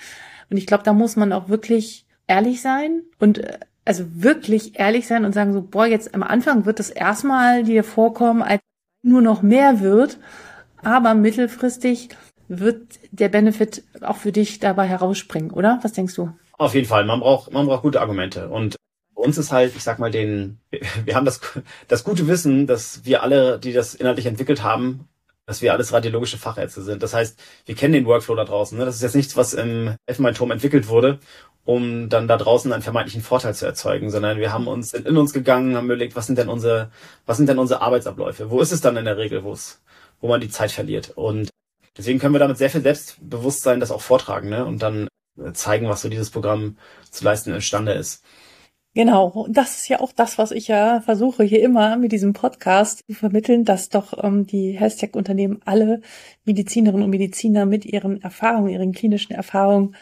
Und 0.49 0.57
ich 0.57 0.67
glaube, 0.67 0.83
da 0.83 0.93
muss 0.93 1.15
man 1.15 1.33
auch 1.33 1.49
wirklich 1.49 2.05
ehrlich 2.27 2.61
sein 2.61 3.03
und 3.19 3.39
äh, 3.39 3.59
also 3.85 4.05
wirklich 4.13 4.79
ehrlich 4.79 5.07
sein 5.07 5.25
und 5.25 5.33
sagen 5.33 5.53
so, 5.53 5.61
boah, 5.61 5.85
jetzt 5.85 6.13
am 6.15 6.23
Anfang 6.23 6.65
wird 6.65 6.79
das 6.79 6.89
erstmal 6.89 7.63
dir 7.63 7.83
vorkommen, 7.83 8.41
als 8.41 8.61
nur 9.03 9.21
noch 9.21 9.41
mehr 9.41 9.81
wird, 9.81 10.17
aber 10.81 11.13
mittelfristig 11.13 12.09
wird 12.47 12.99
der 13.11 13.29
Benefit 13.29 13.83
auch 14.01 14.17
für 14.17 14.31
dich 14.31 14.59
dabei 14.59 14.87
herausspringen, 14.87 15.51
oder? 15.51 15.79
Was 15.81 15.93
denkst 15.93 16.15
du? 16.15 16.31
Auf 16.57 16.75
jeden 16.75 16.87
Fall. 16.87 17.05
Man 17.05 17.19
braucht, 17.19 17.51
man 17.51 17.65
braucht 17.65 17.83
gute 17.83 18.01
Argumente. 18.01 18.49
Und 18.49 18.75
uns 19.13 19.37
ist 19.37 19.51
halt, 19.51 19.75
ich 19.75 19.83
sag 19.83 19.99
mal, 19.99 20.11
den, 20.11 20.59
wir 21.05 21.15
haben 21.15 21.25
das, 21.25 21.41
das 21.87 22.03
gute 22.03 22.27
Wissen, 22.27 22.67
dass 22.67 23.05
wir 23.05 23.23
alle, 23.23 23.59
die 23.59 23.73
das 23.73 23.95
inhaltlich 23.95 24.25
entwickelt 24.25 24.63
haben, 24.63 25.07
dass 25.45 25.61
wir 25.61 25.73
alles 25.73 25.91
radiologische 25.91 26.37
Fachärzte 26.37 26.81
sind. 26.81 27.03
Das 27.03 27.13
heißt, 27.13 27.39
wir 27.65 27.75
kennen 27.75 27.93
den 27.93 28.05
Workflow 28.05 28.35
da 28.35 28.45
draußen. 28.45 28.77
Ne? 28.77 28.85
Das 28.85 28.95
ist 28.95 29.01
jetzt 29.01 29.15
nichts, 29.15 29.35
was 29.35 29.53
im 29.53 29.95
Elfenbeinturm 30.07 30.51
entwickelt 30.51 30.87
wurde 30.87 31.19
um 31.65 32.09
dann 32.09 32.27
da 32.27 32.37
draußen 32.37 32.71
einen 32.73 32.83
vermeintlichen 32.83 33.21
Vorteil 33.21 33.55
zu 33.55 33.65
erzeugen, 33.65 34.11
sondern 34.11 34.37
wir 34.37 34.51
haben 34.51 34.67
uns 34.67 34.93
in 34.93 35.17
uns 35.17 35.33
gegangen, 35.33 35.75
haben 35.75 35.85
überlegt, 35.85 36.15
was 36.15 36.27
sind 36.27 36.37
denn 36.37 36.49
unsere, 36.49 36.91
was 37.25 37.37
sind 37.37 37.47
denn 37.47 37.59
unsere 37.59 37.81
Arbeitsabläufe? 37.81 38.49
Wo 38.49 38.61
ist 38.61 38.71
es 38.71 38.81
dann 38.81 38.97
in 38.97 39.05
der 39.05 39.17
Regel, 39.17 39.43
wo 39.43 39.53
es, 39.53 39.81
wo 40.19 40.27
man 40.27 40.41
die 40.41 40.49
Zeit 40.49 40.71
verliert? 40.71 41.11
Und 41.15 41.49
deswegen 41.97 42.19
können 42.19 42.33
wir 42.35 42.39
damit 42.39 42.57
sehr 42.57 42.69
viel 42.69 42.81
Selbstbewusstsein 42.81 43.79
das 43.79 43.91
auch 43.91 44.01
vortragen, 44.01 44.49
ne? 44.49 44.65
Und 44.65 44.81
dann 44.81 45.07
zeigen, 45.53 45.89
was 45.89 46.01
so 46.01 46.09
dieses 46.09 46.29
Programm 46.29 46.77
zu 47.09 47.23
leisten 47.23 47.53
imstande 47.53 47.93
ist. 47.93 48.23
Genau, 48.95 49.27
und 49.27 49.57
das 49.57 49.77
ist 49.77 49.87
ja 49.89 49.99
auch 50.01 50.11
das, 50.11 50.37
was 50.37 50.51
ich 50.51 50.67
ja 50.67 51.01
versuche 51.01 51.43
hier 51.43 51.63
immer 51.63 51.97
mit 51.97 52.11
diesem 52.11 52.33
Podcast 52.33 53.03
zu 53.07 53.13
vermitteln, 53.15 53.65
dass 53.65 53.89
doch 53.89 54.23
ähm, 54.23 54.45
die 54.45 54.73
Health-Tech-Unternehmen 54.73 55.61
alle 55.65 56.01
Medizinerinnen 56.45 57.03
und 57.03 57.09
Mediziner 57.09 57.65
mit 57.65 57.85
ihren 57.85 58.21
Erfahrungen, 58.21 58.69
ihren 58.69 58.91
klinischen 58.91 59.33
Erfahrungen 59.33 59.95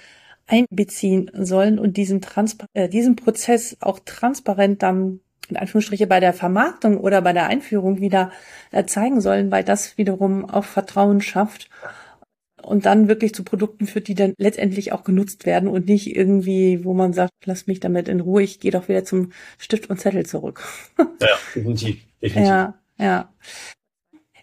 einbeziehen 0.46 1.32
sollen 1.34 1.80
und 1.80 1.96
diesen, 1.96 2.20
Transpa 2.20 2.66
äh, 2.74 2.90
diesen 2.90 3.16
Prozess 3.16 3.78
auch 3.80 4.00
transparent 4.00 4.84
dann 4.84 5.22
in 5.48 5.56
Anführungsstriche 5.56 6.08
bei 6.08 6.20
der 6.20 6.34
Vermarktung 6.34 6.98
oder 6.98 7.22
bei 7.22 7.32
der 7.32 7.48
Einführung 7.48 8.02
wieder 8.02 8.32
äh, 8.72 8.84
zeigen 8.86 9.22
sollen, 9.22 9.52
weil 9.52 9.64
das 9.64 9.98
wiederum 9.98 10.50
auch 10.50 10.66
Vertrauen 10.66 11.22
schafft 11.22 11.70
und 12.62 12.86
dann 12.86 13.08
wirklich 13.08 13.34
zu 13.34 13.44
Produkten 13.44 13.88
führt, 13.88 14.08
die 14.08 14.16
dann 14.16 14.34
letztendlich 14.38 14.92
auch 14.92 15.04
genutzt 15.04 15.46
werden 15.46 15.70
und 15.70 15.88
nicht 15.88 16.16
irgendwie, 16.16 16.84
wo 16.84 16.94
man 16.94 17.14
sagt, 17.14 17.32
lass 17.46 17.68
mich 17.68 17.80
damit 17.80 18.08
in 18.08 18.22
Ruhe, 18.22 18.44
ich 18.44 18.60
gehe 18.60 18.72
doch 18.72 18.88
wieder 18.88 19.04
zum 19.04 19.32
Stift 19.58 19.90
und 19.90 20.00
Zettel 20.00 20.26
zurück. 20.26 20.64
ja, 20.98 21.08
definitiv, 21.56 22.02
definitiv. 22.22 22.50
Ja, 22.50 22.80
ja. 22.98 23.34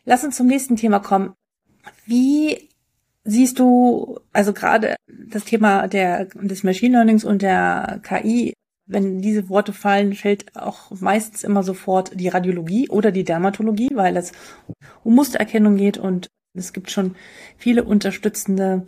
Lass 0.05 0.25
uns 0.25 0.37
zum 0.37 0.47
nächsten 0.47 0.77
Thema 0.77 1.01
kommen. 1.01 1.35
Wie 2.07 2.69
Siehst 3.31 3.59
du, 3.59 4.21
also 4.33 4.55
gerade 4.55 4.97
das 5.07 5.45
Thema 5.45 5.87
der, 5.87 6.29
des 6.35 6.65
Machine 6.65 6.97
Learnings 6.97 7.25
und 7.25 7.43
der 7.43 8.01
KI, 8.03 8.55
wenn 8.87 9.21
diese 9.21 9.51
Worte 9.51 9.75
fallen, 9.75 10.15
fällt 10.15 10.57
auch 10.57 10.91
meistens 10.99 11.45
immer 11.45 11.63
sofort 11.63 12.19
die 12.19 12.29
Radiologie 12.29 12.89
oder 12.89 13.13
die 13.13 13.25
Dermatologie, 13.25 13.91
weil 13.93 14.17
es 14.17 14.33
um 15.05 15.15
Mustererkennung 15.15 15.77
geht 15.77 15.99
und 15.99 16.29
es 16.59 16.73
gibt 16.73 16.91
schon 16.91 17.17
viele 17.57 17.85
unterstützende 17.85 18.87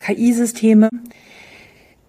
KI-Systeme. 0.00 0.90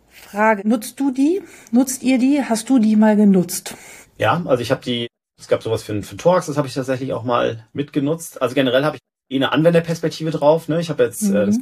Frage, 0.10 0.68
nutzt 0.68 1.00
du 1.00 1.12
die? 1.12 1.42
Nutzt 1.72 2.04
ihr 2.04 2.18
die? 2.18 2.44
Hast 2.44 2.70
du 2.70 2.80
die 2.80 2.96
mal 2.96 3.16
genutzt? 3.16 3.76
Ja, 4.18 4.44
also 4.46 4.62
ich 4.62 4.72
habe 4.72 4.82
die, 4.84 5.08
es 5.40 5.48
gab 5.48 5.64
sowas 5.64 5.84
für, 5.84 6.02
für 6.04 6.18
Thorax, 6.18 6.48
das 6.48 6.58
habe 6.58 6.68
ich 6.68 6.74
tatsächlich 6.74 7.14
auch 7.14 7.24
mal 7.24 7.66
mitgenutzt. 7.74 8.42
Also 8.42 8.56
generell 8.56 8.84
habe 8.84 8.98
ich 8.98 9.36
eine 9.36 9.52
Anwenderperspektive 9.52 10.32
drauf. 10.32 10.68
Ne? 10.68 10.80
Ich 10.80 10.90
habe 10.90 11.04
jetzt, 11.04 11.24
mhm. 11.24 11.36
äh, 11.36 11.46
das, 11.46 11.58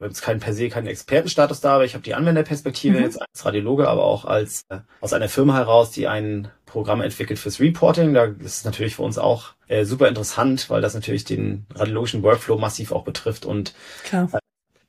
jetzt 0.00 0.22
keinen 0.22 0.40
per 0.40 0.54
se 0.54 0.68
keinen 0.68 0.86
Expertenstatus 0.86 1.60
da, 1.60 1.74
aber 1.74 1.84
ich 1.84 1.94
habe 1.94 2.02
die 2.02 2.14
Anwenderperspektive 2.14 2.98
mhm. 2.98 3.04
jetzt 3.04 3.20
als 3.20 3.44
Radiologe, 3.44 3.88
aber 3.88 4.04
auch 4.04 4.24
als 4.24 4.62
äh, 4.68 4.80
aus 5.00 5.12
einer 5.12 5.28
Firma 5.28 5.54
heraus, 5.54 5.90
die 5.90 6.06
ein 6.06 6.50
Programm 6.70 7.00
entwickelt 7.00 7.38
fürs 7.38 7.60
Reporting. 7.60 8.14
Da 8.14 8.24
ist 8.24 8.58
es 8.58 8.64
natürlich 8.64 8.96
für 8.96 9.02
uns 9.02 9.18
auch 9.18 9.54
äh, 9.68 9.84
super 9.84 10.08
interessant, 10.08 10.70
weil 10.70 10.80
das 10.80 10.94
natürlich 10.94 11.24
den 11.24 11.66
radiologischen 11.74 12.22
Workflow 12.22 12.58
massiv 12.58 12.92
auch 12.92 13.04
betrifft. 13.04 13.44
Und 13.44 13.74
Klar. 14.04 14.28
Äh, 14.32 14.38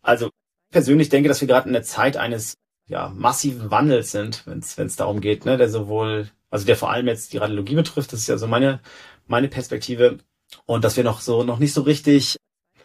also 0.02 0.30
persönlich 0.72 1.10
denke, 1.10 1.30
dass 1.30 1.42
wir 1.42 1.48
gerade 1.48 1.68
in 1.68 1.74
der 1.74 1.84
Zeit 1.84 2.18
eines 2.18 2.56
ja, 2.88 3.12
massiven 3.16 3.72
Wandels 3.72 4.12
sind, 4.12 4.46
wenn 4.46 4.60
es 4.60 4.96
darum 4.96 5.22
geht, 5.22 5.46
ne, 5.46 5.58
der 5.58 5.70
sowohl, 5.70 6.30
also 6.50 6.66
der 6.66 6.76
vor 6.76 6.92
allem 6.92 7.08
jetzt 7.08 7.34
die 7.34 7.38
Radiologie 7.38 7.76
betrifft, 7.76 8.12
das 8.12 8.22
ist 8.22 8.28
ja 8.28 8.38
so 8.38 8.48
meine, 8.48 8.80
meine 9.28 9.48
Perspektive, 9.48 10.18
und 10.66 10.84
dass 10.84 10.98
wir 10.98 11.04
noch 11.04 11.22
so, 11.22 11.44
noch 11.44 11.60
nicht 11.60 11.74
so 11.74 11.82
richtig, 11.82 12.36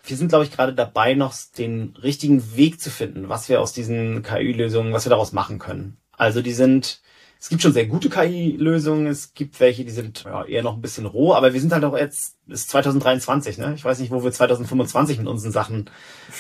wir 0.04 0.16
sind, 0.16 0.28
glaube 0.28 0.44
ich, 0.44 0.52
gerade 0.52 0.74
dabei, 0.74 1.14
noch 1.14 1.34
den 1.58 1.96
richtigen 2.00 2.56
Weg 2.56 2.80
zu 2.80 2.90
finden, 2.90 3.28
was 3.28 3.48
wir 3.48 3.60
aus 3.60 3.72
diesen 3.72 4.22
KI-Lösungen, 4.22 4.92
was 4.92 5.04
wir 5.04 5.10
daraus 5.10 5.32
machen 5.32 5.58
können. 5.58 5.96
Also 6.12 6.42
die 6.42 6.52
sind, 6.52 7.00
es 7.46 7.50
gibt 7.50 7.62
schon 7.62 7.72
sehr 7.72 7.86
gute 7.86 8.10
KI-Lösungen, 8.10 9.06
es 9.06 9.32
gibt 9.32 9.60
welche, 9.60 9.84
die 9.84 9.92
sind 9.92 10.24
ja, 10.24 10.44
eher 10.46 10.64
noch 10.64 10.74
ein 10.74 10.80
bisschen 10.80 11.06
roh, 11.06 11.32
aber 11.32 11.52
wir 11.52 11.60
sind 11.60 11.72
halt 11.72 11.84
auch 11.84 11.96
jetzt, 11.96 12.38
ist 12.48 12.70
2023, 12.70 13.58
ne? 13.58 13.74
Ich 13.76 13.84
weiß 13.84 14.00
nicht, 14.00 14.10
wo 14.10 14.24
wir 14.24 14.32
2025 14.32 15.18
mit 15.18 15.28
unseren 15.28 15.52
Sachen 15.52 15.88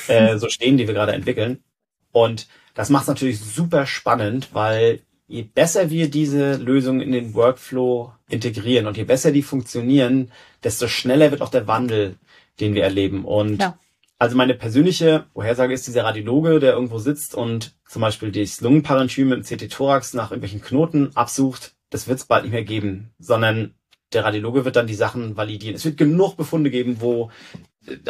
äh, 0.08 0.36
so 0.38 0.48
stehen, 0.48 0.76
die 0.76 0.88
wir 0.88 0.94
gerade 0.94 1.12
entwickeln. 1.12 1.62
Und 2.10 2.48
das 2.74 2.90
macht 2.90 3.02
es 3.02 3.08
natürlich 3.08 3.38
super 3.38 3.86
spannend, 3.86 4.48
weil 4.52 5.02
je 5.28 5.42
besser 5.42 5.90
wir 5.90 6.10
diese 6.10 6.56
Lösungen 6.56 7.02
in 7.02 7.12
den 7.12 7.34
Workflow 7.34 8.12
integrieren 8.28 8.88
und 8.88 8.96
je 8.96 9.04
besser 9.04 9.30
die 9.30 9.44
funktionieren, 9.44 10.32
desto 10.64 10.88
schneller 10.88 11.30
wird 11.30 11.40
auch 11.40 11.50
der 11.50 11.68
Wandel, 11.68 12.16
den 12.58 12.74
wir 12.74 12.82
erleben. 12.82 13.24
Und 13.24 13.60
ja. 13.60 13.78
also 14.18 14.36
meine 14.36 14.54
persönliche 14.54 15.26
Vorhersage 15.34 15.72
ist 15.72 15.86
dieser 15.86 16.02
Radiologe, 16.02 16.58
der 16.58 16.72
irgendwo 16.72 16.98
sitzt 16.98 17.36
und 17.36 17.75
zum 17.88 18.02
Beispiel 18.02 18.32
das 18.32 18.60
Lungenparenchym 18.60 19.32
im 19.32 19.42
CT-Thorax 19.42 20.14
nach 20.14 20.30
irgendwelchen 20.30 20.62
Knoten 20.62 21.10
absucht. 21.14 21.74
Das 21.90 22.08
wird 22.08 22.18
es 22.18 22.24
bald 22.24 22.44
nicht 22.44 22.52
mehr 22.52 22.64
geben, 22.64 23.10
sondern 23.18 23.74
der 24.12 24.24
Radiologe 24.24 24.64
wird 24.64 24.76
dann 24.76 24.86
die 24.86 24.94
Sachen 24.94 25.36
validieren. 25.36 25.76
Es 25.76 25.84
wird 25.84 25.96
genug 25.96 26.36
Befunde 26.36 26.70
geben, 26.70 27.00
wo 27.00 27.30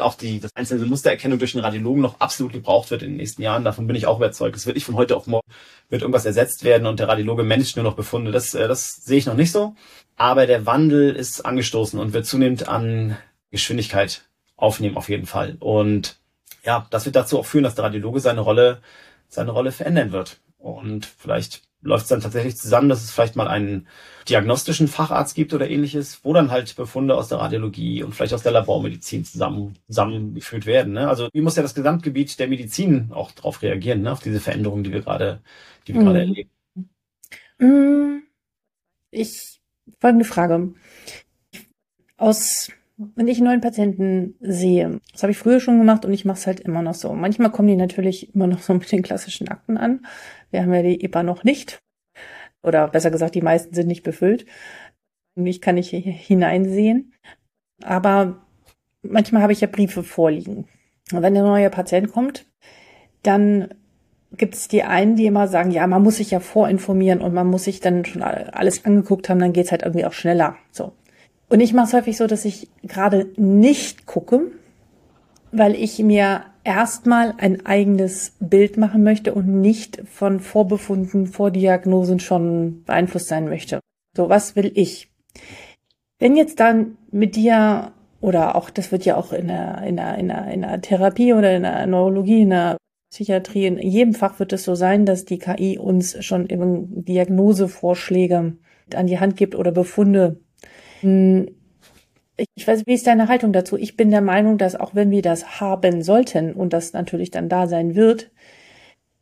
auch 0.01 0.15
die 0.15 0.41
das 0.41 0.51
einzelne 0.55 0.87
Mustererkennung 0.87 1.39
durch 1.39 1.53
den 1.53 1.61
Radiologen 1.61 2.01
noch 2.01 2.21
absolut 2.21 2.53
gebraucht 2.53 2.91
wird 2.91 3.03
in 3.03 3.11
den 3.11 3.17
nächsten 3.19 3.43
Jahren. 3.43 3.65
Davon 3.65 3.87
bin 3.87 3.97
ich 3.97 4.07
auch 4.07 4.17
überzeugt. 4.17 4.57
Es 4.57 4.67
wird 4.67 4.77
nicht 4.77 4.87
von 4.87 4.95
heute 4.95 5.17
auf 5.17 5.27
morgen 5.27 5.47
wird 5.89 6.03
irgendwas 6.03 6.25
ersetzt 6.25 6.65
werden 6.65 6.87
und 6.87 6.99
der 6.99 7.09
Radiologe 7.09 7.43
managt 7.43 7.77
nur 7.77 7.85
noch 7.85 7.95
Befunde. 7.95 8.33
Das, 8.33 8.55
äh, 8.55 8.69
das 8.69 8.97
sehe 8.97 9.19
ich 9.19 9.27
noch 9.27 9.35
nicht 9.35 9.53
so. 9.53 9.75
Aber 10.17 10.47
der 10.47 10.67
Wandel 10.67 11.15
ist 11.15 11.45
angestoßen 11.45 11.99
und 11.99 12.13
wird 12.13 12.27
zunehmend 12.27 12.69
an 12.69 13.17
Geschwindigkeit 13.51 14.25
aufnehmen 14.57 14.97
auf 14.97 15.09
jeden 15.09 15.27
Fall. 15.27 15.57
Und 15.61 16.19
ja, 16.65 16.87
das 16.91 17.05
wird 17.05 17.17
dazu 17.17 17.39
auch 17.39 17.47
führen, 17.47 17.65
dass 17.65 17.75
der 17.75 17.85
Radiologe 17.85 18.21
seine 18.21 18.41
Rolle 18.41 18.81
seine 19.29 19.51
Rolle 19.51 19.73
verändern 19.73 20.13
wird. 20.13 20.41
Und 20.59 21.07
vielleicht 21.07 21.63
läuft 21.87 22.05
es 22.05 22.09
dann 22.09 22.21
tatsächlich 22.21 22.57
zusammen, 22.57 22.89
dass 22.89 23.03
es 23.03 23.11
vielleicht 23.11 23.37
mal 23.37 23.49
einen 23.49 23.87
diagnostischen 24.29 24.89
Facharzt 24.89 25.35
gibt 25.35 25.55
oder 25.55 25.71
ähnliches, 25.71 26.21
wo 26.25 26.33
dann 26.33 26.51
halt 26.51 26.75
Befunde 26.77 27.15
aus 27.15 27.29
der 27.29 27.39
Radiologie 27.39 28.03
und 28.03 28.15
vielleicht 28.15 28.35
aus 28.35 28.43
der 28.43 28.53
Labormedizin 28.53 29.25
zusammen, 29.25 29.79
zusammengeführt 29.87 30.67
werden. 30.67 30.95
Ne? 30.95 31.09
Also 31.09 31.29
wie 31.33 31.41
muss 31.41 31.57
ja 31.57 31.63
das 31.63 31.75
Gesamtgebiet 31.75 32.39
der 32.39 32.49
Medizin 32.49 33.11
auch 33.13 33.31
darauf 33.31 33.63
reagieren, 33.63 34.03
ne? 34.03 34.13
auf 34.13 34.21
diese 34.21 34.41
Veränderungen, 34.41 34.85
die 34.85 34.93
wir 34.93 35.03
gerade, 35.03 35.41
die 35.87 35.95
wir 35.95 36.01
mhm. 36.01 36.05
gerade 36.07 36.19
erleben. 36.21 36.51
Mm, 37.59 38.23
ich 39.11 39.61
folgende 40.01 40.25
Frage. 40.25 40.75
Aus 42.17 42.71
wenn 42.99 43.29
ich 43.29 43.39
einen 43.39 43.47
neuen 43.47 43.61
Patienten 43.61 44.37
sehe, 44.41 45.01
das 45.13 45.23
habe 45.23 45.33
ich 45.33 45.39
früher 45.39 45.61
schon 45.61 45.79
gemacht 45.79 46.05
und 46.05 46.13
ich 46.13 46.25
mache 46.25 46.39
es 46.39 46.47
halt 46.47 46.61
immer 46.61 46.83
noch 46.83 46.95
so. 46.95 47.13
Manchmal 47.13 47.51
kommen 47.51 47.69
die 47.69 47.77
natürlich 47.77 48.35
immer 48.35 48.47
noch 48.47 48.61
so 48.61 48.73
mit 48.73 48.91
den 48.91 49.03
klassischen 49.03 49.49
Akten 49.49 49.77
an. 49.77 50.07
Wir 50.51 50.63
haben 50.63 50.73
ja 50.73 50.83
die 50.83 51.05
EPA 51.05 51.23
noch 51.23 51.45
nicht. 51.45 51.79
Oder 52.63 52.89
besser 52.89 53.11
gesagt, 53.11 53.35
die 53.35 53.43
meisten 53.43 53.75
sind 53.75 53.87
nicht 53.87 54.03
befüllt. 54.03 54.47
Ich 55.35 55.61
kann 55.61 55.75
nicht 55.75 55.91
hineinsehen. 55.91 57.13
Aber 57.83 58.47
manchmal 59.03 59.43
habe 59.43 59.53
ich 59.53 59.61
ja 59.61 59.69
Briefe 59.69 60.03
vorliegen. 60.03 60.67
Und 61.13 61.23
wenn 61.23 61.35
der 61.35 61.43
neue 61.43 61.71
Patient 61.71 62.11
kommt, 62.11 62.47
dann 63.23 63.69
gibt 64.33 64.55
es 64.55 64.69
die 64.69 64.83
einen, 64.83 65.17
die 65.17 65.27
immer 65.27 65.49
sagen, 65.49 65.71
ja, 65.71 65.87
man 65.87 66.03
muss 66.03 66.17
sich 66.17 66.31
ja 66.31 66.41
vorinformieren 66.41 67.21
und 67.21 67.35
man 67.35 67.47
muss 67.47 67.65
sich 67.65 67.81
dann 67.81 68.05
schon 68.05 68.23
alles 68.23 68.85
angeguckt 68.85 69.29
haben, 69.29 69.39
dann 69.39 69.53
geht's 69.53 69.71
halt 69.71 69.83
irgendwie 69.83 70.07
auch 70.07 70.13
schneller. 70.13 70.57
So. 70.73 70.93
Und 71.49 71.61
ich 71.61 71.73
mache 71.73 71.87
es 71.87 71.93
häufig 71.93 72.17
so, 72.17 72.27
dass 72.27 72.45
ich 72.45 72.69
gerade 72.83 73.29
nicht 73.37 74.07
gucke, 74.07 74.51
weil 75.53 75.75
ich 75.75 75.99
mir 76.01 76.45
erstmal 76.65 77.35
ein 77.39 77.65
eigenes 77.65 78.37
Bild 78.41 78.77
machen 78.77 79.05
möchte 79.05 79.33
und 79.33 79.61
nicht 79.61 80.03
von 80.07 80.41
Vorbefunden, 80.41 81.27
Vordiagnosen 81.27 82.19
schon 82.19 82.83
beeinflusst 82.85 83.29
sein 83.29 83.49
möchte. 83.49 83.81
So, 84.17 84.29
was 84.29 84.57
will 84.57 84.73
ich? 84.75 85.09
Wenn 86.19 86.37
jetzt 86.37 86.59
dann 86.59 86.97
mit 87.13 87.37
dir 87.37 87.93
oder 88.21 88.57
auch, 88.57 88.71
das 88.71 88.91
wird 88.91 89.05
ja 89.05 89.17
auch 89.17 89.33
in 89.33 89.49
der, 89.49 89.83
in 89.83 89.97
der, 89.97 90.19
in 90.19 90.29
der, 90.29 90.49
in 90.49 90.63
der 90.63 90.81
Therapie 90.81 91.33
oder 91.33 91.55
in 91.55 91.63
der 91.63 91.87
Neurologie, 91.87 92.43
in 92.43 92.51
der 92.51 92.77
Psychiatrie, 93.13 93.67
in 93.67 93.79
jedem 93.79 94.15
Fach 94.15 94.41
wird 94.41 94.53
es 94.53 94.65
so 94.65 94.75
sein, 94.75 95.07
dass 95.07 95.25
die 95.25 95.39
KI 95.39 95.79
uns 95.79 96.25
schon 96.25 96.49
eben 96.49 97.05
Diagnosevorschläge 97.05 98.57
an 98.95 99.07
die 99.07 99.21
Hand 99.21 99.37
gibt 99.37 99.55
oder 99.55 99.71
Befunde 99.71 100.41
ich 101.03 102.69
weiß, 102.69 102.87
wie 102.87 102.95
ist 102.95 103.07
deine 103.07 103.29
Haltung 103.29 103.53
dazu? 103.53 103.77
Ich 103.77 103.97
bin 103.97 104.11
der 104.11 104.21
Meinung, 104.21 104.59
dass 104.59 104.77
auch 104.77 104.95
wenn 104.95 105.11
wir 105.11 105.23
das 105.23 105.61
haben 105.61 106.03
sollten 106.03 106.53
und 106.53 106.73
das 106.73 106.93
natürlich 106.93 107.31
dann 107.31 107.49
da 107.49 107.67
sein 107.67 107.95
wird, 107.95 108.31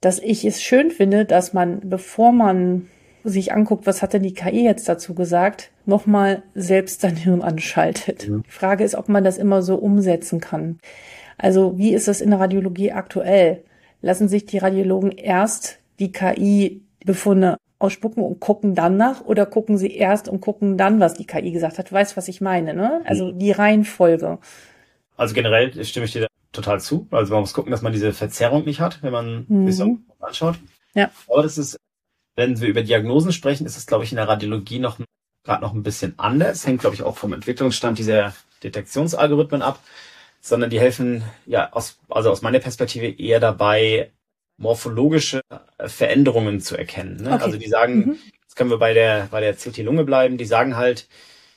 dass 0.01 0.19
ich 0.19 0.45
es 0.45 0.63
schön 0.63 0.91
finde, 0.91 1.25
dass 1.25 1.53
man, 1.53 1.81
bevor 1.85 2.33
man 2.33 2.89
sich 3.25 3.53
anguckt, 3.53 3.87
was 3.87 4.03
hat 4.03 4.13
denn 4.13 4.23
die 4.23 4.35
KI 4.35 4.65
jetzt 4.65 4.89
dazu 4.89 5.15
gesagt, 5.15 5.71
nochmal 5.87 6.43
selbst 6.55 7.01
sein 7.01 7.17
Hirn 7.17 7.41
anschaltet. 7.41 8.29
Mhm. 8.29 8.43
Die 8.47 8.51
Frage 8.51 8.85
ist, 8.85 8.95
ob 8.95 9.09
man 9.09 9.25
das 9.25 9.39
immer 9.39 9.63
so 9.63 9.77
umsetzen 9.77 10.41
kann. 10.41 10.79
Also 11.39 11.79
wie 11.79 11.95
ist 11.95 12.07
das 12.07 12.21
in 12.21 12.31
der 12.31 12.41
Radiologie 12.41 12.93
aktuell? 12.93 13.65
Lassen 14.03 14.29
sich 14.29 14.45
die 14.45 14.59
Radiologen 14.59 15.11
erst 15.11 15.79
die 15.99 16.13
KI-Befunde 16.13 17.57
ausspucken 17.85 18.23
und 18.23 18.41
gucken 18.41 18.75
dann 18.75 18.97
nach 18.97 19.21
oder 19.21 19.47
gucken 19.47 19.77
sie 19.77 19.95
erst 19.95 20.29
und 20.29 20.41
gucken 20.41 20.79
dann, 20.79 21.01
was 21.01 21.15
die 21.15 21.27
KI 21.27 21.53
gesagt 21.53 21.79
hat? 21.79 21.91
Du 21.91 21.95
weißt, 21.95 22.17
was 22.17 22.29
ich 22.29 22.41
meine, 22.41 22.75
ne? 22.75 23.03
Also 23.05 23.31
die 23.31 23.53
Reihenfolge. 23.53 24.39
Also 25.17 25.35
generell 25.35 25.85
stimme 25.85 26.07
ich 26.07 26.13
dir 26.13 26.27
total 26.53 26.81
zu. 26.81 27.07
Also 27.11 27.35
man 27.35 27.43
muss 27.43 27.53
gucken, 27.53 27.71
dass 27.71 27.83
man 27.83 27.93
diese 27.93 28.13
Verzerrung 28.13 28.65
nicht 28.65 28.81
hat, 28.81 29.03
wenn 29.03 29.13
man 29.13 29.45
mhm. 29.49 29.67
sich 29.67 29.77
so 29.77 29.99
anschaut. 30.21 30.57
Ja. 30.95 31.11
Aber 31.29 31.43
das 31.43 31.59
ist, 31.59 31.77
wenn 32.37 32.61
wir 32.61 32.69
über 32.69 32.83
Diagnosen 32.83 33.33
sprechen, 33.33 33.67
ist 33.67 33.77
es, 33.77 33.87
glaube 33.87 34.05
ich, 34.05 34.13
in 34.13 34.17
der 34.17 34.29
Radiologie 34.29 34.79
noch 34.79 34.99
gerade 35.45 35.63
noch 35.63 35.75
ein 35.75 35.83
bisschen 35.83 36.15
anders. 36.17 36.67
Hängt, 36.67 36.81
glaube 36.81 36.97
ich, 36.97 37.03
auch 37.03 37.19
vom 37.19 37.33
Entwicklungsstand 37.35 37.99
dieser 37.99 38.35
Detektionsalgorithmen 38.63 39.63
ab. 39.63 39.79
Sondern 40.41 40.69
die 40.69 40.81
helfen, 40.81 41.23
ja, 41.47 41.73
aus, 41.73 41.99
also 42.11 42.31
aus 42.31 42.43
meiner 42.43 42.59
Perspektive 42.59 43.07
eher 43.07 43.41
dabei, 43.41 44.11
morphologische 44.57 45.41
Veränderungen 45.79 46.61
zu 46.61 46.77
erkennen. 46.77 47.17
Ne? 47.23 47.33
Okay. 47.33 47.45
Also 47.45 47.59
die 47.59 47.69
sagen, 47.69 47.99
mhm. 47.99 48.19
jetzt 48.43 48.57
können 48.57 48.71
wir 48.71 48.79
bei 48.79 48.95
der, 48.95 49.29
bei 49.31 49.41
der 49.41 49.55
CT-Lunge 49.55 50.05
bleiben, 50.05 50.39
die 50.39 50.45
sagen 50.45 50.77
halt, 50.77 51.09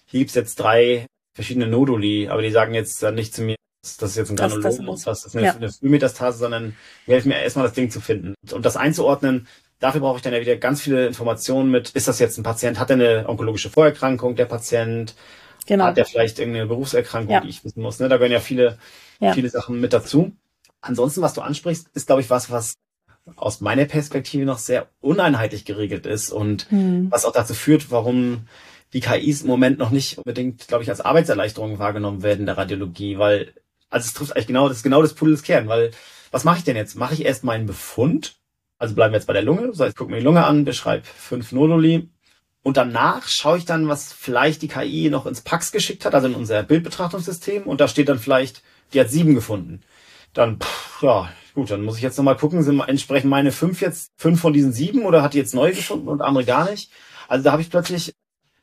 hier 0.05 0.21
gibt's 0.21 0.36
jetzt 0.36 0.55
drei 0.55 1.05
verschiedene 1.33 1.67
Noduli, 1.67 2.29
aber 2.29 2.41
die 2.41 2.51
sagen 2.51 2.73
jetzt 2.73 3.01
dann 3.03 3.15
nicht 3.15 3.36
zu 3.36 3.43
mir, 3.43 3.55
das 3.99 4.12
ist 4.12 4.17
jetzt 4.17 4.31
ein 4.31 4.36
Granulom 4.36 4.63
das, 4.63 4.77
das, 4.77 5.03
das 5.03 5.25
ist 5.25 5.36
eine, 5.36 5.45
ja. 5.45 5.55
eine 5.55 5.71
Frühmetastase, 5.71 6.39
sondern 6.39 6.75
die 7.05 7.12
helfen 7.12 7.29
mir 7.29 7.39
erstmal 7.39 7.65
das 7.65 7.75
Ding 7.75 7.91
zu 7.91 8.01
finden. 8.01 8.33
Und 8.51 8.65
das 8.65 8.75
einzuordnen, 8.75 9.47
dafür 9.79 10.01
brauche 10.01 10.17
ich 10.17 10.23
dann 10.23 10.33
ja 10.33 10.41
wieder 10.41 10.57
ganz 10.57 10.81
viele 10.81 11.05
Informationen 11.05 11.69
mit, 11.69 11.91
ist 11.91 12.07
das 12.07 12.19
jetzt 12.19 12.38
ein 12.38 12.43
Patient, 12.43 12.79
hat 12.79 12.89
er 12.89 12.95
eine 12.95 13.29
onkologische 13.29 13.69
Vorerkrankung, 13.69 14.36
der 14.36 14.45
Patient, 14.45 15.15
genau. 15.67 15.86
hat 15.86 15.97
er 15.97 16.05
vielleicht 16.05 16.39
irgendeine 16.39 16.65
Berufserkrankung, 16.65 17.33
ja. 17.33 17.41
die 17.41 17.49
ich 17.49 17.63
wissen 17.63 17.81
muss. 17.81 17.99
Ne? 17.99 18.10
Da 18.10 18.17
gehören 18.17 18.31
ja 18.31 18.39
viele, 18.39 18.77
ja. 19.19 19.33
viele 19.33 19.49
Sachen 19.49 19.79
mit 19.79 19.93
dazu. 19.93 20.31
Ansonsten, 20.81 21.21
was 21.21 21.33
du 21.33 21.41
ansprichst, 21.41 21.88
ist, 21.93 22.07
glaube 22.07 22.21
ich, 22.21 22.29
was, 22.29 22.49
was 22.49 22.75
aus 23.35 23.61
meiner 23.61 23.85
Perspektive 23.85 24.45
noch 24.45 24.57
sehr 24.57 24.89
uneinheitlich 25.01 25.65
geregelt 25.65 26.05
ist 26.05 26.31
und 26.31 26.71
mhm. 26.71 27.07
was 27.11 27.25
auch 27.25 27.31
dazu 27.31 27.53
führt, 27.53 27.91
warum 27.91 28.47
die 28.93 29.01
KIs 29.01 29.41
im 29.41 29.47
Moment 29.47 29.79
noch 29.79 29.89
nicht 29.89 30.17
unbedingt, 30.17 30.67
glaube 30.67 30.83
ich, 30.83 30.89
als 30.89 31.01
Arbeitserleichterung 31.01 31.79
wahrgenommen 31.79 32.23
werden 32.23 32.41
in 32.41 32.45
der 32.45 32.57
Radiologie, 32.57 33.17
weil, 33.17 33.53
also 33.89 34.05
es 34.07 34.13
trifft 34.13 34.33
eigentlich 34.33 34.47
genau, 34.47 34.67
das 34.67 34.77
ist 34.77 34.83
genau 34.83 35.01
das 35.01 35.13
Pudels 35.13 35.43
Kern, 35.43 35.67
weil, 35.67 35.91
was 36.31 36.43
mache 36.43 36.59
ich 36.59 36.63
denn 36.63 36.75
jetzt? 36.75 36.95
Mache 36.95 37.13
ich 37.13 37.25
erst 37.25 37.43
meinen 37.43 37.65
Befund? 37.65 38.37
Also 38.79 38.95
bleiben 38.95 39.11
wir 39.11 39.17
jetzt 39.17 39.27
bei 39.27 39.33
der 39.33 39.43
Lunge, 39.43 39.67
das 39.67 39.79
heißt, 39.79 39.97
guck 39.97 40.09
mir 40.09 40.19
die 40.19 40.23
Lunge 40.23 40.45
an, 40.45 40.63
beschreib 40.63 41.05
fünf 41.05 41.51
Noduli 41.51 42.09
und 42.63 42.77
danach 42.77 43.27
schaue 43.27 43.57
ich 43.57 43.65
dann, 43.65 43.87
was 43.87 44.13
vielleicht 44.13 44.61
die 44.61 44.67
KI 44.67 45.09
noch 45.09 45.25
ins 45.25 45.41
Pax 45.41 45.71
geschickt 45.71 46.05
hat, 46.05 46.13
also 46.13 46.27
in 46.27 46.35
unser 46.35 46.63
Bildbetrachtungssystem 46.63 47.63
und 47.63 47.81
da 47.81 47.87
steht 47.87 48.09
dann 48.09 48.19
vielleicht, 48.19 48.61
die 48.93 48.99
hat 48.99 49.09
sieben 49.09 49.35
gefunden. 49.35 49.81
Dann, 50.33 50.59
pff, 50.59 51.01
ja, 51.01 51.29
Gut, 51.58 51.72
dann 51.72 51.82
muss 51.82 51.98
ich 51.98 52.04
jetzt 52.04 52.17
nochmal 52.20 52.38
gucken, 52.38 52.62
sind 52.62 52.80
entsprechend 52.82 53.32
meine 53.32 53.52
fünf 53.52 53.82
jetzt 53.82 54.12
fünf 54.15 54.39
von 54.39 54.54
diesen 54.54 54.74
sieben 54.74 55.06
oder 55.06 55.24
hat 55.24 55.34
die 55.34 55.39
jetzt 55.39 55.56
neu 55.56 55.72
gefunden 55.72 56.08
und 56.08 56.22
andere 56.22 56.46
gar 56.46 56.70
nicht? 56.70 56.91
Also 57.28 57.43
da 57.43 57.52
habe 57.52 57.63
ich 57.63 57.72
plötzlich, 57.72 58.13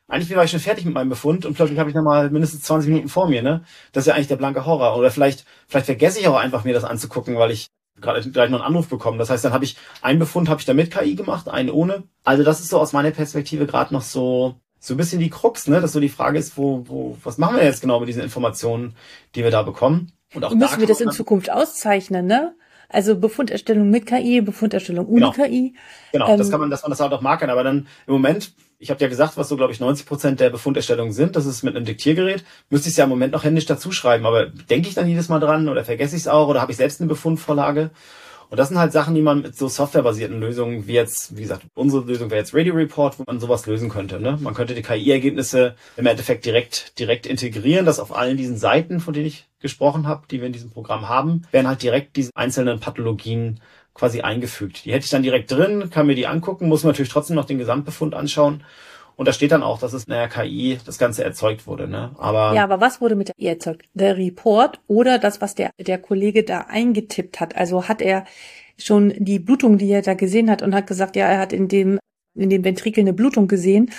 eigentlich 0.06 0.32
war 0.36 0.44
ich 0.44 0.52
schon 0.52 0.60
fertig 0.60 0.84
mit 0.84 0.94
meinem 0.94 1.08
Befund 1.08 1.44
und 1.44 1.54
plötzlich 1.54 1.80
habe 1.80 1.90
ich 1.90 1.96
nochmal 1.96 2.30
mindestens 2.30 2.62
20 2.62 2.90
Minuten 2.90 3.08
vor 3.08 3.28
mir, 3.28 3.42
ne? 3.42 3.64
Das 3.90 4.02
ist 4.02 4.06
ja 4.06 4.14
eigentlich 4.14 4.28
der 4.28 4.36
blanke 4.36 4.64
Horror. 4.64 4.96
Oder 4.96 5.10
vielleicht, 5.10 5.44
vielleicht 5.66 5.86
vergesse 5.86 6.20
ich 6.20 6.28
auch 6.28 6.36
einfach 6.36 6.62
mir 6.62 6.72
das 6.72 6.84
anzugucken, 6.84 7.34
weil 7.34 7.50
ich 7.50 7.66
gerade 8.00 8.30
gleich 8.30 8.48
noch 8.48 8.60
einen 8.60 8.68
Anruf 8.68 8.86
bekomme. 8.86 9.18
Das 9.18 9.28
heißt, 9.28 9.44
dann 9.44 9.52
habe 9.52 9.64
ich 9.64 9.76
einen 10.00 10.20
Befund 10.20 10.48
habe 10.48 10.60
ich 10.60 10.66
da 10.66 10.72
mit 10.72 10.92
KI 10.92 11.16
gemacht, 11.16 11.48
einen 11.48 11.70
ohne. 11.70 12.04
Also 12.22 12.44
das 12.44 12.60
ist 12.60 12.68
so 12.68 12.78
aus 12.78 12.92
meiner 12.92 13.10
Perspektive 13.10 13.66
gerade 13.66 13.92
noch 13.92 14.02
so 14.02 14.54
so 14.78 14.94
ein 14.94 14.98
bisschen 14.98 15.18
die 15.18 15.30
Krux, 15.30 15.66
ne? 15.66 15.80
Dass 15.80 15.90
so 15.90 15.98
die 15.98 16.08
Frage 16.08 16.38
ist, 16.38 16.56
wo, 16.56 16.84
wo, 16.86 17.18
was 17.24 17.38
machen 17.38 17.56
wir 17.56 17.64
jetzt 17.64 17.80
genau 17.80 17.98
mit 17.98 18.08
diesen 18.08 18.22
Informationen, 18.22 18.94
die 19.34 19.42
wir 19.42 19.50
da 19.50 19.62
bekommen? 19.62 20.12
Und 20.32 20.44
auch 20.44 20.54
müssen 20.54 20.78
wir 20.78 20.86
das 20.86 21.00
in 21.00 21.10
Zukunft 21.10 21.50
auszeichnen, 21.50 22.26
ne? 22.26 22.54
Also 22.88 23.16
Befunderstellung 23.16 23.90
mit 23.90 24.06
KI, 24.06 24.40
Befunderstellung 24.40 25.06
ohne 25.06 25.30
genau. 25.30 25.32
KI. 25.32 25.74
Genau, 26.12 26.28
ähm, 26.28 26.38
das 26.38 26.50
kann 26.50 26.60
man, 26.60 26.70
dass 26.70 26.82
man 26.82 26.90
das 26.90 27.00
halt 27.00 27.12
auch 27.12 27.20
markern. 27.20 27.50
Aber 27.50 27.64
dann 27.64 27.86
im 28.06 28.12
Moment, 28.12 28.52
ich 28.78 28.90
habe 28.90 29.00
ja 29.00 29.08
gesagt, 29.08 29.36
was 29.36 29.48
so, 29.48 29.56
glaube 29.56 29.72
ich, 29.72 29.80
90 29.80 30.06
Prozent 30.06 30.40
der 30.40 30.50
Befunderstellungen 30.50 31.12
sind, 31.12 31.36
das 31.36 31.46
ist 31.46 31.62
mit 31.62 31.76
einem 31.76 31.84
Diktiergerät, 31.84 32.44
müsste 32.70 32.88
ich 32.88 32.92
es 32.92 32.96
ja 32.96 33.04
im 33.04 33.10
Moment 33.10 33.32
noch 33.32 33.44
händisch 33.44 33.66
dazu 33.66 33.92
schreiben. 33.92 34.26
Aber 34.26 34.46
denke 34.46 34.88
ich 34.88 34.94
dann 34.94 35.08
jedes 35.08 35.28
Mal 35.28 35.40
dran 35.40 35.68
oder 35.68 35.84
vergesse 35.84 36.16
ich 36.16 36.22
es 36.22 36.28
auch 36.28 36.48
oder 36.48 36.60
habe 36.60 36.72
ich 36.72 36.78
selbst 36.78 37.00
eine 37.00 37.08
Befundvorlage? 37.08 37.90
Und 38.50 38.58
das 38.58 38.68
sind 38.68 38.78
halt 38.78 38.92
Sachen, 38.92 39.14
die 39.14 39.22
man 39.22 39.42
mit 39.42 39.56
so 39.56 39.68
softwarebasierten 39.68 40.40
Lösungen, 40.40 40.86
wie 40.86 40.92
jetzt, 40.92 41.36
wie 41.36 41.42
gesagt, 41.42 41.66
unsere 41.74 42.04
Lösung 42.04 42.30
wäre 42.30 42.40
jetzt 42.40 42.54
Radio 42.54 42.74
Report, 42.74 43.18
wo 43.18 43.24
man 43.26 43.40
sowas 43.40 43.66
lösen 43.66 43.88
könnte. 43.88 44.20
Ne? 44.20 44.38
Man 44.40 44.54
könnte 44.54 44.74
die 44.74 44.82
KI-Ergebnisse 44.82 45.74
im 45.96 46.06
Endeffekt 46.06 46.44
direkt, 46.44 46.98
direkt 46.98 47.26
integrieren, 47.26 47.86
dass 47.86 48.00
auf 48.00 48.14
allen 48.14 48.36
diesen 48.36 48.56
Seiten, 48.56 49.00
von 49.00 49.14
denen 49.14 49.26
ich 49.26 49.46
gesprochen 49.60 50.06
habe, 50.06 50.26
die 50.30 50.40
wir 50.40 50.46
in 50.46 50.52
diesem 50.52 50.70
Programm 50.70 51.08
haben, 51.08 51.42
werden 51.50 51.68
halt 51.68 51.82
direkt 51.82 52.16
diese 52.16 52.30
einzelnen 52.34 52.80
Pathologien 52.80 53.60
quasi 53.94 54.20
eingefügt. 54.20 54.84
Die 54.84 54.92
hätte 54.92 55.04
ich 55.04 55.10
dann 55.10 55.22
direkt 55.22 55.50
drin, 55.50 55.90
kann 55.90 56.06
mir 56.06 56.16
die 56.16 56.26
angucken, 56.26 56.68
muss 56.68 56.84
natürlich 56.84 57.12
trotzdem 57.12 57.36
noch 57.36 57.44
den 57.44 57.58
Gesamtbefund 57.58 58.14
anschauen 58.14 58.64
und 59.16 59.28
da 59.28 59.32
steht 59.32 59.52
dann 59.52 59.62
auch, 59.62 59.78
dass 59.78 59.92
es 59.92 60.04
in 60.04 60.12
der 60.12 60.28
KI 60.28 60.78
das 60.84 60.98
Ganze 60.98 61.24
erzeugt 61.24 61.66
wurde. 61.66 61.86
Ne? 61.86 62.12
Aber 62.18 62.54
ja, 62.54 62.64
aber 62.64 62.80
was 62.80 63.00
wurde 63.00 63.14
mit 63.14 63.28
der 63.28 63.34
KI 63.34 63.46
erzeugt? 63.46 63.86
Der 63.94 64.16
Report 64.16 64.80
oder 64.86 65.18
das, 65.18 65.40
was 65.40 65.54
der, 65.54 65.70
der 65.78 65.98
Kollege 65.98 66.42
da 66.42 66.62
eingetippt 66.68 67.40
hat? 67.40 67.56
Also 67.56 67.88
hat 67.88 68.02
er 68.02 68.24
schon 68.78 69.14
die 69.16 69.38
Blutung, 69.38 69.78
die 69.78 69.90
er 69.90 70.02
da 70.02 70.14
gesehen 70.14 70.50
hat 70.50 70.62
und 70.62 70.74
hat 70.74 70.86
gesagt, 70.86 71.16
ja, 71.16 71.26
er 71.26 71.38
hat 71.38 71.52
in 71.52 71.68
dem, 71.68 71.98
in 72.34 72.50
dem 72.50 72.64
Ventrikel 72.64 73.02
eine 73.02 73.12
Blutung 73.12 73.46
gesehen. 73.46 73.90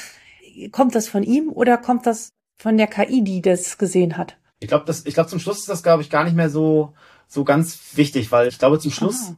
Kommt 0.71 0.95
das 0.95 1.07
von 1.07 1.23
ihm 1.23 1.49
oder 1.49 1.77
kommt 1.77 2.05
das 2.05 2.29
von 2.57 2.77
der 2.77 2.87
KI, 2.87 3.23
die 3.23 3.41
das 3.41 3.77
gesehen 3.77 4.17
hat? 4.17 4.37
Ich 4.59 4.67
glaube, 4.67 4.85
das, 4.85 5.05
ich 5.05 5.13
glaube, 5.13 5.29
zum 5.29 5.39
Schluss 5.39 5.59
ist 5.59 5.69
das, 5.69 5.83
glaube 5.83 6.01
ich, 6.01 6.09
gar 6.09 6.23
nicht 6.23 6.35
mehr 6.35 6.49
so, 6.49 6.93
so 7.27 7.43
ganz 7.43 7.79
wichtig, 7.95 8.31
weil 8.31 8.47
ich 8.47 8.59
glaube, 8.59 8.79
zum 8.79 8.91
Schluss 8.91 9.29
Aha 9.29 9.35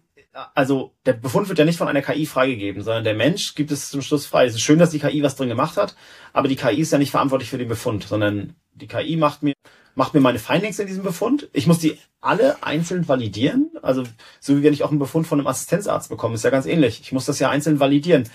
also 0.54 0.94
der 1.06 1.14
Befund 1.14 1.50
wird 1.50 1.60
ja 1.60 1.66
nicht 1.66 1.78
von 1.78 1.88
einer 1.88 2.02
KI 2.02 2.26
freigegeben, 2.26 2.84
sondern 2.84 3.04
der 3.04 3.16
Mensch 3.16 3.56
gibt 3.56 3.72
es 3.72 3.90
zum 3.90 4.02
Schluss 4.02 4.26
frei. 4.26 4.46
Es 4.46 4.56
ist 4.56 4.62
schön, 4.62 4.80
dass 4.80 4.92
die 4.92 5.00
KI 5.00 5.24
was 5.24 5.36
drin 5.36 5.50
gemacht 5.50 5.78
hat, 5.78 5.96
aber 6.34 6.48
die 6.48 6.56
KI 6.56 6.80
ist 6.80 6.92
ja 6.92 6.98
nicht 6.98 7.12
verantwortlich 7.12 7.50
für 7.50 7.58
den 7.58 7.68
Befund, 7.68 8.04
sondern 8.04 8.56
die 8.74 8.88
KI 8.88 9.18
macht 9.18 9.44
mir 9.44 9.54
macht 9.96 10.14
mir 10.14 10.20
meine 10.20 10.38
Findings 10.38 10.78
in 10.78 10.86
diesem 10.86 11.02
Befund. 11.02 11.50
Ich 11.54 11.66
muss 11.66 11.80
die 11.80 11.98
alle 12.22 12.62
einzeln 12.62 13.08
validieren. 13.08 13.72
Also 13.82 14.04
so 14.40 14.56
wie 14.56 14.62
wenn 14.62 14.74
ich 14.74 14.84
auch 14.84 14.92
einen 14.92 15.00
Befund 15.00 15.26
von 15.26 15.40
einem 15.40 15.48
Assistenzarzt 15.48 16.10
bekomme, 16.10 16.36
ist 16.36 16.44
ja 16.44 16.52
ganz 16.52 16.68
ähnlich. 16.68 17.02
Ich 17.02 17.12
muss 17.12 17.26
das 17.26 17.40
ja 17.40 17.50
einzeln 17.50 17.80
validieren. 17.80 18.30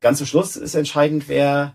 Ganz 0.00 0.18
zum 0.18 0.28
Schluss 0.28 0.54
ist 0.54 0.76
entscheidend, 0.76 1.28
wer 1.28 1.74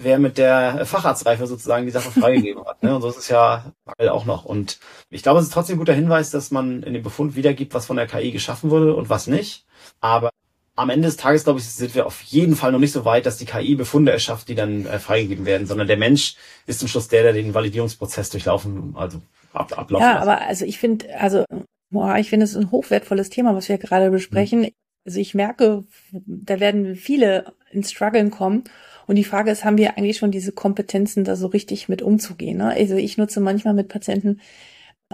wer 0.00 0.18
mit 0.18 0.38
der 0.38 0.86
Facharztreife 0.86 1.46
sozusagen 1.46 1.86
die 1.86 1.92
Sache 1.92 2.10
freigegeben 2.10 2.64
hat. 2.64 2.82
Ne? 2.82 2.94
Und 2.94 3.02
so 3.02 3.08
ist 3.08 3.18
es 3.18 3.28
ja 3.28 3.72
auch 4.08 4.24
noch. 4.24 4.44
Und 4.44 4.78
ich 5.10 5.22
glaube, 5.22 5.40
es 5.40 5.46
ist 5.46 5.52
trotzdem 5.52 5.76
ein 5.76 5.80
guter 5.80 5.94
Hinweis, 5.94 6.30
dass 6.30 6.50
man 6.50 6.82
in 6.82 6.94
dem 6.94 7.02
Befund 7.02 7.36
wiedergibt, 7.36 7.74
was 7.74 7.86
von 7.86 7.96
der 7.96 8.06
KI 8.06 8.30
geschaffen 8.32 8.70
wurde 8.70 8.94
und 8.94 9.08
was 9.08 9.26
nicht. 9.26 9.66
Aber 10.00 10.30
am 10.76 10.90
Ende 10.90 11.08
des 11.08 11.16
Tages, 11.16 11.44
glaube 11.44 11.58
ich, 11.58 11.66
sind 11.66 11.94
wir 11.94 12.06
auf 12.06 12.22
jeden 12.22 12.54
Fall 12.54 12.70
noch 12.70 12.78
nicht 12.78 12.92
so 12.92 13.04
weit, 13.04 13.26
dass 13.26 13.36
die 13.36 13.46
KI 13.46 13.74
Befunde 13.74 14.12
erschafft, 14.12 14.48
die 14.48 14.54
dann 14.54 14.86
äh, 14.86 14.98
freigegeben 15.00 15.44
werden, 15.44 15.66
sondern 15.66 15.88
der 15.88 15.96
Mensch 15.96 16.36
ist 16.66 16.78
zum 16.78 16.88
Schluss 16.88 17.08
der, 17.08 17.24
der 17.24 17.32
den 17.32 17.52
Validierungsprozess 17.52 18.30
durchlaufen, 18.30 18.94
also 18.96 19.20
ab, 19.52 19.76
ablaufen 19.76 20.04
Ja, 20.06 20.12
lässt. 20.14 20.22
aber 20.22 20.40
also 20.42 20.64
ich 20.64 20.78
finde, 20.78 21.06
also 21.18 21.44
boah, 21.90 22.16
ich 22.18 22.30
finde 22.30 22.44
es 22.44 22.54
ein 22.54 22.70
hochwertvolles 22.70 23.28
Thema, 23.30 23.56
was 23.56 23.68
wir 23.68 23.78
gerade 23.78 24.10
besprechen. 24.10 24.60
Mhm. 24.60 24.70
Also 25.04 25.18
ich 25.18 25.34
merke, 25.34 25.84
da 26.12 26.60
werden 26.60 26.94
viele 26.94 27.52
ins 27.72 27.90
Struggeln 27.90 28.30
kommen 28.30 28.64
und 29.08 29.16
die 29.16 29.24
Frage 29.24 29.50
ist, 29.50 29.64
haben 29.64 29.78
wir 29.78 29.96
eigentlich 29.96 30.18
schon 30.18 30.30
diese 30.30 30.52
Kompetenzen, 30.52 31.24
da 31.24 31.34
so 31.34 31.46
richtig 31.46 31.88
mit 31.88 32.02
umzugehen? 32.02 32.58
Ne? 32.58 32.74
Also 32.74 32.94
ich 32.94 33.16
nutze 33.16 33.40
manchmal 33.40 33.72
mit 33.72 33.88
Patienten 33.88 34.40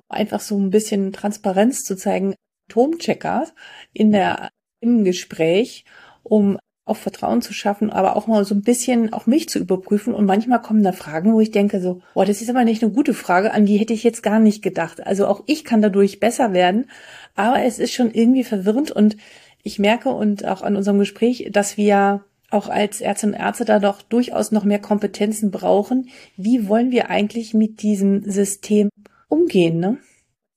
einfach 0.09 0.41
so 0.41 0.59
ein 0.59 0.71
bisschen 0.71 1.13
Transparenz 1.13 1.85
zu 1.85 1.97
zeigen, 1.97 2.35
Atomchecker 2.69 3.47
in 3.93 4.11
der, 4.11 4.51
im 4.81 5.05
Gespräch, 5.05 5.85
um 6.25 6.59
auch 6.87 6.97
Vertrauen 6.97 7.41
zu 7.41 7.55
schaffen, 7.55 7.91
aber 7.91 8.17
auch 8.17 8.27
mal 8.27 8.45
so 8.45 8.57
ein 8.57 8.63
bisschen 8.63 9.13
auch 9.13 9.27
mich 9.27 9.49
zu 9.49 9.61
überprüfen. 9.61 10.13
Und 10.13 10.27
manchmal 10.27 10.61
kommen 10.61 10.83
da 10.83 10.91
Fragen, 10.91 11.33
wo 11.33 11.41
ich 11.41 11.53
denke 11.53 11.81
so, 11.81 12.03
boah, 12.15 12.27
das 12.27 12.43
ist 12.43 12.51
aber 12.51 12.65
nicht 12.65 12.83
eine 12.83 12.93
gute 12.93 13.15
Frage, 13.15 13.53
an 13.53 13.65
die 13.65 13.77
hätte 13.77 13.93
ich 13.93 14.03
jetzt 14.03 14.25
gar 14.25 14.41
nicht 14.41 14.61
gedacht. 14.61 15.07
Also 15.07 15.29
auch 15.29 15.45
ich 15.47 15.65
kann 15.65 15.83
dadurch 15.83 16.19
besser 16.19 16.53
werden, 16.53 16.91
aber 17.37 17.63
es 17.63 17.79
ist 17.79 17.93
schon 17.93 18.11
irgendwie 18.11 18.45
verwirrend 18.45 18.91
und 18.91 19.17
ich 19.63 19.79
merke 19.79 20.09
und 20.09 20.45
auch 20.45 20.63
an 20.63 20.75
unserem 20.75 20.99
Gespräch, 20.99 21.49
dass 21.53 21.77
wir 21.77 22.25
auch 22.51 22.69
als 22.69 23.01
Ärztinnen 23.01 23.35
und 23.35 23.41
Ärzte 23.41 23.65
da 23.65 23.79
doch 23.79 24.03
durchaus 24.03 24.53
noch 24.53 24.65
mehr 24.65 24.79
Kompetenzen 24.81 25.51
brauchen. 25.51 26.11
Wie 26.37 26.69
wollen 26.69 26.91
wir 26.91 27.11
eigentlich 27.11 27.55
mit 27.55 27.83
diesem 27.83 28.31
System 28.31 28.91
umgehen, 29.29 29.81
ne? 29.81 29.99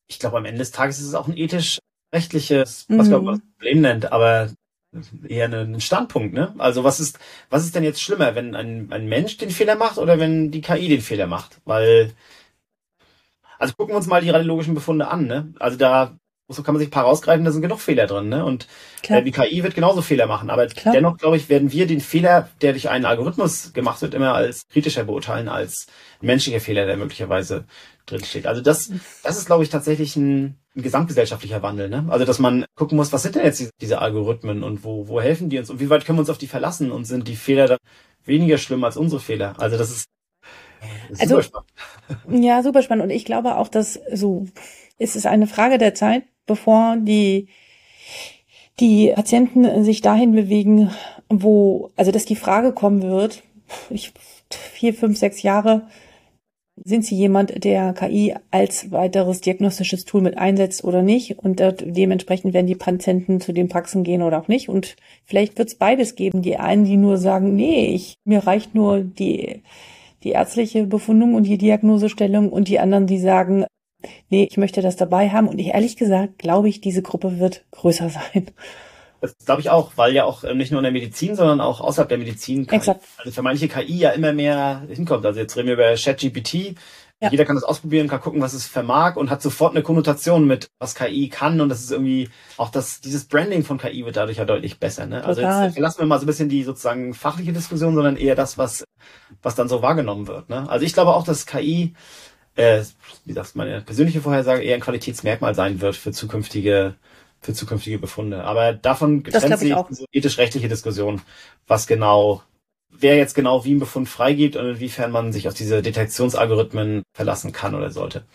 Ich 0.08 0.20
glaube, 0.20 0.38
am 0.38 0.46
Ende 0.46 0.60
des 0.60 0.72
Tages 0.72 1.00
ist 1.00 1.08
es 1.08 1.16
auch 1.16 1.28
ein 1.28 1.38
ethisch-rechtliches, 1.38 2.86
was 2.90 3.08
mhm. 3.08 3.14
man 3.14 3.26
das 3.26 3.40
Problem 3.58 3.82
nennt, 3.82 4.12
aber 4.12 4.52
eher 5.28 5.52
ein 5.52 5.82
Standpunkt, 5.82 6.34
ne? 6.34 6.54
Also 6.58 6.84
was 6.84 7.00
ist, 7.00 7.20
was 7.50 7.66
ist 7.66 7.76
denn 7.76 7.84
jetzt 7.84 8.02
schlimmer, 8.02 8.36
wenn 8.36 8.56
ein, 8.56 8.92
ein 8.92 9.08
Mensch 9.08 9.38
den 9.38 9.50
Fehler 9.50 9.76
macht 9.76 9.98
oder 9.98 10.20
wenn 10.20 10.52
die 10.52 10.62
KI 10.62 10.88
den 10.88 11.02
Fehler 11.02 11.28
macht? 11.28 11.60
Weil, 11.66 12.14
also 13.60 13.74
gucken 13.76 13.94
wir 13.94 13.98
uns 13.98 14.08
mal 14.08 14.22
die 14.22 14.30
radiologischen 14.30 14.76
Befunde 14.76 15.08
an, 15.08 15.28
ne? 15.28 15.54
Also 15.60 15.78
da 15.78 16.18
so 16.50 16.64
kann 16.64 16.74
man 16.74 16.80
sich 16.80 16.88
ein 16.88 16.92
paar 16.92 17.04
rausgreifen, 17.04 17.44
da 17.44 17.52
sind 17.52 17.62
genug 17.62 17.80
Fehler 17.80 18.08
drin. 18.08 18.30
Ne? 18.30 18.46
Und 18.46 18.68
äh, 19.08 19.22
die 19.22 19.32
KI 19.32 19.64
wird 19.64 19.76
genauso 19.76 20.02
Fehler 20.02 20.28
machen. 20.28 20.50
Aber 20.50 20.68
Klar. 20.68 20.94
dennoch, 20.94 21.18
glaube 21.18 21.36
ich, 21.36 21.50
werden 21.50 21.72
wir 21.72 21.88
den 21.88 22.00
Fehler, 22.00 22.50
der 22.62 22.72
durch 22.72 22.90
einen 22.90 23.06
Algorithmus 23.06 23.74
gemacht 23.74 24.02
wird, 24.02 24.14
immer 24.14 24.34
als 24.34 24.68
kritischer 24.70 25.04
beurteilen 25.04 25.50
als 25.50 25.88
ein 26.22 26.28
menschlicher 26.28 26.62
Fehler, 26.62 26.86
der 26.86 26.96
möglicherweise 26.96 27.66
drinsteht. 28.06 28.48
Also 28.48 28.62
das, 28.62 28.92
das 29.24 29.38
ist, 29.38 29.48
glaube 29.48 29.64
ich, 29.64 29.70
tatsächlich 29.70 30.16
ein, 30.16 30.58
ein 30.76 30.84
gesamtgesellschaftlicher 30.84 31.62
Wandel. 31.62 31.90
Ne? 31.90 32.06
Also 32.08 32.24
dass 32.24 32.40
man 32.40 32.66
gucken 32.76 32.96
muss, 32.96 33.12
was 33.12 33.24
sind 33.24 33.36
denn 33.36 33.44
jetzt 33.44 33.60
diese, 33.60 33.72
diese 33.82 34.00
Algorithmen 34.00 34.64
und 34.64 34.86
wo, 34.86 35.10
wo 35.10 35.20
helfen 35.20 35.50
die 35.50 35.60
uns 35.60 35.70
und 35.70 35.82
wie 35.82 35.90
weit 35.90 36.06
können 36.06 36.18
wir 36.18 36.22
uns 36.22 36.30
auf 36.30 36.38
die 36.38 36.48
verlassen 36.48 36.92
und 36.92 37.04
sind 37.04 37.28
die 37.28 37.36
Fehler 37.36 37.68
dann 37.68 37.80
weniger 38.24 38.58
schlimm 38.58 38.86
als 38.86 38.96
unsere 38.96 39.20
Fehler? 39.20 39.56
Also 39.58 39.78
das 39.78 39.92
ist, 39.92 40.06
das 41.10 41.20
ist 41.20 41.22
also, 41.22 41.42
super 41.42 41.44
spannend. 41.44 42.46
Ja, 42.46 42.64
super 42.64 42.82
spannend. 42.84 43.04
Und 43.04 43.10
ich 43.10 43.26
glaube 43.26 43.58
auch, 43.58 43.68
dass 43.68 44.00
so 44.14 44.48
ist 44.98 45.16
es 45.16 45.26
eine 45.26 45.48
Frage 45.48 45.78
der 45.78 45.94
Zeit, 45.94 46.24
bevor 46.48 46.98
die, 46.98 47.48
die 48.80 49.12
Patienten 49.14 49.84
sich 49.84 50.02
dahin 50.02 50.32
bewegen, 50.32 50.92
wo, 51.30 51.92
also 51.96 52.12
dass 52.12 52.26
die 52.26 52.36
Frage 52.36 52.74
kommen 52.74 53.04
wird, 53.04 53.44
ich, 53.90 54.14
vier, 54.50 54.94
fünf, 54.94 55.18
sechs 55.18 55.44
Jahre, 55.44 55.88
sind 56.84 57.06
Sie 57.06 57.16
jemand, 57.16 57.64
der 57.64 57.94
KI 57.94 58.36
als 58.52 58.92
weiteres 58.92 59.42
diagnostisches 59.42 60.06
Tool 60.06 60.22
mit 60.22 60.38
einsetzt 60.38 60.84
oder 60.84 61.02
nicht? 61.02 61.40
Und 61.40 61.60
dementsprechend 61.60 62.54
werden 62.54 62.68
die 62.68 62.76
Patienten 62.76 63.42
zu 63.42 63.52
den 63.52 63.68
Praxen 63.68 64.04
gehen 64.04 64.22
oder 64.22 64.40
auch 64.40 64.48
nicht. 64.48 64.70
Und 64.70 64.96
vielleicht 65.26 65.58
wird 65.58 65.70
es 65.70 65.76
beides 65.76 66.16
geben. 66.16 66.42
Die 66.44 66.58
einen, 66.58 66.86
die 66.86 66.98
nur 66.98 67.18
sagen, 67.18 67.56
nee, 67.56 67.88
ich, 67.88 68.18
mir 68.26 68.46
reicht 68.46 68.76
nur 68.76 69.00
die, 69.02 69.64
die 70.24 70.32
ärztliche 70.32 70.86
Befundung 70.86 71.34
und 71.34 71.44
die 71.44 71.58
Diagnosestellung 71.58 72.52
und 72.52 72.68
die 72.68 72.80
anderen, 72.80 73.08
die 73.08 73.20
sagen, 73.20 73.66
nee, 74.30 74.48
ich 74.50 74.58
möchte 74.58 74.82
das 74.82 74.96
dabei 74.96 75.30
haben. 75.30 75.48
Und 75.48 75.60
ich, 75.60 75.68
ehrlich 75.68 75.98
gesagt 75.98 76.40
glaube 76.40 76.70
ich, 76.70 76.82
diese 76.82 77.02
Gruppe 77.02 77.40
wird 77.40 77.66
größer 77.72 78.10
sein. 78.34 78.52
Das 79.20 79.36
glaube 79.46 79.62
ich 79.62 79.70
auch, 79.70 79.94
weil 79.96 80.14
ja 80.14 80.26
auch 80.26 80.44
ähm, 80.44 80.58
nicht 80.58 80.72
nur 80.72 80.80
in 80.80 80.84
der 80.84 80.92
Medizin, 80.92 81.36
sondern 81.36 81.60
auch 81.60 81.82
außerhalb 81.82 82.08
der 82.08 82.20
Medizin 82.20 82.68
Exakt. 82.70 83.02
also 83.18 83.32
für 83.32 83.42
manche 83.42 83.68
KI 83.68 83.98
ja 83.98 84.12
immer 84.12 84.32
mehr 84.32 84.84
hinkommt. 84.88 85.26
Also 85.26 85.40
jetzt 85.40 85.58
reden 85.58 85.68
wir 85.68 85.74
über 85.74 85.96
ChatGPT. 85.96 86.76
Ja. 87.20 87.32
Jeder 87.32 87.46
kann 87.46 87.56
das 87.56 87.64
ausprobieren, 87.64 88.08
kann 88.08 88.22
gucken, 88.22 88.42
was 88.42 88.54
es 88.54 88.68
vermag 88.68 89.16
und 89.16 89.32
hat 89.32 89.42
sofort 89.42 89.72
eine 89.72 89.82
Konnotation 89.82 90.46
mit, 90.46 90.70
was 90.78 90.94
KI 90.94 91.30
kann. 91.30 91.60
Und 91.62 91.70
das 91.70 91.82
ist 91.82 91.92
irgendwie 91.92 92.30
auch 92.58 92.70
das, 92.70 93.02
dieses 93.02 93.26
Branding 93.26 93.64
von 93.64 93.80
KI 93.80 94.06
wird 94.06 94.18
dadurch 94.18 94.38
ja 94.38 94.46
deutlich 94.46 94.80
besser. 94.80 95.08
Ne? 95.08 95.24
Also 95.24 95.42
jetzt 95.42 95.74
verlassen 95.74 96.00
wir 96.00 96.06
mal 96.06 96.20
so 96.20 96.26
ein 96.26 96.28
bisschen 96.28 96.50
die 96.50 96.62
sozusagen 96.64 97.16
fachliche 97.16 97.54
Diskussion, 97.54 97.96
sondern 97.96 98.18
eher 98.18 98.36
das, 98.36 98.60
was, 98.60 98.84
was 99.42 99.56
dann 99.56 99.68
so 99.68 99.82
wahrgenommen 99.82 100.28
wird. 100.28 100.50
Ne? 100.50 100.70
Also 100.70 100.86
ich 100.86 100.94
glaube 100.94 101.16
auch, 101.16 101.24
dass 101.24 101.48
KI 101.48 101.96
äh, 102.58 102.84
wie 103.26 103.34
gesagt, 103.34 103.56
meine 103.56 103.82
persönliche 103.82 104.22
Vorhersage 104.22 104.64
eher 104.64 104.76
ein 104.76 104.82
Qualitätsmerkmal 104.82 105.56
sein 105.56 105.80
wird 105.80 105.96
für 105.96 106.12
zukünftige 106.12 106.96
für 107.40 107.54
zukünftige 107.54 108.00
Befunde. 108.00 108.44
Aber 108.44 108.74
davon 108.74 109.24
getrennt 109.24 109.60
sich 109.60 109.76
diese 109.90 110.06
ethisch-rechtliche 110.12 110.68
Diskussion, 110.68 111.22
was 111.68 111.88
genau, 111.88 112.42
wer 112.90 113.16
jetzt 113.16 113.36
genau 113.36 113.64
wie 113.64 113.72
einen 113.72 113.80
Befund 113.80 114.10
freigibt 114.10 114.56
und 114.56 114.66
inwiefern 114.66 115.12
man 115.12 115.32
sich 115.32 115.48
auf 115.48 115.54
diese 115.54 115.82
Detektionsalgorithmen 115.82 117.04
verlassen 117.14 117.52
kann 117.52 117.76
oder 117.76 117.92
sollte. 117.92 118.26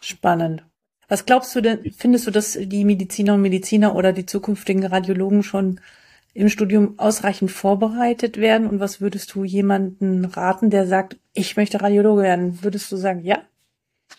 Spannend. 0.00 0.64
Was 1.08 1.26
glaubst 1.26 1.54
du 1.54 1.60
denn, 1.60 1.92
findest 1.96 2.26
du, 2.26 2.30
dass 2.30 2.58
die 2.60 2.84
Mediziner 2.84 3.34
und 3.34 3.42
Mediziner 3.42 3.94
oder 3.94 4.12
die 4.12 4.26
zukünftigen 4.26 4.86
Radiologen 4.86 5.42
schon 5.42 5.80
im 6.34 6.48
Studium 6.48 6.98
ausreichend 6.98 7.50
vorbereitet 7.50 8.38
werden? 8.38 8.66
Und 8.66 8.80
was 8.80 9.00
würdest 9.00 9.34
du 9.34 9.44
jemanden 9.44 10.24
raten, 10.24 10.70
der 10.70 10.86
sagt, 10.86 11.16
ich 11.34 11.56
möchte 11.56 11.80
Radiologe 11.80 12.22
werden? 12.22 12.62
Würdest 12.62 12.90
du 12.90 12.96
sagen, 12.96 13.24
ja? 13.24 13.42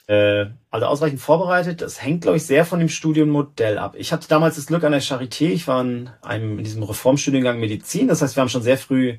Äh, 0.08 0.48
also 0.70 0.86
ausreichend 0.86 1.22
vorbereitet, 1.22 1.82
das 1.82 2.04
hängt, 2.04 2.22
glaube 2.22 2.38
ich, 2.38 2.46
sehr 2.46 2.66
von 2.66 2.80
dem 2.80 2.90
Studienmodell 2.90 3.78
ab. 3.78 3.96
Ich 3.98 4.12
hatte 4.12 4.28
damals 4.28 4.56
das 4.56 4.68
Glück 4.68 4.84
an 4.84 4.92
der 4.92 5.02
Charité, 5.02 5.48
ich 5.50 5.68
war 5.68 5.82
in 5.82 6.10
einem 6.22 6.58
in 6.58 6.64
diesem 6.64 6.84
Reformstudiengang 6.84 7.60
Medizin, 7.60 8.08
das 8.08 8.22
heißt, 8.22 8.36
wir 8.36 8.42
haben 8.42 8.50
schon 8.50 8.64
sehr 8.64 8.78
früh 8.78 9.18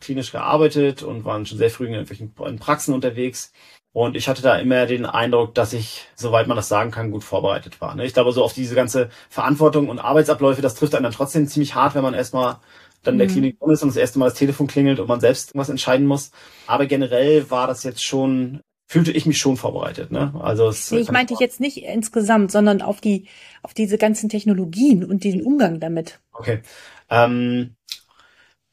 klinisch 0.00 0.32
gearbeitet 0.32 1.02
und 1.02 1.24
waren 1.24 1.44
schon 1.44 1.58
sehr 1.58 1.70
früh 1.70 1.86
in 1.86 1.94
irgendwelchen 1.94 2.58
Praxen 2.58 2.94
unterwegs. 2.94 3.52
Und 3.92 4.16
ich 4.16 4.28
hatte 4.28 4.42
da 4.42 4.56
immer 4.56 4.86
den 4.86 5.04
Eindruck, 5.04 5.54
dass 5.54 5.72
ich, 5.72 6.06
soweit 6.14 6.46
man 6.46 6.56
das 6.56 6.68
sagen 6.68 6.92
kann, 6.92 7.10
gut 7.10 7.24
vorbereitet 7.24 7.80
war. 7.80 7.94
Ne? 7.96 8.04
Ich 8.06 8.14
glaube, 8.14 8.30
so 8.32 8.44
auf 8.44 8.52
diese 8.52 8.76
ganze 8.76 9.10
Verantwortung 9.28 9.88
und 9.88 9.98
Arbeitsabläufe, 9.98 10.62
das 10.62 10.76
trifft 10.76 10.94
einen 10.94 11.02
dann 11.02 11.12
trotzdem 11.12 11.48
ziemlich 11.48 11.74
hart, 11.74 11.96
wenn 11.96 12.02
man 12.02 12.14
erstmal 12.14 12.58
dann 13.02 13.14
in 13.14 13.18
der 13.18 13.28
mhm. 13.28 13.32
Klinik 13.32 13.56
ist 13.66 13.82
und 13.82 13.88
das 13.88 13.96
erste 13.96 14.18
Mal 14.18 14.26
das 14.26 14.38
Telefon 14.38 14.68
klingelt 14.68 15.00
und 15.00 15.08
man 15.08 15.20
selbst 15.20 15.50
irgendwas 15.50 15.70
entscheiden 15.70 16.06
muss. 16.06 16.30
Aber 16.66 16.86
generell 16.86 17.50
war 17.50 17.66
das 17.66 17.82
jetzt 17.82 18.04
schon 18.04 18.60
fühlte 18.90 19.12
ich 19.12 19.24
mich 19.24 19.38
schon 19.38 19.56
vorbereitet. 19.56 20.10
Ne? 20.10 20.34
Also 20.40 20.66
es, 20.66 20.90
nee, 20.90 20.98
ich 20.98 21.12
meinte 21.12 21.32
ich 21.32 21.38
jetzt 21.38 21.60
nicht 21.60 21.84
insgesamt, 21.84 22.50
sondern 22.50 22.82
auf 22.82 23.00
die 23.00 23.28
auf 23.62 23.72
diese 23.72 23.98
ganzen 23.98 24.28
Technologien 24.28 25.04
und 25.04 25.22
den 25.22 25.42
Umgang 25.44 25.78
damit. 25.78 26.18
Okay. 26.32 26.62
Ähm, 27.08 27.76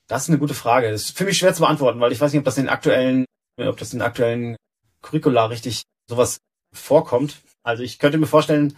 das 0.07 0.24
ist 0.24 0.30
eine 0.30 0.39
gute 0.39 0.55
Frage. 0.55 0.89
Das 0.89 1.03
ist 1.03 1.18
für 1.18 1.26
mich 1.26 1.38
schwer 1.38 1.53
zu 1.53 1.61
beantworten, 1.61 1.99
weil 1.99 2.11
ich 2.11 2.20
weiß 2.20 2.32
nicht, 2.32 2.39
ob 2.39 2.45
das 2.45 2.55
den 2.55 2.68
aktuellen, 2.68 3.26
ob 3.59 3.78
das 3.78 3.91
den 3.91 4.01
aktuellen 4.01 4.55
Curricula 5.08 5.45
richtig 5.45 5.84
sowas 6.10 6.39
vorkommt. 6.74 7.38
Also 7.64 7.84
ich 7.84 7.99
könnte 7.99 8.18
mir 8.18 8.28
vorstellen, 8.28 8.76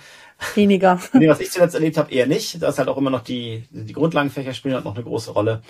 weniger. 0.56 1.00
nee, 1.14 1.28
was 1.28 1.40
ich 1.40 1.52
zuletzt 1.52 1.76
erlebt 1.76 1.98
habe, 1.98 2.12
eher 2.12 2.28
nicht. 2.28 2.62
Da 2.62 2.70
ist 2.70 2.78
halt 2.78 2.88
auch 2.88 2.98
immer 2.98 3.10
noch 3.10 3.22
die, 3.22 3.66
die 3.72 3.94
Grundlagenfächer 3.94 4.54
spielen 4.54 4.76
halt 4.76 4.86
noch 4.86 4.96
eine 4.96 5.04
große 5.04 5.32
Rolle. 5.32 5.62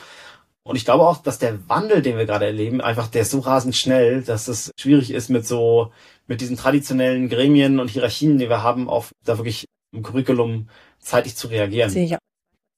Und 0.63 0.75
ich 0.75 0.85
glaube 0.85 1.07
auch, 1.07 1.17
dass 1.17 1.39
der 1.39 1.67
Wandel, 1.67 2.01
den 2.01 2.17
wir 2.17 2.25
gerade 2.25 2.45
erleben, 2.45 2.81
einfach 2.81 3.07
der 3.07 3.23
ist 3.23 3.31
so 3.31 3.39
rasend 3.39 3.75
schnell, 3.75 4.21
dass 4.21 4.47
es 4.47 4.71
schwierig 4.79 5.11
ist 5.11 5.29
mit 5.29 5.47
so, 5.47 5.91
mit 6.27 6.41
diesen 6.41 6.57
traditionellen 6.57 7.29
Gremien 7.29 7.79
und 7.79 7.89
Hierarchien, 7.89 8.37
die 8.37 8.49
wir 8.49 8.61
haben, 8.61 8.89
auf 8.89 9.11
da 9.25 9.37
wirklich 9.37 9.65
im 9.91 10.03
Curriculum 10.03 10.69
zeitig 10.99 11.35
zu 11.35 11.47
reagieren. 11.47 11.89
Sicher. 11.89 12.19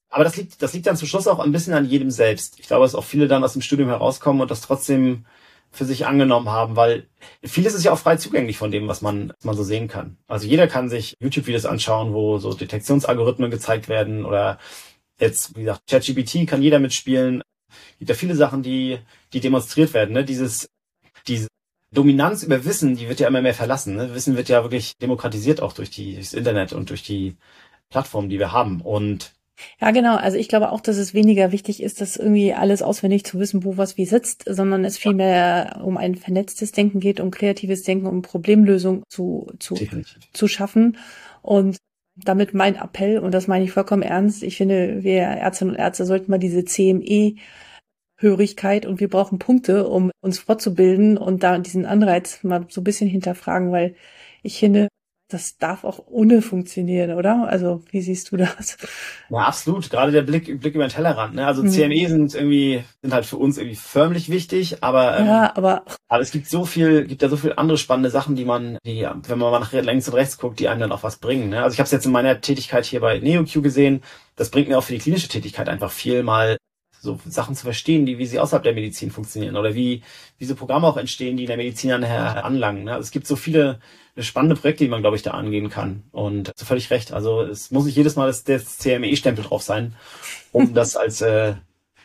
Aber 0.09 0.23
das 0.23 0.37
liegt, 0.37 0.61
das 0.61 0.73
liegt 0.73 0.87
dann 0.87 0.97
zum 0.97 1.07
Schluss 1.07 1.27
auch 1.27 1.39
ein 1.39 1.51
bisschen 1.51 1.73
an 1.73 1.85
jedem 1.85 2.11
selbst. 2.11 2.59
Ich 2.59 2.67
glaube, 2.67 2.85
dass 2.85 2.95
auch 2.95 3.03
viele 3.03 3.27
dann 3.27 3.43
aus 3.43 3.53
dem 3.53 3.61
Studium 3.61 3.89
herauskommen 3.89 4.41
und 4.41 4.51
das 4.51 4.61
trotzdem 4.61 5.25
für 5.71 5.85
sich 5.85 6.05
angenommen 6.05 6.49
haben, 6.49 6.75
weil 6.75 7.07
vieles 7.43 7.73
ist 7.73 7.85
ja 7.85 7.93
auch 7.93 7.99
frei 7.99 8.17
zugänglich 8.17 8.57
von 8.57 8.71
dem, 8.71 8.87
was 8.87 9.01
man, 9.01 9.29
was 9.29 9.45
man 9.45 9.55
so 9.55 9.63
sehen 9.63 9.87
kann. 9.87 10.17
Also 10.27 10.45
jeder 10.45 10.67
kann 10.67 10.89
sich 10.89 11.15
YouTube-Videos 11.21 11.65
anschauen, 11.65 12.13
wo 12.13 12.39
so 12.39 12.53
Detektionsalgorithmen 12.53 13.49
gezeigt 13.49 13.87
werden 13.87 14.25
oder 14.25 14.59
jetzt, 15.19 15.55
wie 15.55 15.61
gesagt, 15.61 15.87
ChatGPT 15.89 16.47
kann 16.47 16.61
jeder 16.61 16.79
mitspielen. 16.79 17.41
Es 17.69 17.99
gibt 17.99 18.09
ja 18.09 18.15
viele 18.15 18.35
Sachen, 18.35 18.63
die, 18.63 18.99
die 19.31 19.39
demonstriert 19.39 19.93
werden. 19.93 20.13
Ne? 20.13 20.25
Dieses, 20.25 20.69
diese 21.27 21.47
Dominanz 21.93 22.43
über 22.43 22.65
Wissen, 22.65 22.97
die 22.97 23.07
wird 23.07 23.21
ja 23.21 23.27
immer 23.27 23.41
mehr 23.41 23.53
verlassen. 23.53 23.95
Ne? 23.95 24.13
Wissen 24.13 24.35
wird 24.35 24.49
ja 24.49 24.63
wirklich 24.63 24.97
demokratisiert 24.97 25.61
auch 25.61 25.71
durch 25.71 25.89
die, 25.89 26.15
durchs 26.15 26.33
Internet 26.33 26.73
und 26.73 26.89
durch 26.89 27.03
die 27.03 27.37
Plattformen, 27.89 28.29
die 28.29 28.39
wir 28.39 28.51
haben. 28.51 28.81
Und 28.81 29.31
ja, 29.79 29.91
genau. 29.91 30.15
Also 30.15 30.37
ich 30.37 30.47
glaube 30.47 30.71
auch, 30.71 30.81
dass 30.81 30.97
es 30.97 31.13
weniger 31.13 31.51
wichtig 31.51 31.81
ist, 31.81 32.01
das 32.01 32.17
irgendwie 32.17 32.53
alles 32.53 32.81
auswendig 32.81 33.23
zu 33.23 33.39
wissen, 33.39 33.63
wo 33.63 33.77
was 33.77 33.97
wie 33.97 34.05
sitzt, 34.05 34.43
sondern 34.47 34.85
es 34.85 34.97
vielmehr 34.97 35.81
um 35.83 35.97
ein 35.97 36.15
vernetztes 36.15 36.71
Denken 36.71 36.99
geht, 36.99 37.19
um 37.19 37.31
kreatives 37.31 37.83
Denken, 37.83 38.07
um 38.07 38.21
Problemlösung 38.21 39.03
zu, 39.09 39.51
zu, 39.59 39.75
zu 40.33 40.47
schaffen. 40.47 40.97
Und 41.41 41.77
damit 42.15 42.53
mein 42.53 42.75
Appell, 42.75 43.19
und 43.19 43.33
das 43.33 43.47
meine 43.47 43.65
ich 43.65 43.71
vollkommen 43.71 44.03
ernst, 44.03 44.43
ich 44.43 44.57
finde, 44.57 45.03
wir 45.03 45.21
Ärztinnen 45.21 45.75
und 45.75 45.79
Ärzte 45.79 46.05
sollten 46.05 46.29
mal 46.29 46.37
diese 46.37 46.65
CME 46.65 47.35
Hörigkeit 48.21 48.85
und 48.85 48.99
wir 48.99 49.09
brauchen 49.09 49.39
Punkte, 49.39 49.87
um 49.87 50.11
uns 50.21 50.39
fortzubilden 50.39 51.17
und 51.17 51.43
da 51.43 51.57
diesen 51.57 51.85
Anreiz 51.85 52.43
mal 52.43 52.65
so 52.69 52.81
ein 52.81 52.83
bisschen 52.83 53.09
hinterfragen, 53.09 53.71
weil 53.71 53.95
ich 54.43 54.59
finde, 54.59 54.87
das 55.33 55.57
darf 55.57 55.83
auch 55.83 55.99
ohne 56.07 56.41
funktionieren, 56.41 57.13
oder? 57.13 57.47
Also, 57.47 57.81
wie 57.91 58.01
siehst 58.01 58.31
du 58.31 58.37
das? 58.37 58.77
Ja, 59.29 59.39
absolut. 59.39 59.89
Gerade 59.89 60.11
der 60.11 60.23
Blick, 60.23 60.59
Blick 60.59 60.75
über 60.75 60.85
den 60.85 60.91
Tellerrand. 60.91 61.35
Ne? 61.35 61.45
Also 61.45 61.63
mhm. 61.63 61.69
CME 61.69 62.07
sind 62.07 62.35
irgendwie, 62.35 62.83
sind 63.01 63.13
halt 63.13 63.25
für 63.25 63.37
uns 63.37 63.57
irgendwie 63.57 63.75
förmlich 63.75 64.29
wichtig, 64.29 64.83
aber, 64.83 65.17
ähm, 65.17 65.25
ja, 65.25 65.55
aber, 65.55 65.83
aber 66.07 66.21
es 66.21 66.31
gibt 66.31 66.49
so 66.49 66.65
viel, 66.65 67.05
gibt 67.05 67.21
ja 67.21 67.29
so 67.29 67.37
viel 67.37 67.53
andere 67.55 67.77
spannende 67.77 68.09
Sachen, 68.09 68.35
die 68.35 68.45
man, 68.45 68.77
die, 68.85 69.07
wenn 69.27 69.39
man 69.39 69.51
mal 69.51 69.59
nach 69.59 69.73
links 69.73 70.07
und 70.07 70.15
rechts 70.15 70.37
guckt, 70.37 70.59
die 70.59 70.67
einem 70.67 70.81
dann 70.81 70.91
auch 70.91 71.03
was 71.03 71.17
bringen. 71.17 71.49
Ne? 71.49 71.63
Also 71.63 71.73
ich 71.73 71.79
habe 71.79 71.85
es 71.85 71.91
jetzt 71.91 72.05
in 72.05 72.11
meiner 72.11 72.41
Tätigkeit 72.41 72.85
hier 72.85 72.99
bei 72.99 73.19
NeoQ 73.19 73.61
gesehen. 73.61 74.01
Das 74.35 74.49
bringt 74.49 74.67
mir 74.67 74.77
auch 74.77 74.83
für 74.83 74.93
die 74.93 74.99
klinische 74.99 75.27
Tätigkeit 75.27 75.69
einfach 75.69 75.91
viel 75.91 76.23
mal 76.23 76.57
so 77.01 77.19
Sachen 77.25 77.55
zu 77.55 77.63
verstehen, 77.63 78.05
die, 78.05 78.19
wie 78.19 78.27
sie 78.27 78.39
außerhalb 78.39 78.63
der 78.63 78.73
Medizin 78.73 79.09
funktionieren 79.09 79.57
oder 79.57 79.73
wie, 79.73 80.03
wie 80.37 80.45
so 80.45 80.55
Programme 80.55 80.85
auch 80.85 80.97
entstehen, 80.97 81.35
die 81.35 81.43
in 81.43 81.47
der 81.47 81.57
Medizin 81.57 81.91
anlangen. 81.91 82.83
Ne? 82.83 82.93
Also 82.93 83.01
es 83.01 83.11
gibt 83.11 83.25
so 83.25 83.35
viele 83.35 83.79
spannende 84.17 84.55
Projekte, 84.55 84.83
die 84.83 84.89
man, 84.89 85.01
glaube 85.01 85.15
ich, 85.15 85.23
da 85.23 85.31
angehen 85.31 85.69
kann. 85.69 86.03
Und 86.11 86.51
so 86.55 86.63
völlig 86.63 86.91
recht. 86.91 87.11
Also 87.11 87.41
es 87.41 87.71
muss 87.71 87.85
nicht 87.85 87.95
jedes 87.95 88.15
Mal 88.15 88.27
das, 88.27 88.43
das 88.43 88.77
CME-Stempel 88.77 89.43
drauf 89.43 89.63
sein, 89.63 89.95
um 90.51 90.73
das 90.75 90.95
als 90.95 91.21
äh, 91.21 91.55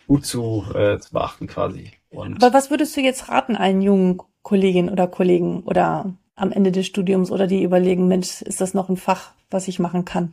gut 0.06 0.24
zu, 0.24 0.64
äh, 0.74 0.98
zu 0.98 1.12
beachten 1.12 1.46
quasi. 1.46 1.90
Und 2.08 2.42
Aber 2.42 2.54
was 2.54 2.70
würdest 2.70 2.96
du 2.96 3.02
jetzt 3.02 3.28
raten 3.28 3.54
einen 3.54 3.82
jungen 3.82 4.22
Kolleginnen 4.42 4.88
oder 4.88 5.08
Kollegen 5.08 5.62
oder 5.64 6.14
am 6.36 6.52
Ende 6.52 6.72
des 6.72 6.86
Studiums 6.86 7.30
oder 7.30 7.46
die 7.46 7.62
überlegen, 7.62 8.08
Mensch, 8.08 8.40
ist 8.40 8.62
das 8.62 8.72
noch 8.72 8.88
ein 8.88 8.96
Fach, 8.96 9.32
was 9.50 9.68
ich 9.68 9.78
machen 9.78 10.06
kann? 10.06 10.32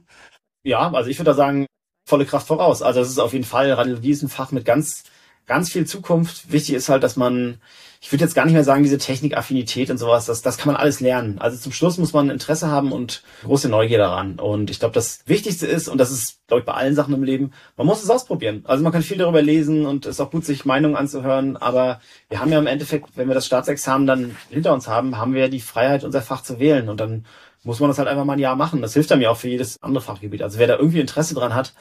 Ja, 0.64 0.89
also 0.93 1.09
ich 1.09 1.20
würde 1.20 1.32
da 1.32 1.36
sagen, 1.36 1.66
volle 2.06 2.26
Kraft 2.26 2.47
voraus. 2.47 2.82
Also 2.82 3.01
es 3.01 3.10
ist 3.10 3.20
auf 3.20 3.34
jeden 3.34 3.45
Fall, 3.45 3.72
Radiologie 3.72 4.12
ist 4.12 4.24
ein 4.24 4.30
Fach 4.30 4.51
mit 4.51 4.66
ganz, 4.66 5.04
ganz 5.45 5.72
viel 5.72 5.86
Zukunft. 5.86 6.51
Wichtig 6.51 6.76
ist 6.76 6.89
halt, 6.89 7.04
dass 7.04 7.16
man, 7.16 7.60
ich 8.01 8.12
würde 8.12 8.24
jetzt 8.24 8.36
gar 8.36 8.45
nicht 8.45 8.54
mehr 8.54 8.64
sagen, 8.64 8.84
diese 8.84 8.97
Technikaffinität 8.97 9.89
und 9.89 9.97
sowas, 9.97 10.26
das, 10.26 10.41
das 10.41 10.58
kann 10.58 10.72
man 10.72 10.82
alles 10.82 10.99
lernen. 10.99 11.39
Also 11.39 11.58
zum 11.58 11.72
Schluss 11.72 11.97
muss 11.97 12.14
man 12.14 12.30
Interesse 12.30 12.68
haben 12.68 12.91
und 12.91 13.24
große 13.43 13.70
Neugier 13.70 13.97
daran. 13.97 14.39
Und 14.39 14.70
ich 14.70 14.80
glaube, 14.80 14.93
das 14.93 15.22
Wichtigste 15.26 15.68
ist, 15.68 15.88
und 15.88 15.97
das 15.97 16.12
ist, 16.12 16.45
glaube 16.47 16.62
ich, 16.62 16.66
bei 16.66 16.74
allen 16.74 16.95
Sachen 16.95 17.14
im 17.14 17.24
Leben, 17.24 17.51
man 17.78 17.88
muss 17.88 18.04
es 18.04 18.10
ausprobieren. 18.10 18.64
Also 18.66 18.84
man 18.84 18.91
kann 18.91 19.04
viel 19.04 19.18
darüber 19.18 19.41
lesen 19.41 19.86
und 19.86 20.06
es 20.06 20.16
ist 20.16 20.22
auch 20.22 20.32
gut, 20.32 20.45
sich 20.45 20.66
Meinungen 20.66 20.95
anzuhören. 20.95 21.58
Aber 21.58 22.01
wir 22.30 22.39
haben 22.39 22.51
ja 22.51 22.60
im 22.60 22.68
Endeffekt, 22.68 23.16
wenn 23.16 23.28
wir 23.28 23.36
das 23.36 23.45
Staatsexamen 23.45 24.08
dann 24.08 24.38
hinter 24.49 24.74
uns 24.74 24.88
haben, 24.88 25.18
haben 25.18 25.34
wir 25.34 25.41
ja 25.41 25.47
die 25.47 25.62
Freiheit, 25.62 26.04
unser 26.04 26.22
Fach 26.22 26.43
zu 26.43 26.60
wählen. 26.60 26.89
Und 26.89 26.99
dann 26.99 27.26
muss 27.64 27.80
man 27.80 27.89
das 27.89 27.97
halt 27.97 28.07
einfach 28.07 28.26
mal 28.26 28.34
ein 28.34 28.39
Jahr 28.39 28.55
machen. 28.55 28.82
Das 28.82 28.93
hilft 28.93 29.11
einem 29.11 29.22
ja 29.22 29.30
auch 29.30 29.38
für 29.38 29.49
jedes 29.49 29.82
andere 29.82 30.03
Fachgebiet. 30.03 30.41
Also 30.41 30.59
wer 30.59 30.68
da 30.68 30.78
irgendwie 30.78 30.99
Interesse 30.99 31.34
dran 31.34 31.55
hat, 31.55 31.74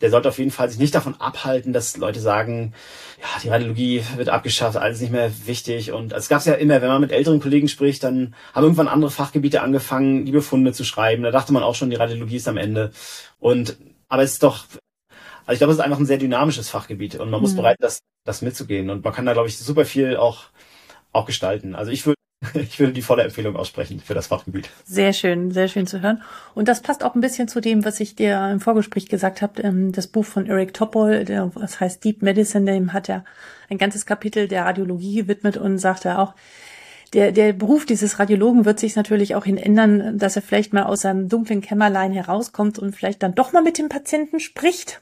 der 0.00 0.10
sollte 0.10 0.28
auf 0.28 0.38
jeden 0.38 0.50
Fall 0.50 0.68
sich 0.68 0.78
nicht 0.78 0.94
davon 0.94 1.20
abhalten, 1.20 1.72
dass 1.72 1.96
Leute 1.96 2.20
sagen, 2.20 2.74
ja, 3.20 3.40
die 3.42 3.48
Radiologie 3.48 4.02
wird 4.16 4.28
abgeschafft, 4.28 4.76
alles 4.76 5.00
nicht 5.00 5.12
mehr 5.12 5.30
wichtig. 5.46 5.92
Und 5.92 6.12
es 6.12 6.28
gab 6.28 6.44
ja 6.44 6.54
immer, 6.54 6.82
wenn 6.82 6.88
man 6.88 7.00
mit 7.00 7.12
älteren 7.12 7.40
Kollegen 7.40 7.68
spricht, 7.68 8.02
dann 8.02 8.34
haben 8.52 8.64
irgendwann 8.64 8.88
andere 8.88 9.10
Fachgebiete 9.10 9.62
angefangen, 9.62 10.26
die 10.26 10.32
Befunde 10.32 10.72
zu 10.72 10.84
schreiben. 10.84 11.22
Da 11.22 11.30
dachte 11.30 11.52
man 11.52 11.62
auch 11.62 11.74
schon, 11.74 11.90
die 11.90 11.96
Radiologie 11.96 12.36
ist 12.36 12.48
am 12.48 12.56
Ende. 12.56 12.92
Und 13.38 13.78
aber 14.08 14.22
es 14.22 14.32
ist 14.32 14.42
doch, 14.42 14.66
also 15.46 15.52
ich 15.52 15.58
glaube, 15.58 15.72
es 15.72 15.78
ist 15.78 15.84
einfach 15.84 15.98
ein 15.98 16.06
sehr 16.06 16.18
dynamisches 16.18 16.68
Fachgebiet 16.68 17.14
und 17.14 17.30
man 17.30 17.40
mhm. 17.40 17.42
muss 17.42 17.56
bereit, 17.56 17.76
das, 17.80 18.00
das 18.24 18.42
mitzugehen. 18.42 18.90
Und 18.90 19.04
man 19.04 19.12
kann 19.12 19.26
da, 19.26 19.32
glaube 19.32 19.48
ich, 19.48 19.58
super 19.58 19.84
viel 19.84 20.16
auch, 20.16 20.44
auch 21.12 21.24
gestalten. 21.24 21.74
Also 21.74 21.90
ich 21.92 22.04
würde 22.04 22.16
ich 22.54 22.78
will 22.78 22.92
die 22.92 23.02
volle 23.02 23.22
Empfehlung 23.22 23.56
aussprechen 23.56 24.00
für 24.00 24.14
das 24.14 24.26
Fachgebiet. 24.26 24.68
Sehr 24.84 25.12
schön, 25.12 25.50
sehr 25.50 25.68
schön 25.68 25.86
zu 25.86 26.00
hören. 26.00 26.22
Und 26.54 26.68
das 26.68 26.82
passt 26.82 27.04
auch 27.04 27.14
ein 27.14 27.20
bisschen 27.20 27.48
zu 27.48 27.60
dem, 27.60 27.84
was 27.84 28.00
ich 28.00 28.16
dir 28.16 28.50
im 28.50 28.60
Vorgespräch 28.60 29.08
gesagt 29.08 29.42
habe. 29.42 29.62
Ähm, 29.62 29.92
das 29.92 30.06
Buch 30.06 30.24
von 30.24 30.46
Eric 30.46 30.74
Topol, 30.74 31.24
das 31.24 31.80
heißt 31.80 32.04
Deep 32.04 32.22
Medicine, 32.22 32.70
dem 32.70 32.92
hat 32.92 33.08
er 33.08 33.24
ein 33.70 33.78
ganzes 33.78 34.06
Kapitel 34.06 34.48
der 34.48 34.64
Radiologie 34.64 35.22
gewidmet 35.22 35.56
und 35.56 35.78
sagt 35.78 36.04
er 36.04 36.18
auch, 36.18 36.34
der, 37.14 37.30
der 37.30 37.52
Beruf 37.52 37.86
dieses 37.86 38.18
Radiologen 38.18 38.64
wird 38.64 38.80
sich 38.80 38.96
natürlich 38.96 39.36
auch 39.36 39.44
hin 39.44 39.56
ändern, 39.56 40.18
dass 40.18 40.36
er 40.36 40.42
vielleicht 40.42 40.72
mal 40.72 40.82
aus 40.82 41.02
seinem 41.02 41.28
dunklen 41.28 41.60
Kämmerlein 41.60 42.12
herauskommt 42.12 42.78
und 42.78 42.94
vielleicht 42.94 43.22
dann 43.22 43.36
doch 43.36 43.52
mal 43.52 43.62
mit 43.62 43.78
dem 43.78 43.88
Patienten 43.88 44.40
spricht. 44.40 45.00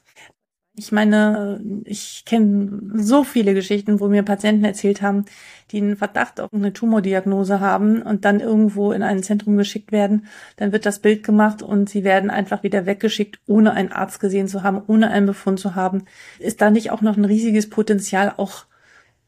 Ich 0.75 0.91
meine, 0.91 1.61
ich 1.85 2.25
kenne 2.25 2.81
so 2.95 3.23
viele 3.23 3.53
Geschichten, 3.53 3.99
wo 3.99 4.07
mir 4.07 4.23
Patienten 4.23 4.65
erzählt 4.65 5.03
haben, 5.03 5.25
die 5.69 5.77
einen 5.77 5.97
Verdacht 5.97 6.39
auf 6.39 6.51
eine 6.51 6.73
Tumordiagnose 6.73 7.59
haben 7.59 8.01
und 8.01 8.25
dann 8.25 8.39
irgendwo 8.39 8.91
in 8.91 9.03
ein 9.03 9.21
Zentrum 9.21 9.55
geschickt 9.55 9.91
werden. 9.91 10.25
Dann 10.55 10.71
wird 10.71 10.87
das 10.87 10.97
Bild 10.97 11.23
gemacht 11.23 11.61
und 11.61 11.89
sie 11.91 12.03
werden 12.03 12.31
einfach 12.31 12.63
wieder 12.63 12.87
weggeschickt, 12.87 13.39
ohne 13.45 13.73
einen 13.73 13.91
Arzt 13.91 14.19
gesehen 14.19 14.47
zu 14.47 14.63
haben, 14.63 14.81
ohne 14.87 15.11
einen 15.11 15.27
Befund 15.27 15.59
zu 15.59 15.75
haben. 15.75 16.05
Ist 16.39 16.59
da 16.59 16.71
nicht 16.71 16.89
auch 16.89 17.01
noch 17.01 17.17
ein 17.17 17.25
riesiges 17.25 17.69
Potenzial, 17.69 18.33
auch, 18.37 18.65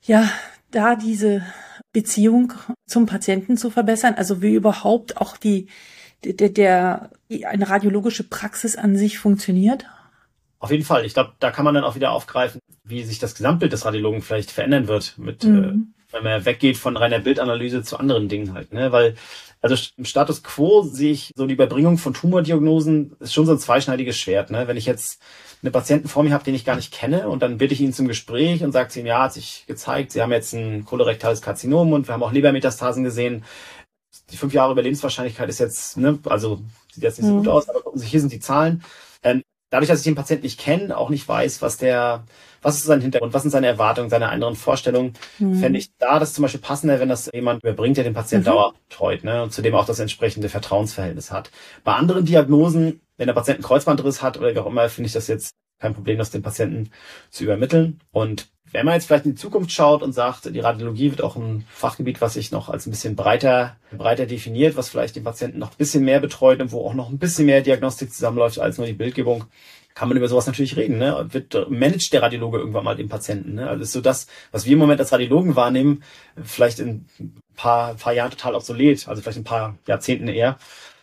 ja, 0.01 0.27
da 0.71 0.95
diese 0.95 1.43
Beziehung 1.93 2.53
zum 2.87 3.05
Patienten 3.05 3.55
zu 3.55 3.69
verbessern? 3.69 4.15
Also 4.15 4.41
wie 4.41 4.55
überhaupt 4.55 5.17
auch 5.17 5.37
die, 5.37 5.67
der, 6.23 6.49
der, 6.49 7.11
eine 7.45 7.69
radiologische 7.69 8.23
Praxis 8.23 8.75
an 8.75 8.97
sich 8.97 9.19
funktioniert? 9.19 9.85
Auf 10.65 10.71
jeden 10.71 10.83
Fall. 10.83 11.05
Ich 11.05 11.13
glaube, 11.13 11.33
da 11.37 11.51
kann 11.51 11.63
man 11.63 11.75
dann 11.75 11.83
auch 11.83 11.93
wieder 11.93 12.09
aufgreifen, 12.09 12.59
wie 12.83 13.03
sich 13.03 13.19
das 13.19 13.35
Gesamtbild 13.35 13.71
des 13.71 13.85
Radiologen 13.85 14.23
vielleicht 14.23 14.49
verändern 14.49 14.87
wird, 14.87 15.13
mit, 15.19 15.43
mhm. 15.43 15.93
äh, 16.11 16.11
wenn 16.11 16.23
man 16.23 16.43
weggeht 16.43 16.75
von 16.77 16.97
reiner 16.97 17.19
Bildanalyse 17.19 17.83
zu 17.83 17.99
anderen 17.99 18.29
Dingen 18.29 18.55
halt. 18.55 18.73
Ne? 18.73 18.91
Weil, 18.91 19.13
also 19.61 19.75
im 19.95 20.05
Status 20.05 20.41
quo 20.41 20.81
sehe 20.81 21.11
ich 21.11 21.33
so 21.35 21.45
die 21.45 21.53
Überbringung 21.53 21.99
von 21.99 22.15
Tumordiagnosen 22.15 23.15
ist 23.19 23.35
schon 23.35 23.45
so 23.45 23.51
ein 23.51 23.59
zweischneidiges 23.59 24.17
Schwert. 24.17 24.49
Ne? 24.49 24.67
Wenn 24.67 24.75
ich 24.75 24.87
jetzt 24.87 25.21
einen 25.61 25.71
Patienten 25.71 26.07
vor 26.07 26.23
mir 26.23 26.33
habe, 26.33 26.43
den 26.43 26.55
ich 26.55 26.65
gar 26.65 26.77
nicht 26.77 26.91
kenne, 26.91 27.29
und 27.29 27.43
dann 27.43 27.59
bitte 27.59 27.75
ich 27.75 27.81
ihn 27.81 27.93
zum 27.93 28.07
Gespräch 28.07 28.63
und 28.63 28.71
sage 28.71 28.99
ihm, 28.99 29.05
ja, 29.05 29.21
hat 29.21 29.33
sich 29.33 29.65
gezeigt, 29.67 30.13
Sie 30.13 30.21
haben 30.23 30.31
jetzt 30.31 30.51
ein 30.53 30.83
kolorektales 30.83 31.43
Karzinom 31.43 31.93
und 31.93 32.07
wir 32.07 32.15
haben 32.15 32.23
auch 32.23 32.31
Lebermetastasen 32.31 33.03
gesehen. 33.03 33.43
Die 34.31 34.37
fünf 34.37 34.51
Jahre 34.51 34.71
Überlebenswahrscheinlichkeit 34.71 35.47
ist 35.47 35.59
jetzt, 35.59 35.97
ne, 35.97 36.17
also 36.25 36.59
sieht 36.91 37.03
jetzt 37.03 37.19
nicht 37.19 37.27
so 37.27 37.35
mhm. 37.35 37.39
gut 37.41 37.49
aus, 37.49 37.69
aber 37.69 37.81
gucken 37.81 38.01
hier 38.01 38.19
sind 38.19 38.33
die 38.33 38.39
Zahlen. 38.39 38.83
Dadurch, 39.75 39.89
dass 39.89 39.99
ich 39.99 40.05
den 40.05 40.15
Patienten 40.15 40.45
nicht 40.45 40.57
kenne, 40.57 40.97
auch 40.97 41.09
nicht 41.09 41.27
weiß, 41.27 41.61
was 41.61 41.75
der, 41.75 42.23
was 42.61 42.77
ist 42.77 42.85
sein 42.85 43.01
Hintergrund, 43.01 43.33
was 43.33 43.41
sind 43.41 43.51
seine 43.51 43.67
Erwartungen, 43.67 44.09
seine 44.09 44.29
anderen 44.29 44.55
Vorstellungen, 44.55 45.15
mhm. 45.37 45.55
fände 45.55 45.77
ich 45.77 45.89
da 45.97 46.17
das 46.17 46.33
zum 46.33 46.43
Beispiel 46.43 46.61
passender, 46.61 47.01
wenn 47.01 47.09
das 47.09 47.29
jemand 47.33 47.61
überbringt, 47.61 47.97
der 47.97 48.05
den 48.05 48.13
Patienten 48.13 48.47
mhm. 48.47 48.53
dauerhaft 48.53 48.87
betreut, 48.87 49.25
ne, 49.25 49.43
und 49.43 49.51
zudem 49.51 49.75
auch 49.75 49.85
das 49.85 49.99
entsprechende 49.99 50.47
Vertrauensverhältnis 50.47 51.29
hat. 51.29 51.51
Bei 51.83 51.91
anderen 51.91 52.23
Diagnosen, 52.23 53.01
wenn 53.17 53.27
der 53.27 53.33
Patient 53.33 53.57
einen 53.57 53.65
Kreuzbandriss 53.65 54.21
hat 54.21 54.37
oder 54.37 54.55
wie 54.55 54.59
auch 54.59 54.65
immer, 54.65 54.87
finde 54.87 55.07
ich 55.07 55.13
das 55.13 55.27
jetzt 55.27 55.55
kein 55.81 55.93
Problem, 55.93 56.17
das 56.19 56.31
den 56.31 56.41
Patienten 56.41 56.91
zu 57.29 57.43
übermitteln. 57.43 57.99
Und 58.13 58.47
wenn 58.71 58.85
man 58.85 58.95
jetzt 58.95 59.07
vielleicht 59.07 59.25
in 59.25 59.31
die 59.31 59.41
Zukunft 59.41 59.71
schaut 59.71 60.03
und 60.03 60.11
sagt, 60.11 60.53
die 60.53 60.59
Radiologie 60.59 61.11
wird 61.11 61.23
auch 61.23 61.35
ein 61.35 61.65
Fachgebiet, 61.69 62.19
was 62.19 62.33
sich 62.33 62.51
noch 62.51 62.67
als 62.69 62.85
ein 62.85 62.91
bisschen 62.91 63.15
breiter, 63.15 63.77
breiter 63.91 64.25
definiert, 64.25 64.75
was 64.75 64.89
vielleicht 64.89 65.15
den 65.15 65.23
Patienten 65.23 65.59
noch 65.59 65.71
ein 65.71 65.77
bisschen 65.77 66.03
mehr 66.03 66.19
betreut 66.19 66.59
und 66.59 66.71
wo 66.71 66.85
auch 66.85 66.93
noch 66.93 67.09
ein 67.09 67.17
bisschen 67.17 67.45
mehr 67.45 67.61
Diagnostik 67.61 68.11
zusammenläuft 68.11 68.59
als 68.59 68.77
nur 68.77 68.87
die 68.87 68.93
Bildgebung, 68.93 69.45
kann 69.93 70.09
man 70.09 70.17
über 70.17 70.27
sowas 70.27 70.45
natürlich 70.45 70.75
reden. 70.75 70.97
Ne? 70.97 71.25
Wird, 71.29 71.69
managt 71.69 72.11
der 72.11 72.21
Radiologe 72.21 72.57
irgendwann 72.57 72.83
mal 72.83 72.97
den 72.97 73.07
Patienten. 73.07 73.55
Ne? 73.55 73.69
Also 73.69 73.83
ist 73.83 73.93
so 73.93 74.01
das, 74.01 74.27
was 74.51 74.65
wir 74.65 74.73
im 74.73 74.79
Moment 74.79 74.99
als 74.99 75.13
Radiologen 75.13 75.55
wahrnehmen, 75.55 76.03
vielleicht 76.43 76.79
in 76.79 77.05
ein 77.19 77.41
paar, 77.55 77.95
paar 77.95 78.13
Jahren 78.13 78.31
total 78.31 78.55
obsolet, 78.55 79.07
also 79.07 79.21
vielleicht 79.21 79.37
ein 79.37 79.45
paar 79.45 79.77
Jahrzehnten 79.87 80.27
eher. 80.27 80.57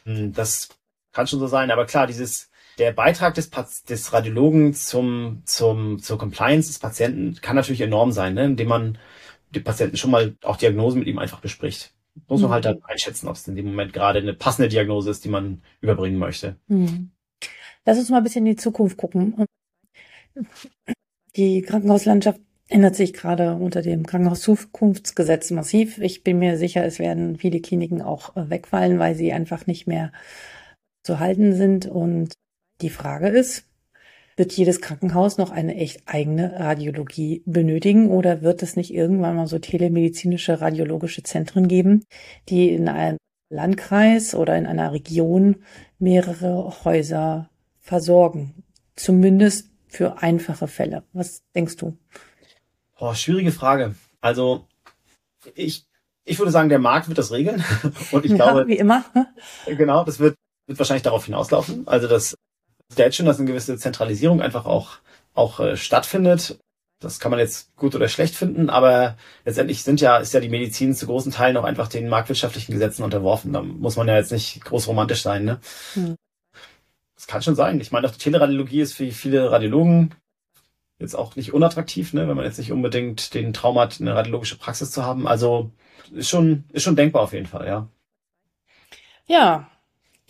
Hm, 0.04 0.34
das 0.34 0.68
kann 1.12 1.26
schon 1.26 1.40
so 1.40 1.46
sein. 1.46 1.70
Aber 1.70 1.86
klar, 1.86 2.06
dieses 2.06 2.50
der 2.78 2.92
Beitrag 2.92 3.34
des, 3.34 3.50
des 3.88 4.12
Radiologen 4.12 4.74
zum, 4.74 5.42
zum, 5.44 5.98
zur 5.98 6.18
Compliance 6.18 6.68
des 6.68 6.78
Patienten 6.78 7.38
kann 7.40 7.56
natürlich 7.56 7.80
enorm 7.80 8.12
sein, 8.12 8.34
ne? 8.34 8.44
indem 8.44 8.68
man 8.68 8.98
den 9.50 9.64
Patienten 9.64 9.96
schon 9.96 10.10
mal 10.10 10.34
auch 10.42 10.56
Diagnosen 10.56 11.00
mit 11.00 11.08
ihm 11.08 11.18
einfach 11.18 11.40
bespricht. 11.40 11.94
Muss 12.28 12.40
man 12.40 12.50
mhm. 12.50 12.54
halt 12.54 12.64
dann 12.64 12.84
einschätzen, 12.84 13.28
ob 13.28 13.36
es 13.36 13.48
in 13.48 13.56
dem 13.56 13.66
Moment 13.66 13.92
gerade 13.92 14.18
eine 14.18 14.34
passende 14.34 14.68
Diagnose 14.68 15.10
ist, 15.10 15.24
die 15.24 15.28
man 15.28 15.62
überbringen 15.80 16.18
möchte. 16.18 16.56
Mhm. 16.68 17.10
Lass 17.84 17.98
uns 17.98 18.10
mal 18.10 18.18
ein 18.18 18.22
bisschen 18.22 18.46
in 18.46 18.52
die 18.52 18.60
Zukunft 18.60 18.96
gucken. 18.96 19.46
Die 21.36 21.62
Krankenhauslandschaft 21.62 22.40
ändert 22.68 22.96
sich 22.96 23.12
gerade 23.12 23.54
unter 23.54 23.82
dem 23.82 24.06
Krankenhauszukunftsgesetz 24.06 25.50
massiv. 25.50 25.98
Ich 25.98 26.22
bin 26.22 26.38
mir 26.38 26.56
sicher, 26.56 26.84
es 26.84 26.98
werden 26.98 27.36
viele 27.36 27.60
Kliniken 27.60 28.02
auch 28.02 28.36
äh, 28.36 28.48
wegfallen, 28.50 28.98
weil 28.98 29.14
sie 29.14 29.32
einfach 29.32 29.66
nicht 29.66 29.86
mehr 29.86 30.12
zu 31.02 31.18
halten 31.18 31.54
sind. 31.54 31.86
Und 31.86 32.34
die 32.80 32.90
Frage 32.90 33.28
ist, 33.28 33.64
wird 34.36 34.52
jedes 34.52 34.80
Krankenhaus 34.80 35.38
noch 35.38 35.50
eine 35.50 35.76
echt 35.76 36.02
eigene 36.06 36.58
Radiologie 36.58 37.42
benötigen 37.46 38.10
oder 38.10 38.42
wird 38.42 38.62
es 38.62 38.76
nicht 38.76 38.92
irgendwann 38.92 39.36
mal 39.36 39.46
so 39.46 39.58
telemedizinische 39.58 40.60
radiologische 40.60 41.22
Zentren 41.22 41.68
geben, 41.68 42.04
die 42.48 42.70
in 42.70 42.88
einem 42.88 43.18
Landkreis 43.50 44.34
oder 44.34 44.56
in 44.56 44.66
einer 44.66 44.92
Region 44.92 45.56
mehrere 45.98 46.84
Häuser 46.84 47.50
versorgen? 47.80 48.64
Zumindest 48.96 49.68
für 49.86 50.22
einfache 50.22 50.68
Fälle. 50.68 51.02
Was 51.12 51.42
denkst 51.54 51.76
du? 51.76 51.96
Oh, 52.98 53.12
schwierige 53.14 53.52
Frage. 53.52 53.94
Also 54.20 54.66
ich, 55.54 55.86
ich 56.24 56.38
würde 56.38 56.52
sagen, 56.52 56.68
der 56.68 56.78
Markt 56.78 57.08
wird 57.08 57.18
das 57.18 57.32
regeln. 57.32 57.62
Und 58.12 58.24
ich 58.24 58.30
ja, 58.30 58.36
glaube, 58.36 58.66
wie 58.66 58.78
immer. 58.78 59.04
Genau, 59.66 60.04
das 60.04 60.18
wird, 60.18 60.36
wird 60.66 60.78
wahrscheinlich 60.78 61.02
darauf 61.02 61.26
hinauslaufen. 61.26 61.86
Also 61.86 62.08
das 62.08 62.34
der 62.98 63.06
jetzt 63.06 63.16
schon, 63.16 63.26
dass 63.26 63.38
eine 63.38 63.48
gewisse 63.48 63.76
Zentralisierung 63.76 64.40
einfach 64.42 64.66
auch, 64.66 64.98
auch 65.34 65.60
äh, 65.60 65.76
stattfindet. 65.76 66.58
Das 67.00 67.18
kann 67.18 67.30
man 67.30 67.40
jetzt 67.40 67.74
gut 67.76 67.96
oder 67.96 68.08
schlecht 68.08 68.36
finden, 68.36 68.70
aber 68.70 69.16
letztendlich 69.44 69.82
sind 69.82 70.00
ja, 70.00 70.18
ist 70.18 70.34
ja 70.34 70.40
die 70.40 70.48
Medizin 70.48 70.94
zu 70.94 71.06
großen 71.06 71.32
Teilen 71.32 71.56
auch 71.56 71.64
einfach 71.64 71.88
den 71.88 72.08
marktwirtschaftlichen 72.08 72.72
Gesetzen 72.72 73.02
unterworfen. 73.02 73.52
Da 73.52 73.62
muss 73.62 73.96
man 73.96 74.06
ja 74.06 74.16
jetzt 74.16 74.30
nicht 74.30 74.64
groß 74.64 74.86
romantisch 74.86 75.22
sein, 75.22 75.44
ne? 75.44 75.60
Hm. 75.94 76.14
Das 77.16 77.26
kann 77.26 77.42
schon 77.42 77.56
sein. 77.56 77.80
Ich 77.80 77.90
meine, 77.92 78.06
auch 78.06 78.12
die 78.12 78.18
Teleradiologie 78.18 78.80
ist 78.80 78.94
für 78.94 79.10
viele 79.10 79.50
Radiologen 79.50 80.14
jetzt 80.98 81.14
auch 81.14 81.36
nicht 81.36 81.52
unattraktiv, 81.52 82.12
ne, 82.14 82.28
wenn 82.28 82.36
man 82.36 82.44
jetzt 82.44 82.58
nicht 82.58 82.72
unbedingt 82.72 83.34
den 83.34 83.52
Traum 83.52 83.78
hat, 83.78 84.00
eine 84.00 84.14
radiologische 84.14 84.56
Praxis 84.56 84.90
zu 84.90 85.04
haben. 85.04 85.26
Also 85.26 85.70
ist 86.12 86.28
schon, 86.28 86.64
ist 86.72 86.84
schon 86.84 86.96
denkbar 86.96 87.22
auf 87.22 87.32
jeden 87.32 87.46
Fall, 87.46 87.66
ja. 87.66 87.88
Ja, 89.26 89.70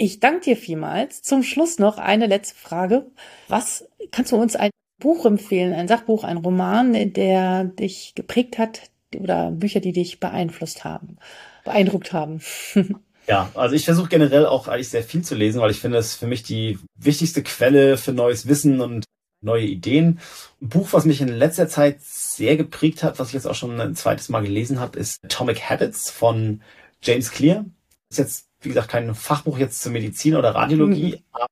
ich 0.02 0.18
danke 0.18 0.40
dir 0.40 0.56
vielmals. 0.56 1.22
Zum 1.22 1.44
Schluss 1.44 1.78
noch 1.78 1.96
eine 1.98 2.26
letzte 2.26 2.56
Frage. 2.56 3.06
Was 3.46 3.88
kannst 4.10 4.32
du 4.32 4.36
uns 4.36 4.56
ein 4.56 4.70
Buch 5.00 5.24
empfehlen, 5.24 5.72
ein 5.72 5.86
Sachbuch, 5.86 6.24
ein 6.24 6.38
Roman, 6.38 7.12
der 7.12 7.64
dich 7.64 8.14
geprägt 8.16 8.58
hat 8.58 8.90
oder 9.16 9.52
Bücher, 9.52 9.78
die 9.78 9.92
dich 9.92 10.18
beeinflusst 10.18 10.82
haben, 10.84 11.18
beeindruckt 11.64 12.12
haben? 12.12 12.40
Ja, 13.28 13.52
also 13.54 13.76
ich 13.76 13.84
versuche 13.84 14.08
generell 14.08 14.46
auch 14.46 14.66
eigentlich 14.66 14.88
sehr 14.88 15.04
viel 15.04 15.22
zu 15.22 15.36
lesen, 15.36 15.60
weil 15.60 15.70
ich 15.70 15.78
finde, 15.78 15.96
es 15.96 16.16
für 16.16 16.26
mich 16.26 16.42
die 16.42 16.80
wichtigste 16.96 17.44
Quelle 17.44 17.96
für 17.96 18.10
neues 18.12 18.48
Wissen 18.48 18.80
und 18.80 19.04
neue 19.40 19.62
Ideen. 19.62 20.18
Ein 20.60 20.68
Buch, 20.68 20.88
was 20.90 21.04
mich 21.04 21.20
in 21.20 21.28
letzter 21.28 21.68
Zeit 21.68 22.00
sehr 22.00 22.56
geprägt 22.56 23.04
hat, 23.04 23.20
was 23.20 23.28
ich 23.28 23.34
jetzt 23.34 23.46
auch 23.46 23.54
schon 23.54 23.80
ein 23.80 23.94
zweites 23.94 24.28
Mal 24.28 24.42
gelesen 24.42 24.80
habe, 24.80 24.98
ist 24.98 25.24
Atomic 25.24 25.70
Habits 25.70 26.10
von 26.10 26.62
James 27.00 27.30
Clear. 27.30 27.64
Ist 28.10 28.18
jetzt 28.18 28.51
wie 28.62 28.68
gesagt, 28.68 28.88
kein 28.88 29.14
Fachbuch 29.14 29.58
jetzt 29.58 29.82
zur 29.82 29.92
Medizin 29.92 30.36
oder 30.36 30.54
Radiologie, 30.54 31.16
mhm. 31.16 31.24
aber 31.32 31.46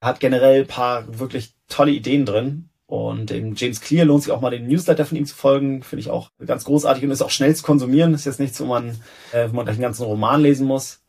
hat 0.00 0.20
generell 0.20 0.64
paar 0.64 1.18
wirklich 1.18 1.54
tolle 1.68 1.92
Ideen 1.92 2.24
drin. 2.26 2.70
Und 2.86 3.30
dem 3.30 3.54
James 3.54 3.80
Clear 3.80 4.04
lohnt 4.04 4.24
sich 4.24 4.32
auch 4.32 4.40
mal 4.40 4.50
den 4.50 4.66
Newsletter 4.66 5.06
von 5.06 5.16
ihm 5.16 5.26
zu 5.26 5.36
folgen. 5.36 5.82
Finde 5.84 6.00
ich 6.00 6.10
auch 6.10 6.30
ganz 6.44 6.64
großartig 6.64 7.04
und 7.04 7.12
ist 7.12 7.22
auch 7.22 7.30
schnell 7.30 7.54
zu 7.54 7.62
konsumieren. 7.62 8.14
Ist 8.14 8.24
jetzt 8.24 8.40
nichts, 8.40 8.60
wo 8.60 8.64
man, 8.64 9.00
äh, 9.30 9.48
wo 9.48 9.54
man 9.54 9.64
gleich 9.64 9.76
einen 9.76 9.82
ganzen 9.82 10.04
Roman 10.04 10.42
lesen 10.42 10.66
muss. 10.66 11.00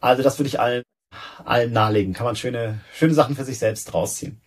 Also 0.00 0.24
das 0.24 0.38
würde 0.40 0.48
ich 0.48 0.58
allen, 0.58 0.82
allen 1.44 1.72
nahelegen. 1.72 2.12
Kann 2.12 2.26
man 2.26 2.34
schöne, 2.34 2.80
schöne 2.92 3.14
Sachen 3.14 3.36
für 3.36 3.44
sich 3.44 3.58
selbst 3.58 3.94
rausziehen. 3.94 4.40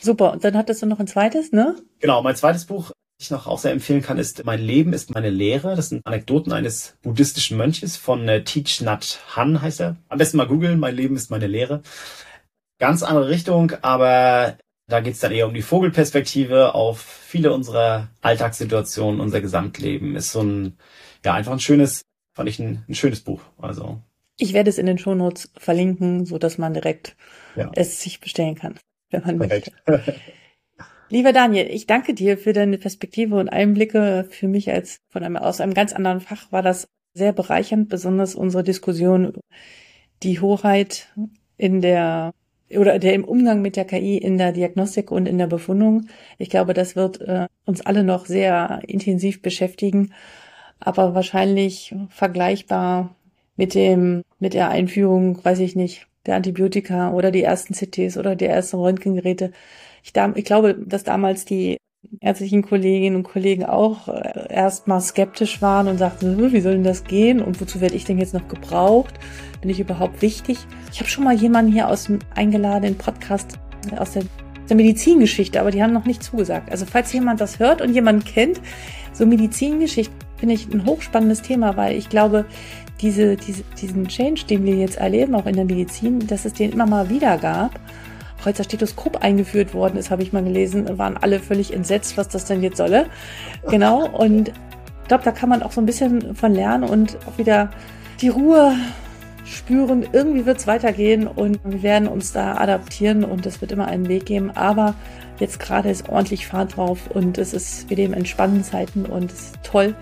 Super. 0.00 0.32
Und 0.32 0.42
dann 0.42 0.56
hattest 0.56 0.80
du 0.80 0.86
noch 0.86 0.98
ein 0.98 1.06
zweites, 1.06 1.52
ne? 1.52 1.76
Genau. 1.98 2.22
Mein 2.22 2.36
zweites 2.36 2.64
Buch 2.64 2.92
ich 3.20 3.30
noch 3.30 3.46
auch 3.46 3.58
sehr 3.58 3.72
empfehlen 3.72 4.02
kann, 4.02 4.18
ist 4.18 4.44
Mein 4.44 4.60
Leben 4.60 4.92
ist 4.92 5.14
meine 5.14 5.30
Lehre. 5.30 5.76
Das 5.76 5.90
sind 5.90 6.06
Anekdoten 6.06 6.52
eines 6.52 6.96
buddhistischen 7.02 7.56
Mönches 7.56 7.96
von 7.96 8.26
äh, 8.28 8.44
Teach 8.44 8.80
Nat 8.80 9.20
Han 9.36 9.60
heißt 9.60 9.80
er. 9.80 9.96
Am 10.08 10.18
besten 10.18 10.38
mal 10.38 10.46
googeln, 10.46 10.80
Mein 10.80 10.96
Leben 10.96 11.16
ist 11.16 11.30
meine 11.30 11.46
Lehre. 11.46 11.82
Ganz 12.78 13.02
andere 13.02 13.28
Richtung, 13.28 13.72
aber 13.82 14.56
da 14.86 15.00
geht's 15.00 15.20
dann 15.20 15.32
eher 15.32 15.46
um 15.46 15.54
die 15.54 15.62
Vogelperspektive 15.62 16.74
auf 16.74 17.00
viele 17.00 17.52
unserer 17.52 18.08
Alltagssituationen, 18.22 19.20
unser 19.20 19.42
Gesamtleben. 19.42 20.16
Ist 20.16 20.32
so 20.32 20.40
ein, 20.40 20.78
ja, 21.24 21.34
einfach 21.34 21.52
ein 21.52 21.60
schönes, 21.60 22.02
fand 22.34 22.48
ich 22.48 22.58
ein, 22.58 22.84
ein 22.88 22.94
schönes 22.94 23.20
Buch. 23.20 23.42
Also. 23.58 24.00
Ich 24.38 24.54
werde 24.54 24.70
es 24.70 24.78
in 24.78 24.86
den 24.86 24.96
Shownotes 24.96 25.50
verlinken, 25.58 26.24
so 26.24 26.38
dass 26.38 26.56
man 26.56 26.72
direkt 26.72 27.16
ja. 27.54 27.70
es 27.74 28.00
sich 28.00 28.20
bestellen 28.20 28.54
kann, 28.54 28.78
wenn 29.10 29.22
man 29.22 29.38
Perfekt. 29.38 29.72
möchte. 29.86 30.14
Lieber 31.12 31.32
Daniel, 31.32 31.66
ich 31.68 31.88
danke 31.88 32.14
dir 32.14 32.38
für 32.38 32.52
deine 32.52 32.78
Perspektive 32.78 33.34
und 33.34 33.48
Einblicke. 33.48 34.28
Für 34.30 34.46
mich 34.46 34.70
als 34.70 35.00
von 35.08 35.24
einem, 35.24 35.36
aus 35.36 35.60
einem 35.60 35.74
ganz 35.74 35.92
anderen 35.92 36.20
Fach 36.20 36.52
war 36.52 36.62
das 36.62 36.86
sehr 37.14 37.32
bereichernd, 37.32 37.88
besonders 37.88 38.36
unsere 38.36 38.62
Diskussion 38.62 39.32
die 40.22 40.38
Hoheit 40.40 41.08
in 41.56 41.80
der 41.80 42.32
oder 42.70 43.00
der 43.00 43.14
im 43.14 43.24
Umgang 43.24 43.60
mit 43.60 43.74
der 43.74 43.86
KI 43.86 44.18
in 44.18 44.38
der 44.38 44.52
Diagnostik 44.52 45.10
und 45.10 45.26
in 45.26 45.38
der 45.38 45.48
Befundung. 45.48 46.06
Ich 46.38 46.48
glaube, 46.48 46.74
das 46.74 46.94
wird 46.94 47.20
äh, 47.22 47.48
uns 47.64 47.80
alle 47.80 48.04
noch 48.04 48.26
sehr 48.26 48.80
intensiv 48.86 49.42
beschäftigen, 49.42 50.14
aber 50.78 51.16
wahrscheinlich 51.16 51.92
vergleichbar 52.10 53.16
mit 53.56 53.74
dem 53.74 54.22
mit 54.38 54.54
der 54.54 54.68
Einführung, 54.70 55.44
weiß 55.44 55.58
ich 55.58 55.74
nicht, 55.74 56.06
der 56.26 56.36
Antibiotika 56.36 57.10
oder 57.12 57.32
die 57.32 57.42
ersten 57.42 57.74
CTs 57.74 58.16
oder 58.16 58.36
die 58.36 58.44
ersten 58.44 58.76
Röntgengeräte 58.76 59.50
ich, 60.02 60.12
da, 60.12 60.32
ich 60.34 60.44
glaube, 60.44 60.74
dass 60.74 61.04
damals 61.04 61.44
die 61.44 61.78
ärztlichen 62.20 62.62
Kolleginnen 62.62 63.16
und 63.16 63.22
Kollegen 63.22 63.64
auch 63.64 64.08
äh, 64.08 64.52
erstmal 64.52 65.00
skeptisch 65.00 65.60
waren 65.62 65.86
und 65.86 65.98
sagten, 65.98 66.52
wie 66.52 66.60
soll 66.60 66.74
denn 66.74 66.84
das 66.84 67.04
gehen 67.04 67.40
und 67.40 67.60
wozu 67.60 67.80
werde 67.80 67.94
ich 67.94 68.04
denn 68.04 68.18
jetzt 68.18 68.34
noch 68.34 68.48
gebraucht? 68.48 69.14
Bin 69.60 69.70
ich 69.70 69.80
überhaupt 69.80 70.22
wichtig? 70.22 70.58
Ich 70.92 71.00
habe 71.00 71.10
schon 71.10 71.24
mal 71.24 71.34
jemanden 71.34 71.72
hier 71.72 71.88
aus 71.88 72.04
dem 72.04 72.18
eingeladenen 72.34 72.96
Podcast 72.96 73.58
äh, 73.92 73.96
aus 73.96 74.12
der, 74.12 74.24
der 74.68 74.76
Medizingeschichte, 74.76 75.60
aber 75.60 75.70
die 75.70 75.82
haben 75.82 75.92
noch 75.92 76.06
nicht 76.06 76.22
zugesagt. 76.22 76.70
Also 76.70 76.86
falls 76.86 77.12
jemand 77.12 77.40
das 77.40 77.58
hört 77.58 77.82
und 77.82 77.92
jemand 77.92 78.26
kennt, 78.26 78.60
so 79.12 79.26
Medizingeschichte 79.26 80.14
finde 80.36 80.54
ich 80.54 80.72
ein 80.72 80.86
hochspannendes 80.86 81.42
Thema, 81.42 81.76
weil 81.76 81.96
ich 81.96 82.08
glaube, 82.08 82.46
diese, 83.02 83.36
diese, 83.36 83.62
diesen 83.80 84.08
Change, 84.08 84.44
den 84.48 84.64
wir 84.64 84.74
jetzt 84.74 84.96
erleben, 84.96 85.34
auch 85.34 85.46
in 85.46 85.56
der 85.56 85.64
Medizin, 85.64 86.26
dass 86.26 86.44
es 86.46 86.54
den 86.54 86.72
immer 86.72 86.86
mal 86.86 87.10
wieder 87.10 87.36
gab 87.36 87.78
das 88.44 88.66
Stethoskop 88.66 89.22
eingeführt 89.22 89.74
worden 89.74 89.96
ist, 89.96 90.10
habe 90.10 90.22
ich 90.22 90.32
mal 90.32 90.42
gelesen, 90.42 90.98
waren 90.98 91.16
alle 91.16 91.40
völlig 91.40 91.72
entsetzt, 91.72 92.16
was 92.16 92.28
das 92.28 92.44
denn 92.44 92.62
jetzt 92.62 92.76
solle. 92.76 93.06
Genau. 93.68 94.08
Und 94.08 94.48
ich 94.48 95.08
glaube, 95.08 95.24
da 95.24 95.32
kann 95.32 95.48
man 95.48 95.62
auch 95.62 95.72
so 95.72 95.80
ein 95.80 95.86
bisschen 95.86 96.34
von 96.34 96.54
lernen 96.54 96.84
und 96.84 97.18
auch 97.26 97.38
wieder 97.38 97.70
die 98.20 98.28
Ruhe 98.28 98.74
spüren. 99.44 100.06
Irgendwie 100.12 100.46
wird 100.46 100.58
es 100.58 100.66
weitergehen 100.66 101.26
und 101.26 101.58
wir 101.64 101.82
werden 101.82 102.08
uns 102.08 102.32
da 102.32 102.56
adaptieren 102.56 103.24
und 103.24 103.46
es 103.46 103.60
wird 103.60 103.72
immer 103.72 103.88
einen 103.88 104.08
Weg 104.08 104.26
geben. 104.26 104.50
Aber 104.54 104.94
jetzt 105.38 105.58
gerade 105.58 105.90
ist 105.90 106.08
ordentlich 106.08 106.46
Fahrt 106.46 106.76
drauf 106.76 107.10
und 107.12 107.38
es 107.38 107.52
ist, 107.52 107.90
wir 107.90 107.96
leben 107.96 108.14
in 108.14 108.26
spannenden 108.26 108.64
Zeiten 108.64 109.04
und 109.04 109.32
es 109.32 109.40
ist 109.40 109.58
toll, 109.62 109.94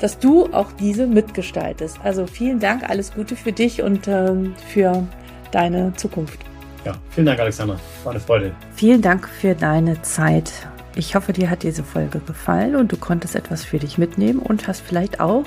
dass 0.00 0.18
du 0.18 0.52
auch 0.52 0.72
diese 0.72 1.06
mitgestaltest. 1.06 1.98
Also 2.02 2.26
vielen 2.26 2.58
Dank, 2.58 2.88
alles 2.88 3.14
Gute 3.14 3.36
für 3.36 3.52
dich 3.52 3.82
und 3.82 4.08
ähm, 4.08 4.54
für 4.68 5.06
deine 5.52 5.92
Zukunft. 5.94 6.49
Ja, 6.84 6.92
vielen 7.10 7.26
Dank, 7.26 7.40
Alexander. 7.40 7.78
War 8.04 8.12
eine 8.12 8.20
Freude. 8.20 8.52
Vielen 8.74 9.02
Dank 9.02 9.28
für 9.28 9.54
deine 9.54 10.00
Zeit. 10.02 10.52
Ich 10.96 11.14
hoffe, 11.14 11.32
dir 11.32 11.48
hat 11.50 11.62
diese 11.62 11.84
Folge 11.84 12.18
gefallen 12.20 12.74
und 12.74 12.90
du 12.90 12.96
konntest 12.96 13.36
etwas 13.36 13.64
für 13.64 13.78
dich 13.78 13.98
mitnehmen 13.98 14.40
und 14.40 14.66
hast 14.66 14.80
vielleicht 14.80 15.20
auch 15.20 15.44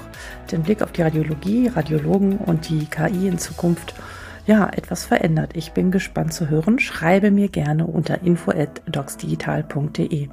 den 0.51 0.63
Blick 0.63 0.81
auf 0.81 0.93
die 0.93 1.01
Radiologie, 1.01 1.67
Radiologen 1.67 2.37
und 2.37 2.69
die 2.69 2.85
KI 2.85 3.27
in 3.27 3.39
Zukunft 3.39 3.93
ja, 4.45 4.69
etwas 4.69 5.05
verändert. 5.05 5.51
Ich 5.55 5.71
bin 5.71 5.89
gespannt 5.91 6.33
zu 6.33 6.49
hören. 6.49 6.79
Schreibe 6.79 7.31
mir 7.31 7.47
gerne 7.49 7.87
unter 7.87 8.21
info@docsdigital.de. 8.21 10.27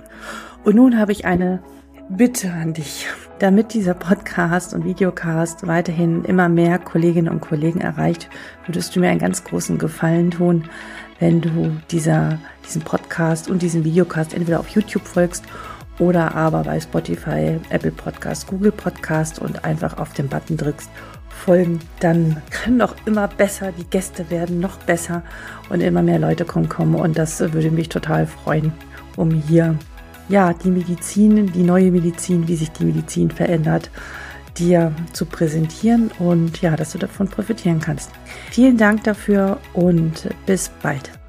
Und 0.64 0.74
nun 0.74 0.98
habe 0.98 1.12
ich 1.12 1.24
eine 1.24 1.62
Bitte 2.08 2.50
an 2.52 2.74
dich, 2.74 3.06
damit 3.40 3.72
dieser 3.72 3.94
Podcast 3.94 4.74
und 4.74 4.84
Videocast 4.84 5.66
weiterhin 5.66 6.24
immer 6.26 6.50
mehr 6.50 6.78
Kolleginnen 6.78 7.32
und 7.32 7.40
Kollegen 7.40 7.80
erreicht, 7.80 8.28
würdest 8.66 8.94
du 8.94 9.00
mir 9.00 9.08
einen 9.08 9.18
ganz 9.18 9.44
großen 9.44 9.78
Gefallen 9.78 10.30
tun, 10.30 10.64
wenn 11.20 11.40
du 11.40 11.74
dieser, 11.90 12.38
diesem 12.66 12.82
Podcast 12.82 13.48
und 13.50 13.62
diesem 13.62 13.82
Videocast 13.82 14.34
entweder 14.34 14.60
auf 14.60 14.68
YouTube 14.68 15.06
folgst 15.06 15.44
oder 15.98 16.34
aber 16.34 16.64
bei 16.64 16.78
Spotify, 16.80 17.58
Apple 17.70 17.92
Podcast, 17.92 18.46
Google 18.46 18.72
Podcast 18.72 19.38
und 19.38 19.64
einfach 19.64 19.96
auf 19.96 20.12
den 20.12 20.28
Button 20.28 20.58
drückst. 20.58 20.90
Folgen, 21.30 21.80
dann 22.00 22.42
können 22.50 22.80
doch 22.80 22.94
immer 23.06 23.26
besser, 23.26 23.72
die 23.72 23.84
Gäste 23.84 24.28
werden 24.28 24.60
noch 24.60 24.76
besser 24.76 25.22
und 25.70 25.80
immer 25.80 26.02
mehr 26.02 26.18
Leute 26.18 26.44
kommen 26.44 26.68
kommen. 26.68 26.94
Und 26.94 27.16
das 27.16 27.40
würde 27.40 27.70
mich 27.70 27.88
total 27.88 28.26
freuen, 28.26 28.74
um 29.16 29.30
hier 29.30 29.78
ja, 30.30 30.52
die 30.52 30.70
Medizin, 30.70 31.52
die 31.52 31.62
neue 31.62 31.90
Medizin, 31.90 32.46
wie 32.48 32.56
sich 32.56 32.70
die 32.70 32.84
Medizin 32.84 33.30
verändert, 33.30 33.90
dir 34.56 34.94
zu 35.12 35.26
präsentieren 35.26 36.10
und 36.18 36.60
ja, 36.62 36.76
dass 36.76 36.92
du 36.92 36.98
davon 36.98 37.28
profitieren 37.28 37.80
kannst. 37.80 38.10
Vielen 38.50 38.76
Dank 38.76 39.04
dafür 39.04 39.58
und 39.74 40.28
bis 40.46 40.70
bald. 40.82 41.19